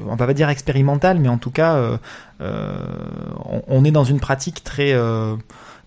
[0.07, 1.97] On va pas dire expérimental, mais en tout cas, euh,
[2.41, 2.71] euh,
[3.67, 5.35] on, est dans une pratique très euh,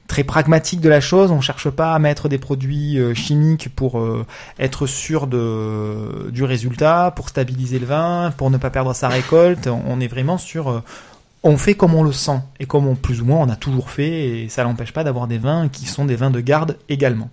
[0.06, 1.30] très pragmatique de la chose.
[1.30, 4.04] On cherche pas à mettre des produits chimiques pour
[4.58, 9.66] être sûr de du résultat, pour stabiliser le vin, pour ne pas perdre sa récolte.
[9.66, 10.82] On, est vraiment sur
[11.42, 13.90] on fait comme on le sent et comme on plus ou moins on a toujours
[13.90, 17.30] fait et ça n'empêche pas d'avoir des vins qui sont des vins de garde également.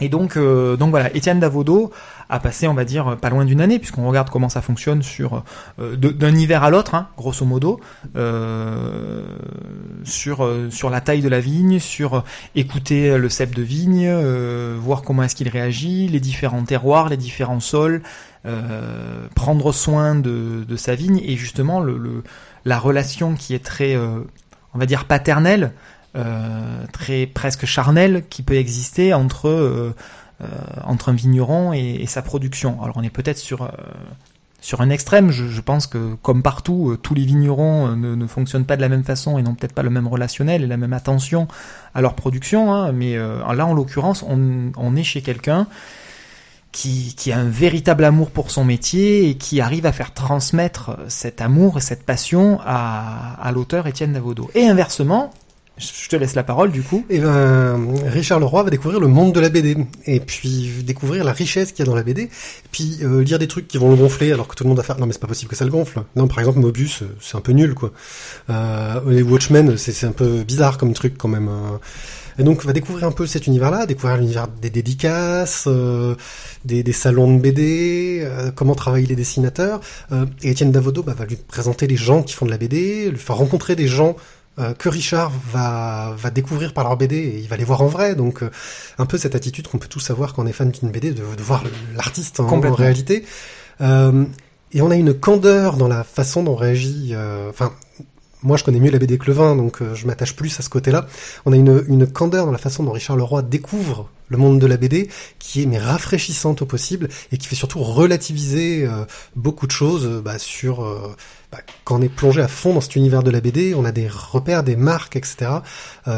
[0.00, 1.90] Et donc, euh, donc voilà, Étienne Davodo
[2.28, 5.42] a passé, on va dire, pas loin d'une année, puisqu'on regarde comment ça fonctionne sur
[5.80, 7.80] euh, d'un hiver à l'autre, hein, grosso modo,
[8.16, 9.22] euh,
[10.04, 12.20] sur euh, sur la taille de la vigne, sur euh,
[12.54, 17.16] écouter le cep de vigne, euh, voir comment est-ce qu'il réagit, les différents terroirs, les
[17.16, 18.02] différents sols,
[18.46, 22.22] euh, prendre soin de, de sa vigne et justement le,
[22.64, 24.20] la relation qui est très, euh,
[24.74, 25.72] on va dire paternelle,
[26.16, 29.94] euh, très presque charnelle, qui peut exister entre euh,
[30.42, 30.46] euh,
[30.84, 32.82] entre un vigneron et, sa production.
[32.82, 33.68] Alors on est peut-être sur euh,
[34.60, 35.30] sur un extrême.
[35.30, 38.88] Je, je pense que comme partout, tous les vignerons ne, ne fonctionnent pas de la
[38.88, 41.46] même façon et n'ont peut-être pas le même relationnel et la même attention
[41.94, 42.72] à leur production.
[42.74, 42.92] hein.
[42.92, 45.68] mais là, en l'occurrence, on, on est chez quelqu'un
[46.72, 50.98] qui, qui a un véritable amour pour son métier et qui arrive à faire transmettre
[51.08, 54.50] cet amour et cette passion à, à l'auteur Étienne Davodo.
[54.54, 55.32] Et inversement,
[55.78, 57.04] je te laisse la parole du coup.
[57.10, 59.76] Et ben, Richard Leroy va découvrir le monde de la BD
[60.06, 62.28] et puis découvrir la richesse qu'il y a dans la BD.
[62.72, 64.82] Puis euh, lire des trucs qui vont le gonfler alors que tout le monde va
[64.84, 66.02] faire non mais c'est pas possible que ça le gonfle.
[66.16, 67.92] Non par exemple Mobius euh, c'est un peu nul quoi.
[68.50, 71.48] Euh, les Watchmen c'est un peu bizarre comme truc quand même.
[71.48, 71.78] euh.
[72.38, 76.14] Et donc va découvrir un peu cet univers-là, découvrir l'univers des dédicaces, euh,
[76.64, 79.80] des, des salons de BD, euh, comment travaillent les dessinateurs.
[80.12, 83.10] Euh, et Étienne Davodo bah, va lui présenter les gens qui font de la BD,
[83.10, 84.14] lui faire rencontrer des gens
[84.58, 87.86] euh, que Richard va, va découvrir par leur BD et il va les voir en
[87.86, 88.14] vrai.
[88.14, 88.50] Donc euh,
[88.98, 91.22] un peu cette attitude qu'on peut tous avoir quand on est fan d'une BD, de,
[91.36, 91.62] de voir
[91.96, 93.24] l'artiste en, réalité.
[93.80, 94.24] Euh,
[94.72, 97.10] et on a une candeur dans la façon dont réagit.
[97.12, 97.72] euh, Enfin,
[98.42, 100.62] moi je connais mieux la BD que le vin, donc euh, je m'attache plus à
[100.62, 101.06] ce côté-là.
[101.46, 104.66] On a une, une candeur dans la façon dont Richard Leroy découvre le monde de
[104.66, 105.08] la BD
[105.38, 109.04] qui est mais rafraîchissante au possible et qui fait surtout relativiser euh,
[109.36, 111.14] beaucoup de choses euh, bah, sur euh,
[111.50, 113.92] bah, quand on est plongé à fond dans cet univers de la BD, on a
[113.92, 115.50] des repères, des marques, etc.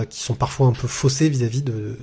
[0.08, 1.96] qui sont parfois un peu faussés vis-à-vis de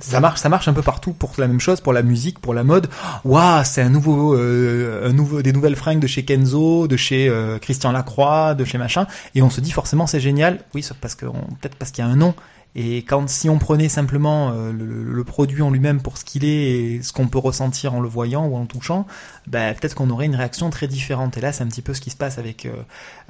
[0.00, 2.54] Ça marche, ça marche un peu partout pour la même chose, pour la musique, pour
[2.54, 2.88] la mode.
[3.24, 7.28] Waouh, c'est un nouveau, euh, un nouveau, des nouvelles fringues de chez Kenzo, de chez
[7.28, 10.60] euh, Christian Lacroix, de chez machin, et on se dit forcément c'est génial.
[10.74, 12.34] Oui, sauf parce que peut-être parce qu'il y a un nom.
[12.74, 16.44] Et quand si on prenait simplement euh, le, le produit en lui-même pour ce qu'il
[16.44, 19.06] est et ce qu'on peut ressentir en le voyant ou en le touchant,
[19.46, 21.36] ben, peut-être qu'on aurait une réaction très différente.
[21.38, 22.72] Et là, c'est un petit peu ce qui se passe avec euh,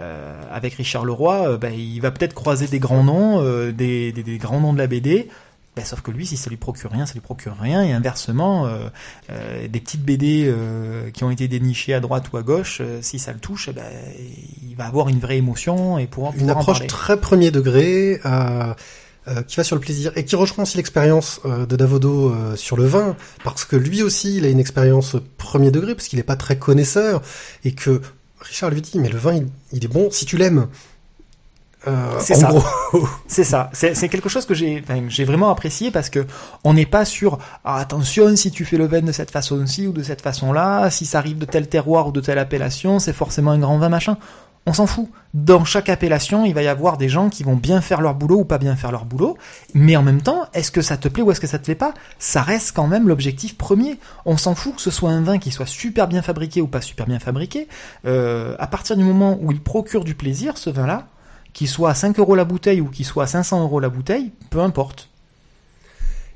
[0.01, 1.49] euh, avec Richard Leroy.
[1.49, 3.41] Euh, ben, il va peut-être croiser des grands noms,
[3.71, 5.29] des, des, des grands noms de la BD.
[5.79, 7.85] Ben, sauf que lui, si ça lui procure rien, ça lui procure rien.
[7.85, 8.89] Et inversement, euh,
[9.31, 13.21] euh, des petites BD euh, qui ont été dénichées à droite ou à gauche, si
[13.21, 13.85] ça le touche, eh ben,
[14.69, 18.21] il va avoir une vraie émotion et pouvoir, une en approche très premier degré
[19.47, 23.15] qui va sur le plaisir et qui rejoint aussi l'expérience de Davodo sur le vin
[23.45, 26.59] parce que lui aussi il a une expérience premier degré parce qu'il n'est pas très
[26.59, 27.21] connaisseur
[27.63, 28.01] et que
[28.41, 30.69] Richard lui dit mais le vin il, il est bon si tu l'aimes
[31.89, 32.51] euh, C'est ça.
[33.27, 33.71] C'est ça.
[33.73, 36.27] C'est c'est quelque chose que j'ai enfin, j'ai vraiment apprécié parce que
[36.65, 39.93] on n'est pas sur ah, attention si tu fais le vin de cette façon-ci ou
[39.93, 43.53] de cette façon-là, si ça arrive de tel terroir ou de telle appellation, c'est forcément
[43.53, 44.17] un grand vin machin.
[44.69, 45.09] On s'en fout.
[45.33, 48.41] Dans chaque appellation, il va y avoir des gens qui vont bien faire leur boulot
[48.41, 49.39] ou pas bien faire leur boulot.
[49.73, 51.75] Mais en même temps, est-ce que ça te plaît ou est-ce que ça te plaît
[51.75, 51.95] pas?
[52.19, 53.99] Ça reste quand même l'objectif premier.
[54.27, 56.83] On s'en fout que ce soit un vin qui soit super bien fabriqué ou pas
[56.83, 57.67] super bien fabriqué.
[58.05, 61.07] Euh, à partir du moment où il procure du plaisir, ce vin-là,
[61.59, 64.31] qu'il soit à 5 euros la bouteille ou qu'il soit à 500 euros la bouteille,
[64.51, 65.09] peu importe.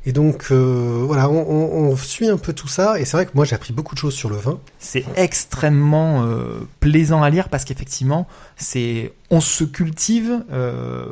[0.04, 3.26] Et donc euh, voilà, on, on- on suit un peu tout ça et c'est vrai
[3.26, 4.58] que moi j'ai appris beaucoup de choses sur le vin.
[4.80, 8.26] C'est extrêmement euh, plaisant à lire parce qu'effectivement,
[8.56, 11.04] c'est on se cultive euh,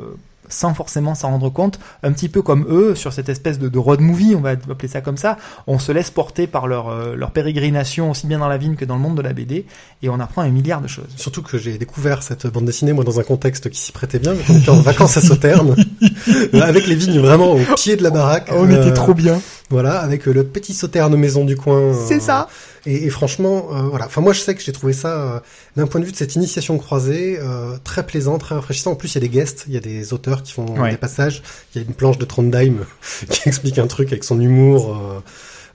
[0.51, 3.79] sans forcément s'en rendre compte, un petit peu comme eux sur cette espèce de, de
[3.79, 5.37] road movie, on va appeler ça comme ça.
[5.65, 8.85] On se laisse porter par leur euh, leur pérégrination aussi bien dans la vigne que
[8.85, 9.65] dans le monde de la BD
[10.03, 11.07] et on apprend un milliard de choses.
[11.15, 14.33] Surtout que j'ai découvert cette bande dessinée moi dans un contexte qui s'y prêtait bien.
[14.49, 15.75] On était en vacances à Sauternes
[16.53, 18.49] euh, avec les vignes vraiment au pied de la baraque.
[18.53, 19.39] On Euh, était trop bien.
[19.69, 21.75] Voilà, avec euh, le petit sauterne maison du coin.
[21.77, 22.47] euh, C'est ça.
[22.85, 24.05] Et, et franchement, euh, voilà.
[24.07, 25.39] Enfin, moi, je sais que j'ai trouvé ça, euh,
[25.75, 28.91] d'un point de vue de cette initiation croisée, euh, très plaisant, très rafraîchissant.
[28.91, 30.91] En plus, il y a des guests, il y a des auteurs qui font Ouais.
[30.91, 31.43] des passages.
[31.75, 32.77] Il y a une planche de Trondheim
[33.29, 35.19] qui explique un truc avec son humour euh,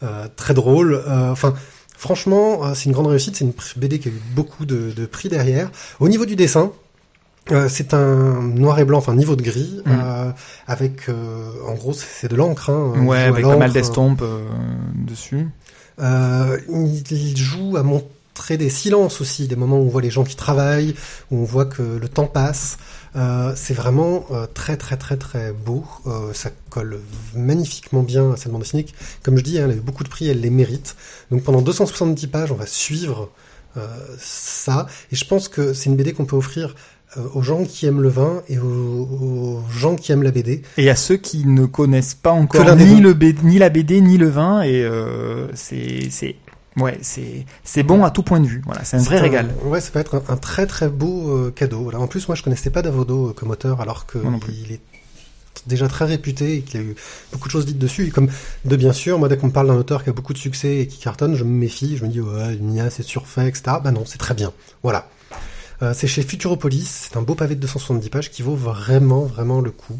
[0.06, 0.94] euh, très drôle.
[1.06, 1.54] Euh, Enfin.
[1.98, 3.36] Franchement, c'est une grande réussite.
[3.36, 5.70] C'est une BD qui a eu beaucoup de, de prix derrière.
[5.98, 6.70] Au niveau du dessin,
[7.52, 9.90] euh, c'est un noir et blanc, enfin niveau de gris, Mm.
[9.90, 10.30] euh,
[10.66, 12.68] avec, euh, en gros, c'est de l'encre.
[12.68, 14.40] Hein, Ouais, avec pas mal euh,
[14.94, 15.48] dessus.
[15.98, 20.24] Euh, il, joue à montrer des silences aussi, des moments où on voit les gens
[20.24, 20.94] qui travaillent,
[21.30, 22.78] où on voit que le temps passe.
[23.16, 25.84] Euh, c'est vraiment euh, très très très très beau.
[26.06, 27.00] Euh, ça colle
[27.34, 28.86] magnifiquement bien à cette bande dessinée.
[29.22, 30.96] Comme je dis, hein, elle a eu beaucoup de prix, elle les mérite.
[31.30, 33.30] Donc pendant 270 pages, on va suivre
[33.76, 33.86] euh,
[34.18, 34.86] ça.
[35.12, 36.74] Et je pense que c'est une BD qu'on peut offrir
[37.34, 40.62] aux gens qui aiment le vin et aux, aux gens qui aiment la BD.
[40.76, 44.18] Et à ceux qui ne connaissent pas encore ni, le B- ni la BD ni
[44.18, 46.08] le vin, et euh, c'est
[46.76, 48.62] ouais c'est c'est bon à tout point de vue.
[48.66, 49.48] Voilà, c'est un vrai régal.
[49.64, 51.80] Ouais, ça peut être un, un très très beau euh, cadeau.
[51.82, 52.00] Voilà.
[52.00, 54.18] En plus, moi, je connaissais pas Davodo euh, comme auteur, alors que
[54.48, 54.80] il est
[55.66, 56.94] déjà très réputé et qu'il a eu
[57.32, 58.06] beaucoup de choses dites dessus.
[58.06, 58.28] Et comme
[58.66, 60.76] de bien sûr, moi, dès qu'on me parle d'un auteur qui a beaucoup de succès
[60.80, 61.96] et qui cartonne, je me méfie.
[61.96, 63.78] Je me dis ouais, Nia, c'est surfait, etc.
[63.82, 64.52] Bah non, c'est très bien.
[64.82, 65.08] Voilà.
[65.82, 67.08] Euh, c'est chez Futuropolis.
[67.10, 69.98] C'est un beau pavé de 270 pages qui vaut vraiment vraiment le coup.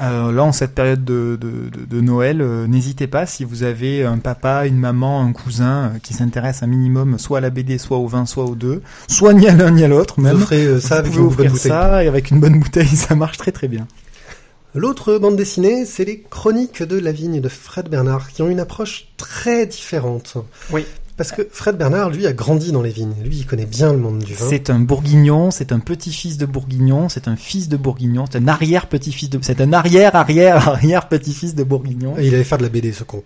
[0.00, 3.62] Euh, là, en cette période de, de, de, de Noël, euh, n'hésitez pas si vous
[3.62, 7.50] avez un papa, une maman, un cousin euh, qui s'intéresse un minimum soit à la
[7.50, 10.22] BD, soit au vin, soit aux deux, soit ni à l'un ni à l'autre Vous
[10.22, 10.36] même.
[10.36, 11.58] offrez euh, ça vous avec une bonne bouteille.
[11.70, 13.86] ça et avec une bonne bouteille, ça marche très très bien.
[14.74, 18.60] L'autre bande dessinée, c'est les Chroniques de la vigne de Fred Bernard, qui ont une
[18.60, 20.38] approche très différente.
[20.70, 20.86] Oui.
[21.16, 23.14] Parce que Fred Bernard, lui, a grandi dans les vignes.
[23.22, 24.46] Lui, il connaît bien le monde du vin.
[24.48, 28.48] C'est un bourguignon, c'est un petit-fils de bourguignon, c'est un fils de bourguignon, c'est un
[28.48, 32.14] arrière-petit-fils de, c'est un arrière-arrière-arrière-petit-fils de bourguignon.
[32.18, 33.22] Et il allait faire de la BD, ce con.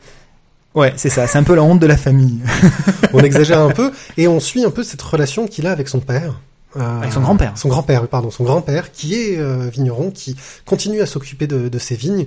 [0.74, 2.40] Ouais, c'est ça, c'est un peu la honte de la famille.
[3.14, 6.00] On exagère un peu, et on suit un peu cette relation qu'il a avec son
[6.00, 6.40] père.
[6.76, 7.52] Euh, Avec son grand-père.
[7.56, 10.36] Son grand-père, pardon, son grand-père, qui est euh, vigneron, qui
[10.66, 12.26] continue à s'occuper de, de ses vignes.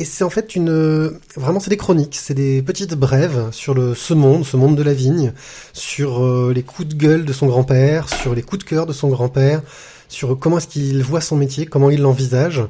[0.00, 3.96] Et c'est en fait une, vraiment, c'est des chroniques, c'est des petites brèves sur le,
[3.96, 5.32] ce monde, ce monde de la vigne,
[5.72, 8.92] sur euh, les coups de gueule de son grand-père, sur les coups de cœur de
[8.92, 9.60] son grand-père,
[10.08, 12.62] sur comment est-ce qu'il voit son métier, comment il l'envisage.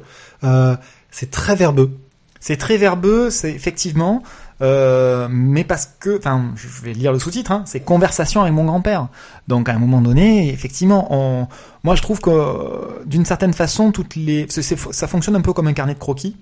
[0.43, 0.75] Euh,
[1.11, 1.91] c'est très verbeux.
[2.39, 4.23] C'est très verbeux, c'est effectivement,
[4.61, 8.63] euh, mais parce que, enfin, je vais lire le sous-titre, hein, c'est conversation avec mon
[8.63, 9.07] grand-père.
[9.47, 11.47] Donc à un moment donné, effectivement, on,
[11.83, 15.73] moi je trouve que d'une certaine façon, toutes les, ça fonctionne un peu comme un
[15.73, 16.35] carnet de croquis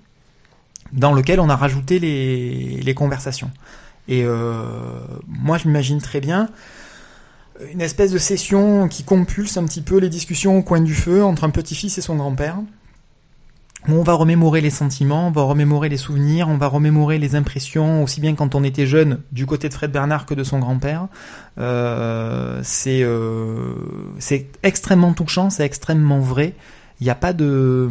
[0.94, 3.52] dans lequel on a rajouté les, les conversations.
[4.08, 4.62] Et euh,
[5.28, 6.50] moi, je m'imagine très bien
[7.74, 11.24] une espèce de session qui compulse un petit peu les discussions au coin du feu
[11.24, 12.58] entre un petit-fils et son grand-père.
[13.90, 18.04] On va remémorer les sentiments, on va remémorer les souvenirs, on va remémorer les impressions,
[18.04, 21.08] aussi bien quand on était jeune du côté de Fred Bernard que de son grand-père.
[21.58, 23.76] Euh, c'est euh,
[24.20, 26.54] c'est extrêmement touchant, c'est extrêmement vrai.
[27.00, 27.90] Il n'y a pas de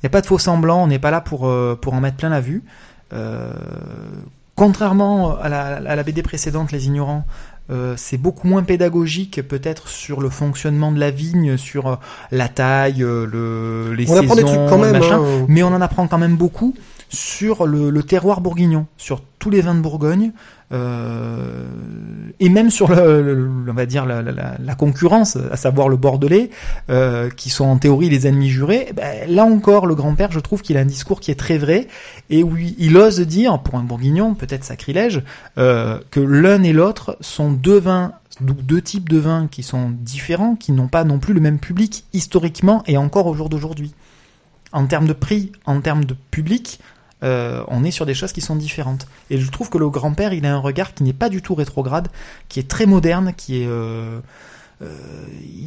[0.00, 2.00] il y a pas de faux semblant, on n'est pas là pour euh, pour en
[2.00, 2.62] mettre plein la vue.
[3.12, 3.52] Euh,
[4.54, 7.24] contrairement à la, à la, BD précédente, Les Ignorants,
[7.70, 11.98] euh, c'est beaucoup moins pédagogique peut-être sur le fonctionnement de la vigne, sur
[12.30, 15.46] la taille, le, les on saisons, des trucs quand même, machin, hein.
[15.48, 16.74] mais on en apprend quand même beaucoup
[17.08, 20.32] sur le, le, terroir bourguignon, sur tous les vins de Bourgogne,
[20.70, 21.64] euh,
[22.40, 26.50] et même sur le, on va dire la, concurrence, à savoir le bordelais,
[26.90, 28.92] euh, qui sont en théorie les ennemis jurés.
[28.94, 31.88] Ben, là encore, le grand-père, je trouve qu'il a un discours qui est très vrai
[32.30, 35.22] et où il ose dire, pour un bourguignon, peut-être sacrilège,
[35.56, 40.54] euh, que l'un et l'autre sont deux vins deux types de vins qui sont différents,
[40.54, 43.94] qui n'ont pas non plus le même public historiquement et encore au jour d'aujourd'hui.
[44.72, 46.78] En termes de prix, en termes de public,
[47.22, 49.06] euh, on est sur des choses qui sont différentes.
[49.30, 51.54] Et je trouve que le grand-père, il a un regard qui n'est pas du tout
[51.54, 52.08] rétrograde,
[52.48, 54.20] qui est très moderne, qui est, euh,
[54.82, 54.96] euh,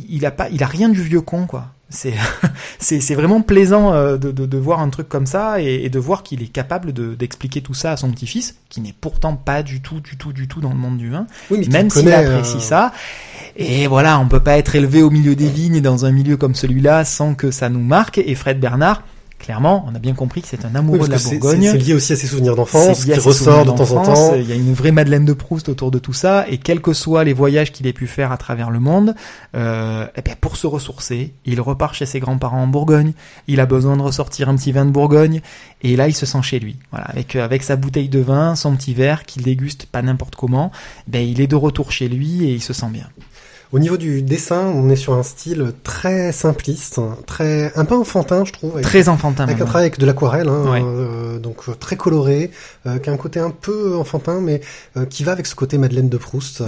[0.09, 1.67] il a pas, il a rien du vieux con quoi.
[1.89, 2.13] C'est,
[2.79, 6.47] c'est, vraiment plaisant de, de, voir un truc comme ça et, de voir qu'il est
[6.47, 10.15] capable de, d'expliquer tout ça à son petit-fils, qui n'est pourtant pas du tout, du
[10.15, 11.27] tout, du tout dans le monde du vin,
[11.69, 12.93] même s'il apprécie ça.
[13.57, 16.55] Et voilà, on peut pas être élevé au milieu des vignes dans un milieu comme
[16.55, 18.19] celui-là sans que ça nous marque.
[18.19, 19.03] Et Fred Bernard,
[19.41, 21.69] clairement, on a bien compris que c'est un amoureux de la Bourgogne.
[21.71, 24.35] C'est lié aussi à ses souvenirs d'enfance, qui ressort de temps en temps.
[24.35, 26.93] Il y a une vraie Madeleine de Proust autour de tout ça, et quels que
[26.93, 29.15] soient les voyages qu'il ait pu faire à travers le monde,
[29.55, 33.13] euh, eh bien pour se ressourcer, il repart chez ses grands-parents en Bourgogne.
[33.47, 35.41] Il a besoin de ressortir un petit vin de Bourgogne,
[35.81, 36.77] et là il se sent chez lui.
[36.91, 40.35] Voilà, avec euh, avec sa bouteille de vin, son petit verre qu'il déguste pas n'importe
[40.35, 40.71] comment,
[41.07, 43.07] ben il est de retour chez lui et il se sent bien.
[43.73, 48.43] Au niveau du dessin, on est sur un style très simpliste, très un peu enfantin,
[48.43, 48.81] je trouve.
[48.81, 49.45] très enfantin.
[49.45, 52.51] Avec un travail avec de l'aquarelle, hein, euh, donc euh, très coloré,
[52.85, 54.59] euh, qui a un côté un peu enfantin, mais
[54.97, 56.61] euh, qui va avec ce côté Madeleine de Proust,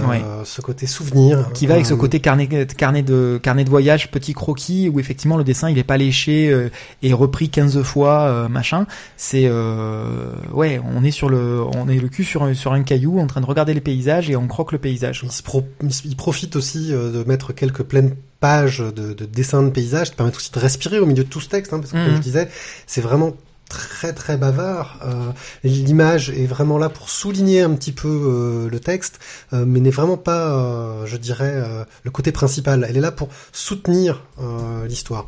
[0.44, 1.50] ce côté souvenir.
[1.52, 5.36] Qui va avec ce côté carnet, carnet de carnet de voyage, petit croquis, où effectivement
[5.36, 6.70] le dessin il est pas léché
[7.02, 8.86] et repris 15 fois, machin.
[9.18, 9.46] C'est
[10.52, 13.42] ouais, on est sur le, on est le cul sur sur un caillou, en train
[13.42, 15.20] de regarder les paysages et on croque le paysage.
[15.22, 15.30] Il,
[15.92, 20.10] se il profite aussi euh, de mettre quelques pleines pages de, de dessins de paysages,
[20.10, 22.10] qui permettent aussi de respirer au milieu de tout ce texte, hein, parce que comme
[22.10, 22.16] mhm.
[22.16, 22.48] je disais,
[22.86, 23.34] c'est vraiment
[23.68, 25.00] très très bavard.
[25.04, 25.32] Euh,
[25.64, 29.18] L'image est vraiment là pour souligner un petit peu euh, le texte,
[29.52, 31.62] euh, mais n'est vraiment pas, euh, je dirais,
[32.02, 32.86] le côté principal.
[32.88, 34.22] Elle est là pour soutenir
[34.86, 35.26] l'histoire.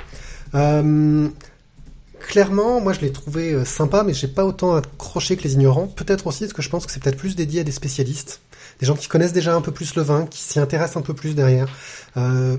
[2.21, 5.87] clairement, moi je l'ai trouvé sympa, mais j'ai pas autant accroché que les ignorants.
[5.87, 8.41] Peut-être aussi parce que je pense que c'est peut-être plus dédié à des spécialistes
[8.81, 11.15] des gens qui connaissent déjà un peu plus le vin, qui s'y intéressent un peu
[11.15, 11.69] plus derrière.
[12.17, 12.57] Euh,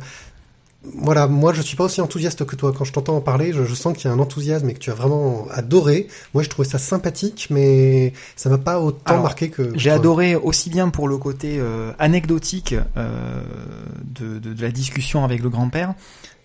[0.96, 2.74] voilà, moi je suis pas aussi enthousiaste que toi.
[2.76, 4.92] Quand je t'entends en parler, je, sens qu'il y a un enthousiasme et que tu
[4.92, 6.08] as vraiment adoré.
[6.34, 9.72] Moi, je trouvais ça sympathique, mais ça m'a pas autant marqué que.
[9.76, 13.42] J'ai adoré aussi bien pour le côté euh, anecdotique euh,
[14.04, 15.94] de, de, de, la discussion avec le grand-père.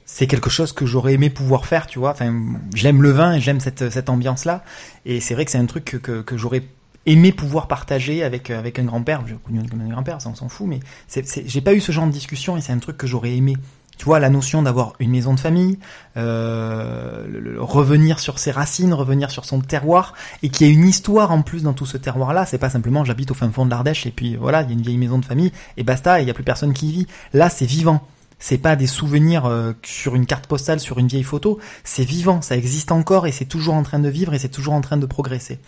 [0.04, 2.10] C'est quelque chose que j'aurais aimé pouvoir faire, tu vois.
[2.10, 2.34] Enfin,
[2.74, 4.64] j'aime le vin et j'aime cette, cette ambiance-là.
[5.06, 6.62] Et c'est vrai que c'est un truc que, que, que j'aurais
[7.06, 9.22] aimer pouvoir partager avec euh, avec un grand-père.
[9.26, 10.80] J'ai connu un grand-père, ça on s'en fout, mais
[11.24, 13.56] j'ai pas eu ce genre de discussion et c'est un truc que j'aurais aimé.
[13.98, 15.78] Tu vois, la notion d'avoir une maison de famille,
[16.16, 21.30] euh, revenir sur ses racines, revenir sur son terroir, et qu'il y ait une histoire
[21.30, 22.46] en plus dans tout ce terroir-là.
[22.46, 24.72] C'est pas simplement j'habite au fin fond de l'Ardèche et puis voilà, il y a
[24.72, 27.06] une vieille maison de famille et basta, il y a plus personne qui y vit.
[27.32, 28.04] Là, c'est vivant
[28.42, 32.42] c'est pas des souvenirs euh, sur une carte postale, sur une vieille photo, c'est vivant,
[32.42, 34.96] ça existe encore et c'est toujours en train de vivre et c'est toujours en train
[34.96, 35.60] de progresser.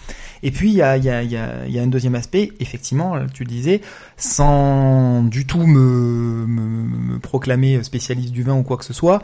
[0.42, 3.16] Et puis il y a, y, a, y, a, y a, un deuxième aspect, effectivement,
[3.32, 3.80] tu le disais,
[4.16, 9.22] sans du tout me, me, proclamer spécialiste du vin ou quoi que ce soit,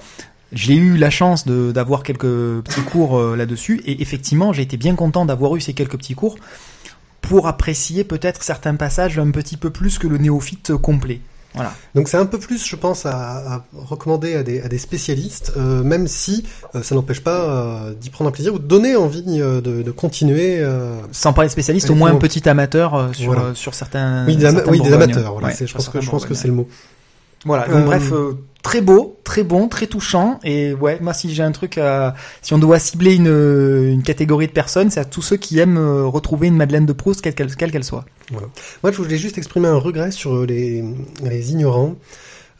[0.53, 4.95] j'ai eu la chance d'avoir quelques petits cours euh, là-dessus et effectivement j'ai été bien
[4.95, 6.37] content d'avoir eu ces quelques petits cours
[7.21, 11.21] pour apprécier peut-être certains passages un petit peu plus que le néophyte complet.
[11.55, 11.73] Voilà.
[11.97, 15.53] Donc c'est un peu plus, je pense, à, à recommander à des, à des spécialistes,
[15.57, 16.45] euh, même si
[16.75, 19.91] euh, ça n'empêche pas euh, d'y prendre un plaisir ou de donner envie de, de
[19.91, 20.65] continuer.
[21.13, 24.25] Sans parler de spécialiste, au moins un petit amateur sur, sur certains.
[24.27, 25.33] Oui, des, oui, des amateurs.
[25.33, 26.69] Voilà, je pense que je pense que c'est le mot.
[27.45, 27.67] Voilà.
[27.67, 28.13] Donc bref,
[28.63, 30.41] très beau, très bon, très touchant.
[30.45, 33.27] Et ouais, moi si j'ai un truc à, si on doit cibler une,
[33.93, 36.93] une catégorie de personnes, c'est à tous ceux qui aiment euh, retrouver une Madeleine de
[36.93, 38.05] Proust, quelle qu'elle quelle soit.
[38.31, 38.49] Voilà.
[38.83, 40.85] Moi, je voulais juste exprimer un regret sur les,
[41.23, 41.97] les ignorants.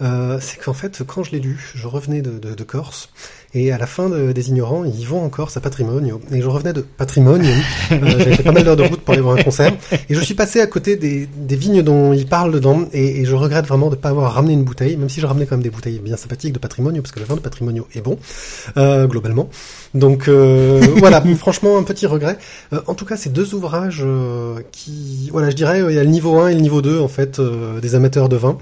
[0.01, 3.11] Euh, c'est qu'en fait, quand je l'ai lu, je revenais de, de Corse,
[3.55, 6.21] et à la fin de, des ignorants, ils vont en Corse à Patrimonio.
[6.33, 7.51] Et je revenais de Patrimonio,
[7.93, 10.21] euh, j'avais fait pas mal d'heures de route pour aller voir un concert, et je
[10.21, 13.91] suis passé à côté des, des vignes dont ils parlent dedans, et, je regrette vraiment
[13.91, 16.17] de pas avoir ramené une bouteille, même si je ramenais quand même des bouteilles bien
[16.17, 18.19] sympathiques de Patrimonio, parce que le vin de Patrimonio est bon,
[18.77, 19.49] euh, globalement.
[19.95, 22.39] Donc euh, voilà, franchement, un petit regret.
[22.73, 26.05] Euh, en tout cas, c'est deux ouvrages euh, qui, voilà, je dirais, il y a
[26.05, 28.59] le niveau 1 et le niveau 2, en fait, euh, des amateurs de vin,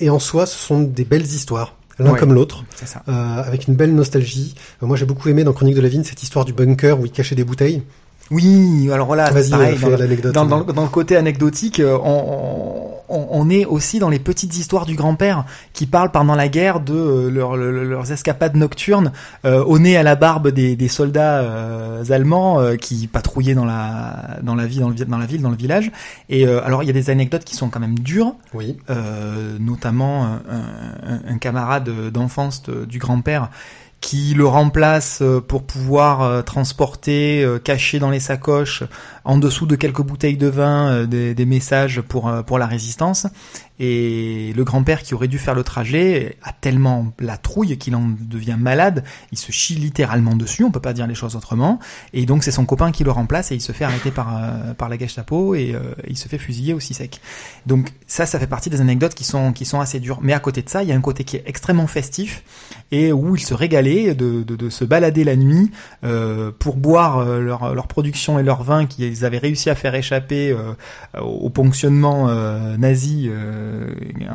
[0.00, 2.64] et en soi, ce sont des belles histoires l'un comme l'autre,
[3.08, 4.54] euh, avec une belle nostalgie.
[4.82, 7.06] Euh, moi, j'ai beaucoup aimé dans Chronique de la Vigne cette histoire du bunker où
[7.06, 7.82] il cachait des bouteilles.
[8.30, 10.32] Oui, alors là, pareil, dans le- l'anecdote.
[10.32, 14.56] dans, dans, dans le côté anecdotique, euh, on, on, on est aussi dans les petites
[14.56, 15.44] histoires du grand-père
[15.74, 19.12] qui parlent pendant la guerre de euh, leur- leur- leurs escapades nocturnes
[19.44, 23.66] euh, au nez à la barbe des, des soldats euh, allemands euh, qui patrouillaient dans
[23.66, 25.92] la dans la ville dans, le, vi- dans la ville dans le village.
[26.30, 28.78] Et alors il y a des anecdotes qui sont quand même dures, Oui.
[28.88, 33.50] euh, notamment un, un- un camarade d'enfance de- du grand-père
[34.02, 38.82] qui le remplace euh, pour pouvoir euh, transporter, euh, cacher dans les sacoches,
[39.24, 43.26] en dessous de quelques bouteilles de vin, euh, des, messages pour, euh, pour la résistance.
[43.78, 48.04] Et le grand-père qui aurait dû faire le trajet a tellement la trouille qu'il en
[48.20, 51.80] devient malade, il se chie littéralement dessus, on peut pas dire les choses autrement.
[52.12, 54.74] Et donc c'est son copain qui le remplace et il se fait arrêter par, euh,
[54.74, 55.74] par la Gestapo et
[56.06, 57.20] il se fait fusiller aussi sec.
[57.66, 60.20] Donc ça, ça fait partie des anecdotes qui sont, qui sont assez dures.
[60.22, 62.44] Mais à côté de ça, il y a un côté qui est extrêmement festif
[62.92, 65.72] et où ils se régalaient de, de, se balader la nuit
[66.58, 71.20] pour boire leur, leur production et leur vin qu'ils avaient réussi à faire échapper euh,
[71.20, 73.86] au ponctionnement euh, nazi euh,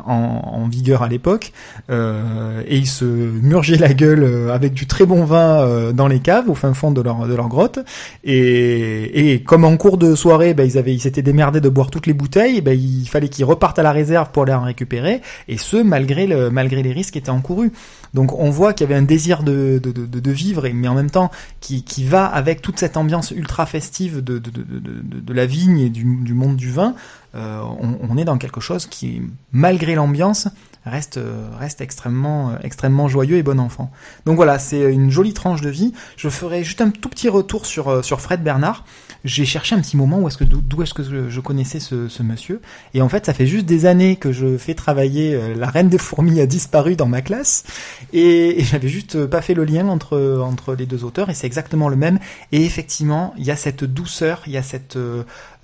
[0.06, 1.52] en, vigueur à l'époque.
[1.90, 6.54] Et ils se murgeaient la gueule avec du très bon vin dans les caves au
[6.54, 7.78] fin fond de leur, grotte.
[8.24, 12.06] Et, comme en cours de soirée, ben, ils avaient, ils s'étaient démerdés de boire toutes
[12.06, 15.56] les bouteilles, ben, il fallait qu'ils repartent à la réserve pour aller en récupérer, et
[15.56, 17.72] ce malgré les risques qui étaient encourus.
[18.14, 21.30] Donc on voit qu'il y avait un désir de, de, vivre, mais en même temps
[21.60, 26.04] qui, qui va avec toute cette ambiance ultra festive de, de, la vigne et du,
[26.04, 26.94] monde du vin.
[27.34, 27.62] Euh,
[28.02, 29.22] on est dans quelque chose qui,
[29.52, 30.48] malgré l'ambiance,
[30.88, 31.20] reste
[31.58, 33.90] reste extrêmement extrêmement joyeux et bon enfant.
[34.26, 35.92] Donc voilà, c'est une jolie tranche de vie.
[36.16, 38.84] Je ferai juste un tout petit retour sur euh, sur Fred Bernard.
[39.24, 42.08] J'ai cherché un petit moment où est-ce que d'où est-ce que je, je connaissais ce,
[42.08, 42.60] ce monsieur
[42.94, 45.88] et en fait ça fait juste des années que je fais travailler euh, la reine
[45.88, 47.64] des fourmis a disparu dans ma classe
[48.12, 51.34] et, et j'avais juste euh, pas fait le lien entre entre les deux auteurs et
[51.34, 52.20] c'est exactement le même
[52.52, 54.96] et effectivement il y a cette douceur il y a cette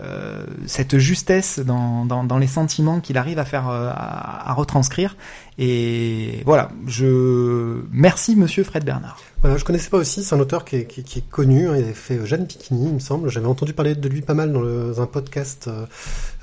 [0.01, 4.53] euh, cette justesse dans, dans, dans les sentiments qu'il arrive à faire euh, à, à
[4.55, 5.17] retranscrire.
[5.59, 6.71] Et voilà.
[6.87, 9.19] Je merci monsieur Fred Bernard.
[9.41, 11.77] Voilà, je connaissais pas aussi, c'est un auteur qui est, qui, qui est connu, hein,
[11.77, 14.51] il avait fait Jeanne Picchini, il me semble, j'avais entendu parler de lui pas mal
[14.55, 15.85] dans, le- un podcast euh,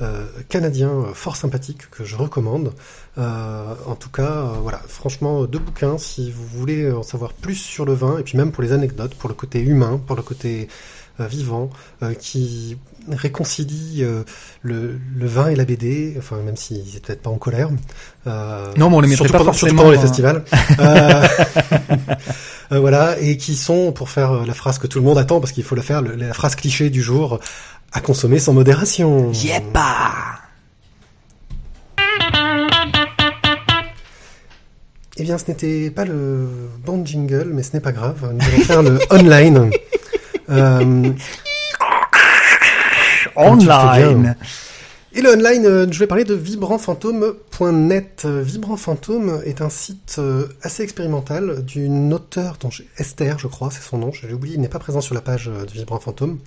[0.02, 2.74] euh, canadien fort sympathique que je recommande.
[3.18, 7.86] Euh, en tout cas, voilà, franchement, deux bouquins si vous voulez en savoir plus sur
[7.86, 10.68] le vin, et puis même pour les anecdotes, pour le côté humain, pour le côté
[11.28, 11.70] vivant,
[12.04, 12.78] euh, qui
[13.10, 14.24] réconcilie euh,
[14.62, 17.70] le, le vin et la BD, enfin même s'ils étaient peut-être pas en colère.
[18.28, 20.44] Euh, Non, mais on les mettrait pas pendant- forcément pendant les festivals.
[20.80, 21.28] Euh,
[22.72, 25.40] euh, voilà, et qui sont, pour faire euh, la phrase que tout le monde attend,
[25.40, 27.40] parce qu'il faut la faire, la phrase cliché du jour,
[27.92, 29.32] à consommer sans modération.
[29.34, 30.14] Yepa
[35.18, 36.48] Eh bien, ce n'était pas le
[36.86, 38.34] bon jingle, mais ce n'est pas grave.
[38.34, 39.70] Nous allons faire le online.
[40.52, 41.14] Euh,
[43.36, 44.36] online.
[45.14, 48.22] Et le online, euh, je vais parler de vibrantfantôme.net.
[48.24, 53.48] Euh, Vibrant Fantôme est un site euh, assez expérimental d'une auteure, dont j'ai- Esther, je
[53.48, 55.72] crois, c'est son nom, j'ai oublié, il n'est pas présent sur la page euh, de
[55.72, 56.40] Vibrant Fantôme,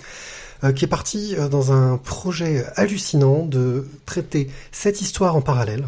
[0.64, 5.86] euh, qui est partie euh, dans un projet hallucinant de traiter cette histoire en parallèle,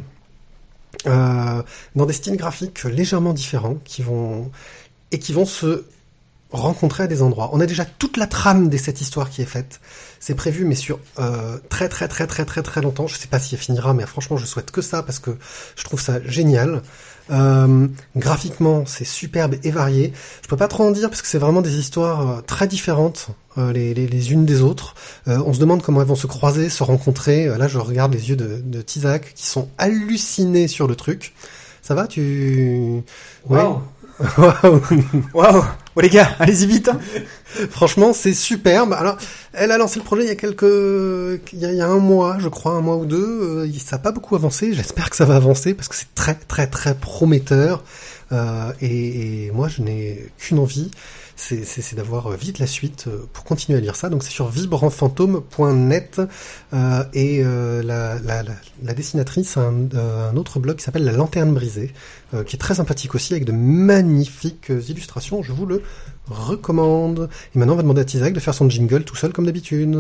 [1.07, 1.63] euh,
[1.95, 4.51] dans des styles graphiques légèrement différents, qui vont
[5.13, 5.85] et qui vont se
[6.51, 7.51] rencontrer à des endroits.
[7.53, 9.81] On a déjà toute la trame de cette histoire qui est faite.
[10.21, 13.07] C'est prévu, mais sur euh, très très très très très très longtemps.
[13.07, 15.31] Je sais pas si elle finira, mais franchement, je souhaite que ça parce que
[15.77, 16.83] je trouve ça génial.
[17.31, 20.13] Euh, graphiquement, c'est superbe et varié.
[20.43, 23.31] Je peux pas trop en dire parce que c'est vraiment des histoires euh, très différentes
[23.59, 24.95] euh, les, les, les unes des autres.
[25.29, 27.47] Euh, on se demande comment elles vont se croiser, se rencontrer.
[27.47, 31.35] Euh, là, je regarde les yeux de, de Tizak qui sont hallucinés sur le truc.
[31.81, 33.03] Ça va, tu...
[33.49, 33.81] Waouh
[35.35, 35.65] Waouh.
[35.99, 36.91] Oh les gars, allez-y vite.
[36.91, 37.01] hein.
[37.71, 38.93] Franchement, c'est superbe.
[38.93, 39.17] Alors,
[39.55, 40.63] elle a lancé le projet il y a quelques,
[41.55, 43.65] il y a, un mois, je crois, un mois ou deux.
[43.65, 44.75] Euh, ça n'a pas beaucoup avancé.
[44.75, 47.83] J'espère que ça va avancer parce que c'est très, très, très prometteur.
[48.31, 50.91] Euh, et moi, je n'ai qu'une envie,
[51.37, 54.09] c'est, d'avoir euh, vite la suite euh, pour continuer à lire ça.
[54.09, 56.21] Donc, c'est sur vibrantfantôme.net
[56.73, 58.53] euh, et euh, la, la, la,
[58.83, 61.93] la dessinatrice a un, euh, un autre blog qui s'appelle La Lanterne Brisée,
[62.35, 65.43] euh, qui est très sympathique aussi avec de magnifiques illustrations.
[65.43, 65.83] Je vous le
[66.29, 67.29] recommande.
[67.55, 69.97] Et maintenant, on va demander à Tizak de faire son jingle tout seul comme d'habitude.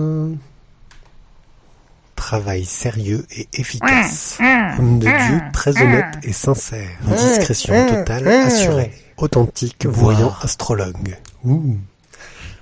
[2.16, 4.38] Travail sérieux et efficace.
[4.78, 6.88] Homme de Dieu très honnête et sincère.
[7.06, 8.90] Discrétion totale assurée.
[9.18, 11.16] Authentique voyant astrologue.
[11.46, 11.76] Ouh.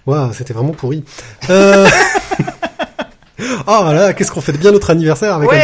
[0.06, 1.02] Waouh, c'était vraiment pourri.
[1.51, 1.89] Euh...
[3.66, 5.55] oh là, qu'est-ce qu'on fait de bien notre anniversaire avec un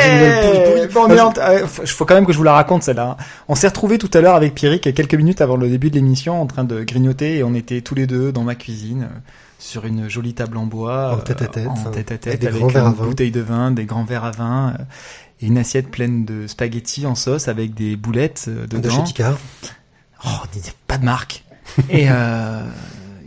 [0.43, 0.87] pourri pourri.
[0.93, 3.17] Bon, mais en- euh, faut- quand même que je vous la raconte celle-là.
[3.19, 3.25] hein.
[3.49, 6.41] On s'est retrouvés tout à l'heure avec Pierrick quelques minutes avant le début de l'émission
[6.41, 9.19] en train de grignoter et on était tous les deux dans ma cuisine euh,
[9.59, 12.45] sur une jolie table en bois, En tête-à-tête, euh, en hein, tête à avec tête
[12.55, 14.83] avec, à une bouteille de vin, des grands verres à vin euh,
[15.43, 18.97] et une assiette pleine de spaghettis en sauce avec des boulettes euh, De dedans.
[18.97, 19.39] chez Picard.
[20.25, 20.29] Oh,
[20.87, 21.45] pas de marque.
[21.91, 22.63] Et euh,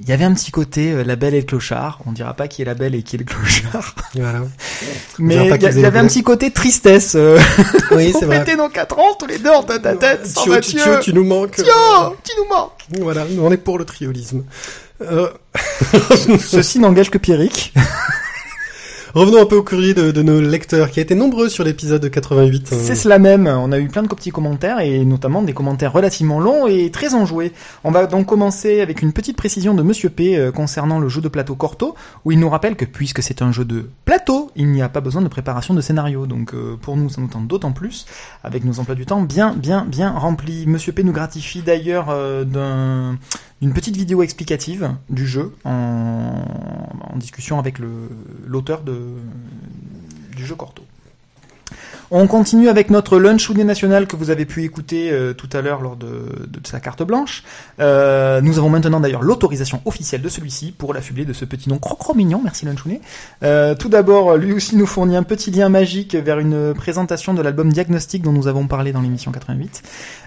[0.03, 1.99] il y avait un petit côté euh, la belle et le clochard.
[2.05, 3.95] On dira pas qui est la belle et qui est le clochard.
[4.15, 4.41] Voilà.
[5.19, 7.15] Mais il y, avait un petit côté tristesse.
[7.15, 7.39] euh.
[7.91, 8.45] Oui, c'est vrai.
[8.55, 10.27] nos 4 ans tous les deux en tête à tête.
[10.27, 10.79] sans Thio, Mathieu.
[10.79, 11.55] Thio, tu nous manques.
[11.55, 11.65] Thio,
[12.23, 12.85] tu nous manques.
[12.99, 14.43] Voilà, nous on est pour le triolisme.
[15.01, 15.29] Euh,
[16.39, 17.73] Ceci n'engage que Pierrick.
[19.13, 22.69] Revenons un peu au courrier de, nos lecteurs qui a été nombreux sur l'épisode 88.
[22.71, 23.47] euh, C'est cela même.
[23.47, 27.13] On a eu plein de petits commentaires et notamment des commentaires relativement longs et très
[27.13, 27.53] enjoués.
[27.83, 31.21] On va donc commencer avec une petite précision de Monsieur P euh, concernant le jeu
[31.21, 31.95] de plateau Corto,
[32.25, 35.01] où il nous rappelle que puisque c'est un jeu de plateau, il n'y a pas
[35.01, 36.25] besoin de préparation de scénario.
[36.25, 38.05] Donc euh, pour nous, ça nous tente d'autant plus
[38.43, 40.65] avec nos emplois du temps bien, bien, bien remplis.
[40.65, 42.07] Monsieur P nous gratifie d'ailleurs
[42.45, 43.17] d'un
[43.63, 46.43] d'une petite vidéo explicative du jeu en,
[46.99, 47.79] en discussion avec
[48.45, 50.83] l'auteur du jeu Corto.
[52.15, 55.81] On continue avec notre lunch national que vous avez pu écouter euh, tout à l'heure
[55.81, 56.27] lors de,
[56.63, 57.43] sa carte blanche.
[57.79, 61.79] Euh, nous avons maintenant d'ailleurs l'autorisation officielle de celui-ci pour l'affubler de ce petit nom
[61.79, 62.39] crocro mignon.
[62.43, 63.01] Merci lunch Oudet.
[63.41, 67.41] Euh, tout d'abord, lui aussi nous fournit un petit lien magique vers une présentation de
[67.41, 69.81] l'album Diagnostic dont nous avons parlé dans l'émission 88.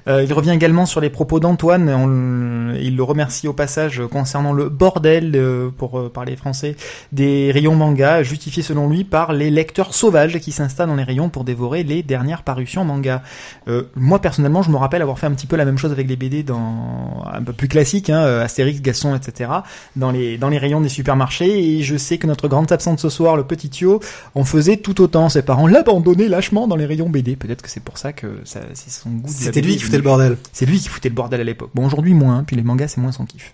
[0.08, 1.88] Euh, il revient également sur les propos d'Antoine.
[1.88, 5.40] On- Il le remercie au passage concernant le bordel,
[5.78, 6.74] pour parler français,
[7.12, 11.28] des rayons manga, justifié selon lui par les lecteurs sauvages qui s'installent dans les rayons
[11.28, 13.23] pour dévorer les dernières parutions manga.
[13.69, 16.09] Euh, moi personnellement, je me rappelle avoir fait un petit peu la même chose avec
[16.09, 19.51] les BD dans un peu plus classique, hein, euh, Astérix, Gaston, etc.
[19.97, 21.78] dans les dans les rayons des supermarchés.
[21.78, 24.01] Et je sais que notre grande absente ce soir, le petit Thio,
[24.35, 25.28] en faisait tout autant.
[25.28, 27.36] Ses parents l'abandonnaient lâchement dans les rayons BD.
[27.36, 29.28] Peut-être que c'est pour ça que ça, c'est son goût.
[29.28, 30.36] C'était lui qui foutait le bordel.
[30.53, 31.70] c'est lui qui foutait le bordel à l'époque.
[31.74, 33.53] Bon, aujourd'hui moins, puis les mangas c'est moins son kiff.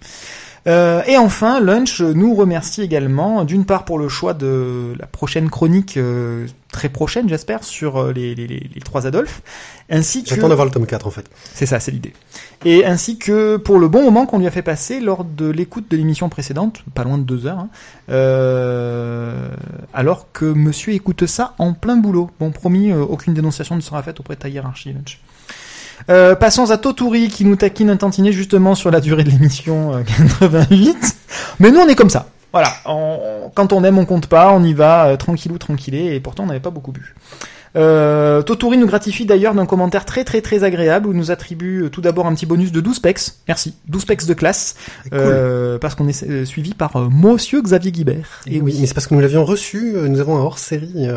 [0.67, 5.51] Euh, et enfin, Lunch nous remercie également, d'une part pour le choix de la prochaine
[5.51, 9.43] chronique, euh, très prochaine j'espère, sur euh, les, les, les, trois Adolphes,
[9.91, 10.31] ainsi que...
[10.31, 11.29] J'attends d'avoir le tome 4 en fait.
[11.53, 12.13] C'est ça, c'est l'idée.
[12.65, 15.91] Et ainsi que pour le bon moment qu'on lui a fait passer lors de l'écoute
[15.91, 17.69] de l'émission précédente, pas loin de deux heures, hein,
[18.11, 19.49] euh,
[19.93, 22.31] alors que monsieur écoute ça en plein boulot.
[22.39, 25.21] Bon, promis, euh, aucune dénonciation ne sera faite auprès de ta hiérarchie, Lunch.
[26.11, 29.95] Euh, passons à Toturi qui nous taquine un tantinet justement sur la durée de l'émission
[29.95, 30.03] euh,
[30.39, 30.97] 88.
[31.61, 32.27] Mais nous on est comme ça.
[32.53, 32.69] Voilà,
[33.55, 36.47] quand on aime on compte pas, on y va euh, tranquillou tranquillé et pourtant on
[36.47, 37.15] n'avait pas beaucoup bu.
[37.75, 41.89] Euh, Totori nous gratifie d'ailleurs d'un commentaire très très très agréable où nous attribue euh,
[41.89, 43.21] tout d'abord un petit bonus de 12 pecs.
[43.49, 43.75] Merci.
[43.89, 44.77] 12 pecs de classe.
[45.05, 45.13] Cool.
[45.15, 48.43] Euh, parce qu'on est euh, suivi par euh, Monsieur Xavier Guibert.
[48.47, 51.09] Et oui, mais c'est parce que nous l'avions reçu, nous avons un hors-série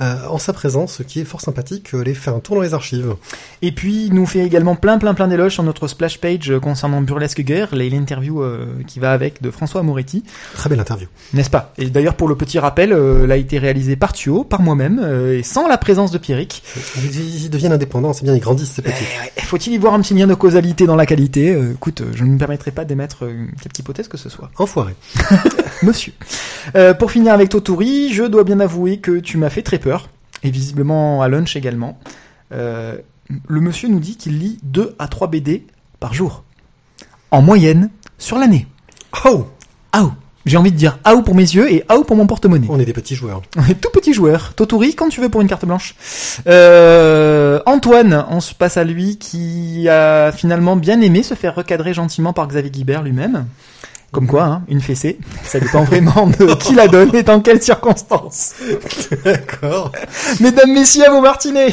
[0.00, 3.14] en sa présence qui est fort sympathique, aller faire un tour dans les archives.
[3.60, 7.00] Et puis, il nous fait également plein plein plein d'éloges sur notre splash page concernant
[7.02, 8.42] Burlesque Guerre, et l'interview
[8.86, 10.24] qui va avec de François Moretti,
[10.54, 11.08] Très belle interview.
[11.32, 11.72] n'est-ce pas?
[11.78, 15.00] Et d'ailleurs, pour le petit rappel, elle a été réalisée par Thio, par moi-même,
[15.32, 16.62] et sans la présence de Pierrick.
[16.96, 19.04] Ils, ils deviennent indépendants, c'est bien, ils grandissent ces petits.
[19.14, 22.00] Eh ouais, Faut-il y voir un petit lien de causalité dans la qualité Euh, Écoute,
[22.00, 24.50] euh, je ne me permettrai pas d'émettre euh, quelque hypothèse que ce soit.
[24.58, 24.94] Enfoirés.
[25.82, 26.12] Monsieur.
[26.76, 30.08] Euh, pour finir avec Totori, je dois bien avouer que tu m'as fait très peur,
[30.42, 31.98] et visiblement à lunch également.
[32.52, 32.96] Euh,
[33.48, 35.66] le monsieur nous dit qu'il lit 2 à 3 BD
[36.00, 36.44] par jour.
[37.30, 38.66] En moyenne, sur l'année.
[39.24, 39.46] Oh
[39.92, 40.12] Aou
[40.44, 42.66] J'ai envie de dire aou pour mes yeux et aou pour mon porte-monnaie.
[42.68, 43.42] On est des petits joueurs.
[43.56, 44.54] On est tout petit joueur.
[44.54, 45.94] Totori, quand tu veux pour une carte blanche.
[46.46, 51.94] Euh, Antoine, on se passe à lui qui a finalement bien aimé se faire recadrer
[51.94, 53.46] gentiment par Xavier Guibert lui-même.
[54.10, 57.62] Comme quoi, hein, une fessée, ça dépend vraiment de qui la donne et dans quelles
[57.62, 58.56] circonstances.
[59.24, 59.90] D'accord.
[60.38, 61.72] Mesdames, messieurs, à vos martinets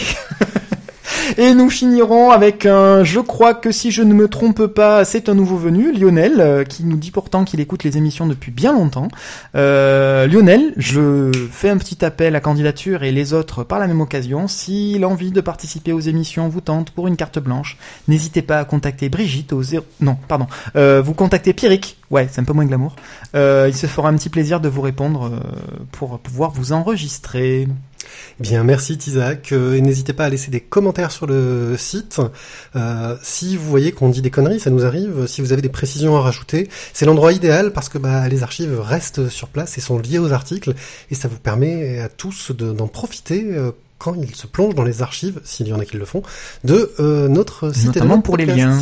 [1.38, 5.30] Et nous finirons avec un, je crois que si je ne me trompe pas, c'est
[5.30, 8.73] un nouveau venu, Lionel, euh, qui nous dit pourtant qu'il écoute les émissions depuis bien
[8.73, 9.07] longtemps.
[9.56, 14.02] Euh, Lionel, je fais un petit appel à candidature et les autres par la même
[14.02, 14.48] occasion.
[14.48, 17.77] Si l'envie de participer aux émissions vous tente pour une carte blanche,
[18.07, 19.86] n'hésitez pas à contacter Brigitte au zéro...
[20.02, 20.48] Non, pardon.
[20.76, 21.98] Euh, vous contactez Pierrick.
[22.10, 22.95] Ouais, c'est un peu moins glamour.
[23.36, 25.31] Euh, il se fera un petit plaisir de vous répondre
[25.91, 27.68] pour pouvoir vous enregistrer.
[28.40, 29.52] Bien, merci Tizak.
[29.52, 32.22] Euh, et n'hésitez pas à laisser des commentaires sur le site.
[32.76, 35.28] Euh, si vous voyez qu'on dit des conneries, ça nous arrive.
[35.28, 38.80] Si vous avez des précisions à rajouter, c'est l'endroit idéal parce que bah, les archives
[38.80, 40.74] restent sur place et sont liées aux articles.
[41.12, 44.86] Et ça vous permet à tous de- d'en profiter euh, quand ils se plongent dans
[44.86, 46.24] les archives, s'il y en a qui le font,
[46.64, 47.82] de euh, notre site.
[47.82, 48.82] et de Notamment notre pour les liens.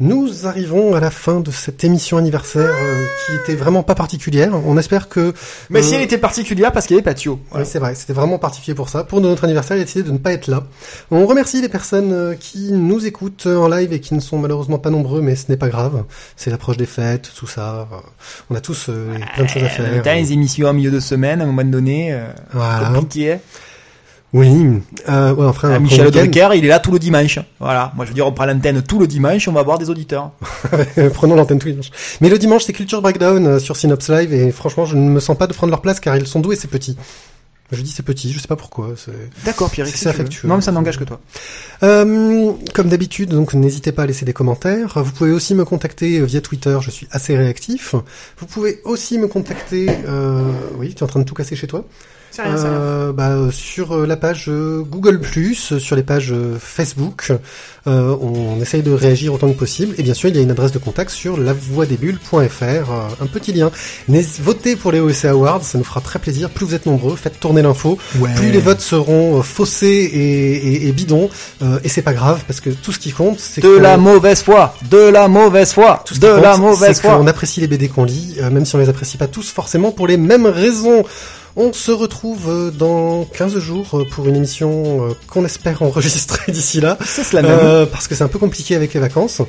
[0.00, 4.52] Nous arrivons à la fin de cette émission anniversaire euh, qui était vraiment pas particulière.
[4.64, 5.34] On espère que
[5.70, 7.40] Mais Euh, si elle était particulière parce qu'il y avait Patio.
[7.52, 9.02] Oui, c'est vrai, c'était vraiment particulier pour ça.
[9.02, 10.62] Pour notre anniversaire, il a décidé de ne pas être là.
[11.10, 14.78] On remercie les personnes euh, qui nous écoutent en live et qui ne sont malheureusement
[14.78, 16.04] pas nombreux, mais ce n'est pas grave.
[16.36, 17.88] C'est l'approche des fêtes, tout ça.
[17.92, 17.96] Euh,
[18.50, 20.02] On a tous euh, plein de choses à faire.
[20.04, 22.90] T'as les émissions en milieu de semaine, à un moment donné, euh, Voilà.
[22.94, 23.38] compliqué.
[24.32, 24.80] Oui.
[25.08, 26.10] Euh, ouais, enfin, Ah, un Michel.
[26.10, 27.38] Drucker, il est là tout le dimanche.
[27.60, 27.92] Voilà.
[27.96, 30.30] Moi, je veux dire, on prend l'antenne tout le dimanche, on va avoir des auditeurs.
[31.14, 31.90] Prenons l'antenne tous les dimanches.
[32.20, 35.20] Mais le dimanche, c'est Culture Breakdown euh, sur Synops Live et franchement, je ne me
[35.20, 36.96] sens pas de prendre leur place car ils sont doux et c'est petit.
[37.70, 38.94] Je dis c'est petit, je sais pas pourquoi.
[39.44, 39.86] D'accord, Pierre.
[39.86, 40.48] C'est affectueux.
[40.48, 41.20] Non, mais ça n'engage que toi.
[41.82, 45.02] Euh, comme d'habitude, donc n'hésitez pas à laisser des commentaires.
[45.02, 47.94] Vous pouvez aussi me contacter euh, via Twitter, je suis assez réactif.
[48.38, 49.86] Vous pouvez aussi me contacter.
[50.06, 51.84] Euh, oui, tu es en train de tout casser chez toi.
[52.30, 52.72] C'est rien, c'est rien.
[52.72, 57.32] Euh, bah, euh, sur euh, la page euh, Google+, euh, sur les pages euh, Facebook,
[57.86, 59.94] euh, on essaye de réagir autant que possible.
[59.98, 62.32] Et bien sûr, il y a une adresse de contact sur lavoidesbulles.fr,
[62.62, 63.70] euh, un petit lien.
[64.42, 66.50] Votez pour les OEC Awards, ça nous fera très plaisir.
[66.50, 67.98] Plus vous êtes nombreux, faites tourner l'info.
[68.20, 68.32] Ouais.
[68.34, 71.30] Plus les votes seront faussés et, et, et bidons,
[71.62, 74.42] euh, et c'est pas grave parce que tout ce qui compte, c'est De la mauvaise
[74.42, 74.74] foi.
[74.90, 76.02] De la mauvaise foi.
[76.04, 77.16] tout ce De qui compte, la mauvaise c'est foi.
[77.16, 79.90] qu'on apprécie les BD qu'on lit, euh, même si on les apprécie pas tous forcément
[79.92, 81.04] pour les mêmes raisons.
[81.60, 86.52] On se retrouve euh, dans 15 jours euh, pour une émission euh, qu'on espère enregistrer
[86.52, 87.50] d'ici là, C'est cela même.
[87.60, 89.42] euh, parce que c'est un peu compliqué avec les vacances.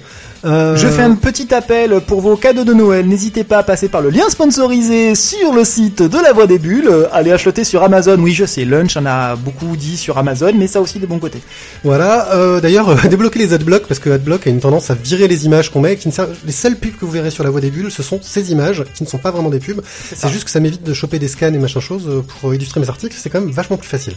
[0.43, 3.05] Euh, Je fais un petit appel pour vos cadeaux de Noël.
[3.07, 6.57] N'hésitez pas à passer par le lien sponsorisé sur le site de la Voix des
[6.57, 6.89] Bulles.
[7.11, 8.17] Allez acheter sur Amazon.
[8.19, 11.19] Oui, je sais, Lunch en a beaucoup dit sur Amazon, mais ça aussi des bons
[11.19, 11.41] côtés.
[11.83, 12.33] Voilà.
[12.33, 15.69] euh, D'ailleurs, débloquez les adblocks parce que adblock a une tendance à virer les images
[15.71, 15.95] qu'on met.
[15.95, 18.01] Qui ne servent- Les seules pubs que vous verrez sur la voie des bulles, ce
[18.01, 19.81] sont ces images qui ne sont pas vraiment des pubs.
[20.15, 22.79] C'est juste que ça m'évite de choper des scans et machin chose euh, pour illustrer
[22.79, 23.15] mes articles.
[23.17, 24.15] C'est quand même vachement plus facile.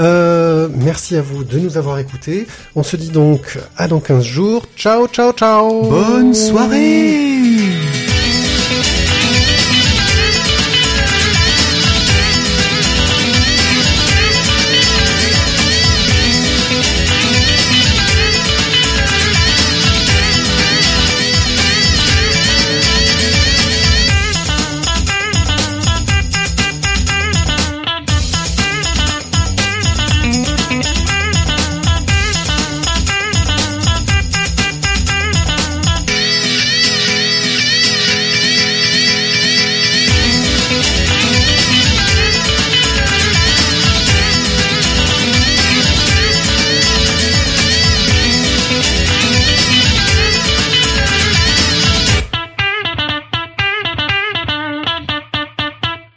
[0.00, 2.46] Euh, merci à vous de nous avoir écoutés.
[2.74, 4.66] On se dit donc à dans 15 jours.
[4.76, 5.82] Ciao, ciao, ciao.
[5.82, 7.81] Bonne soirée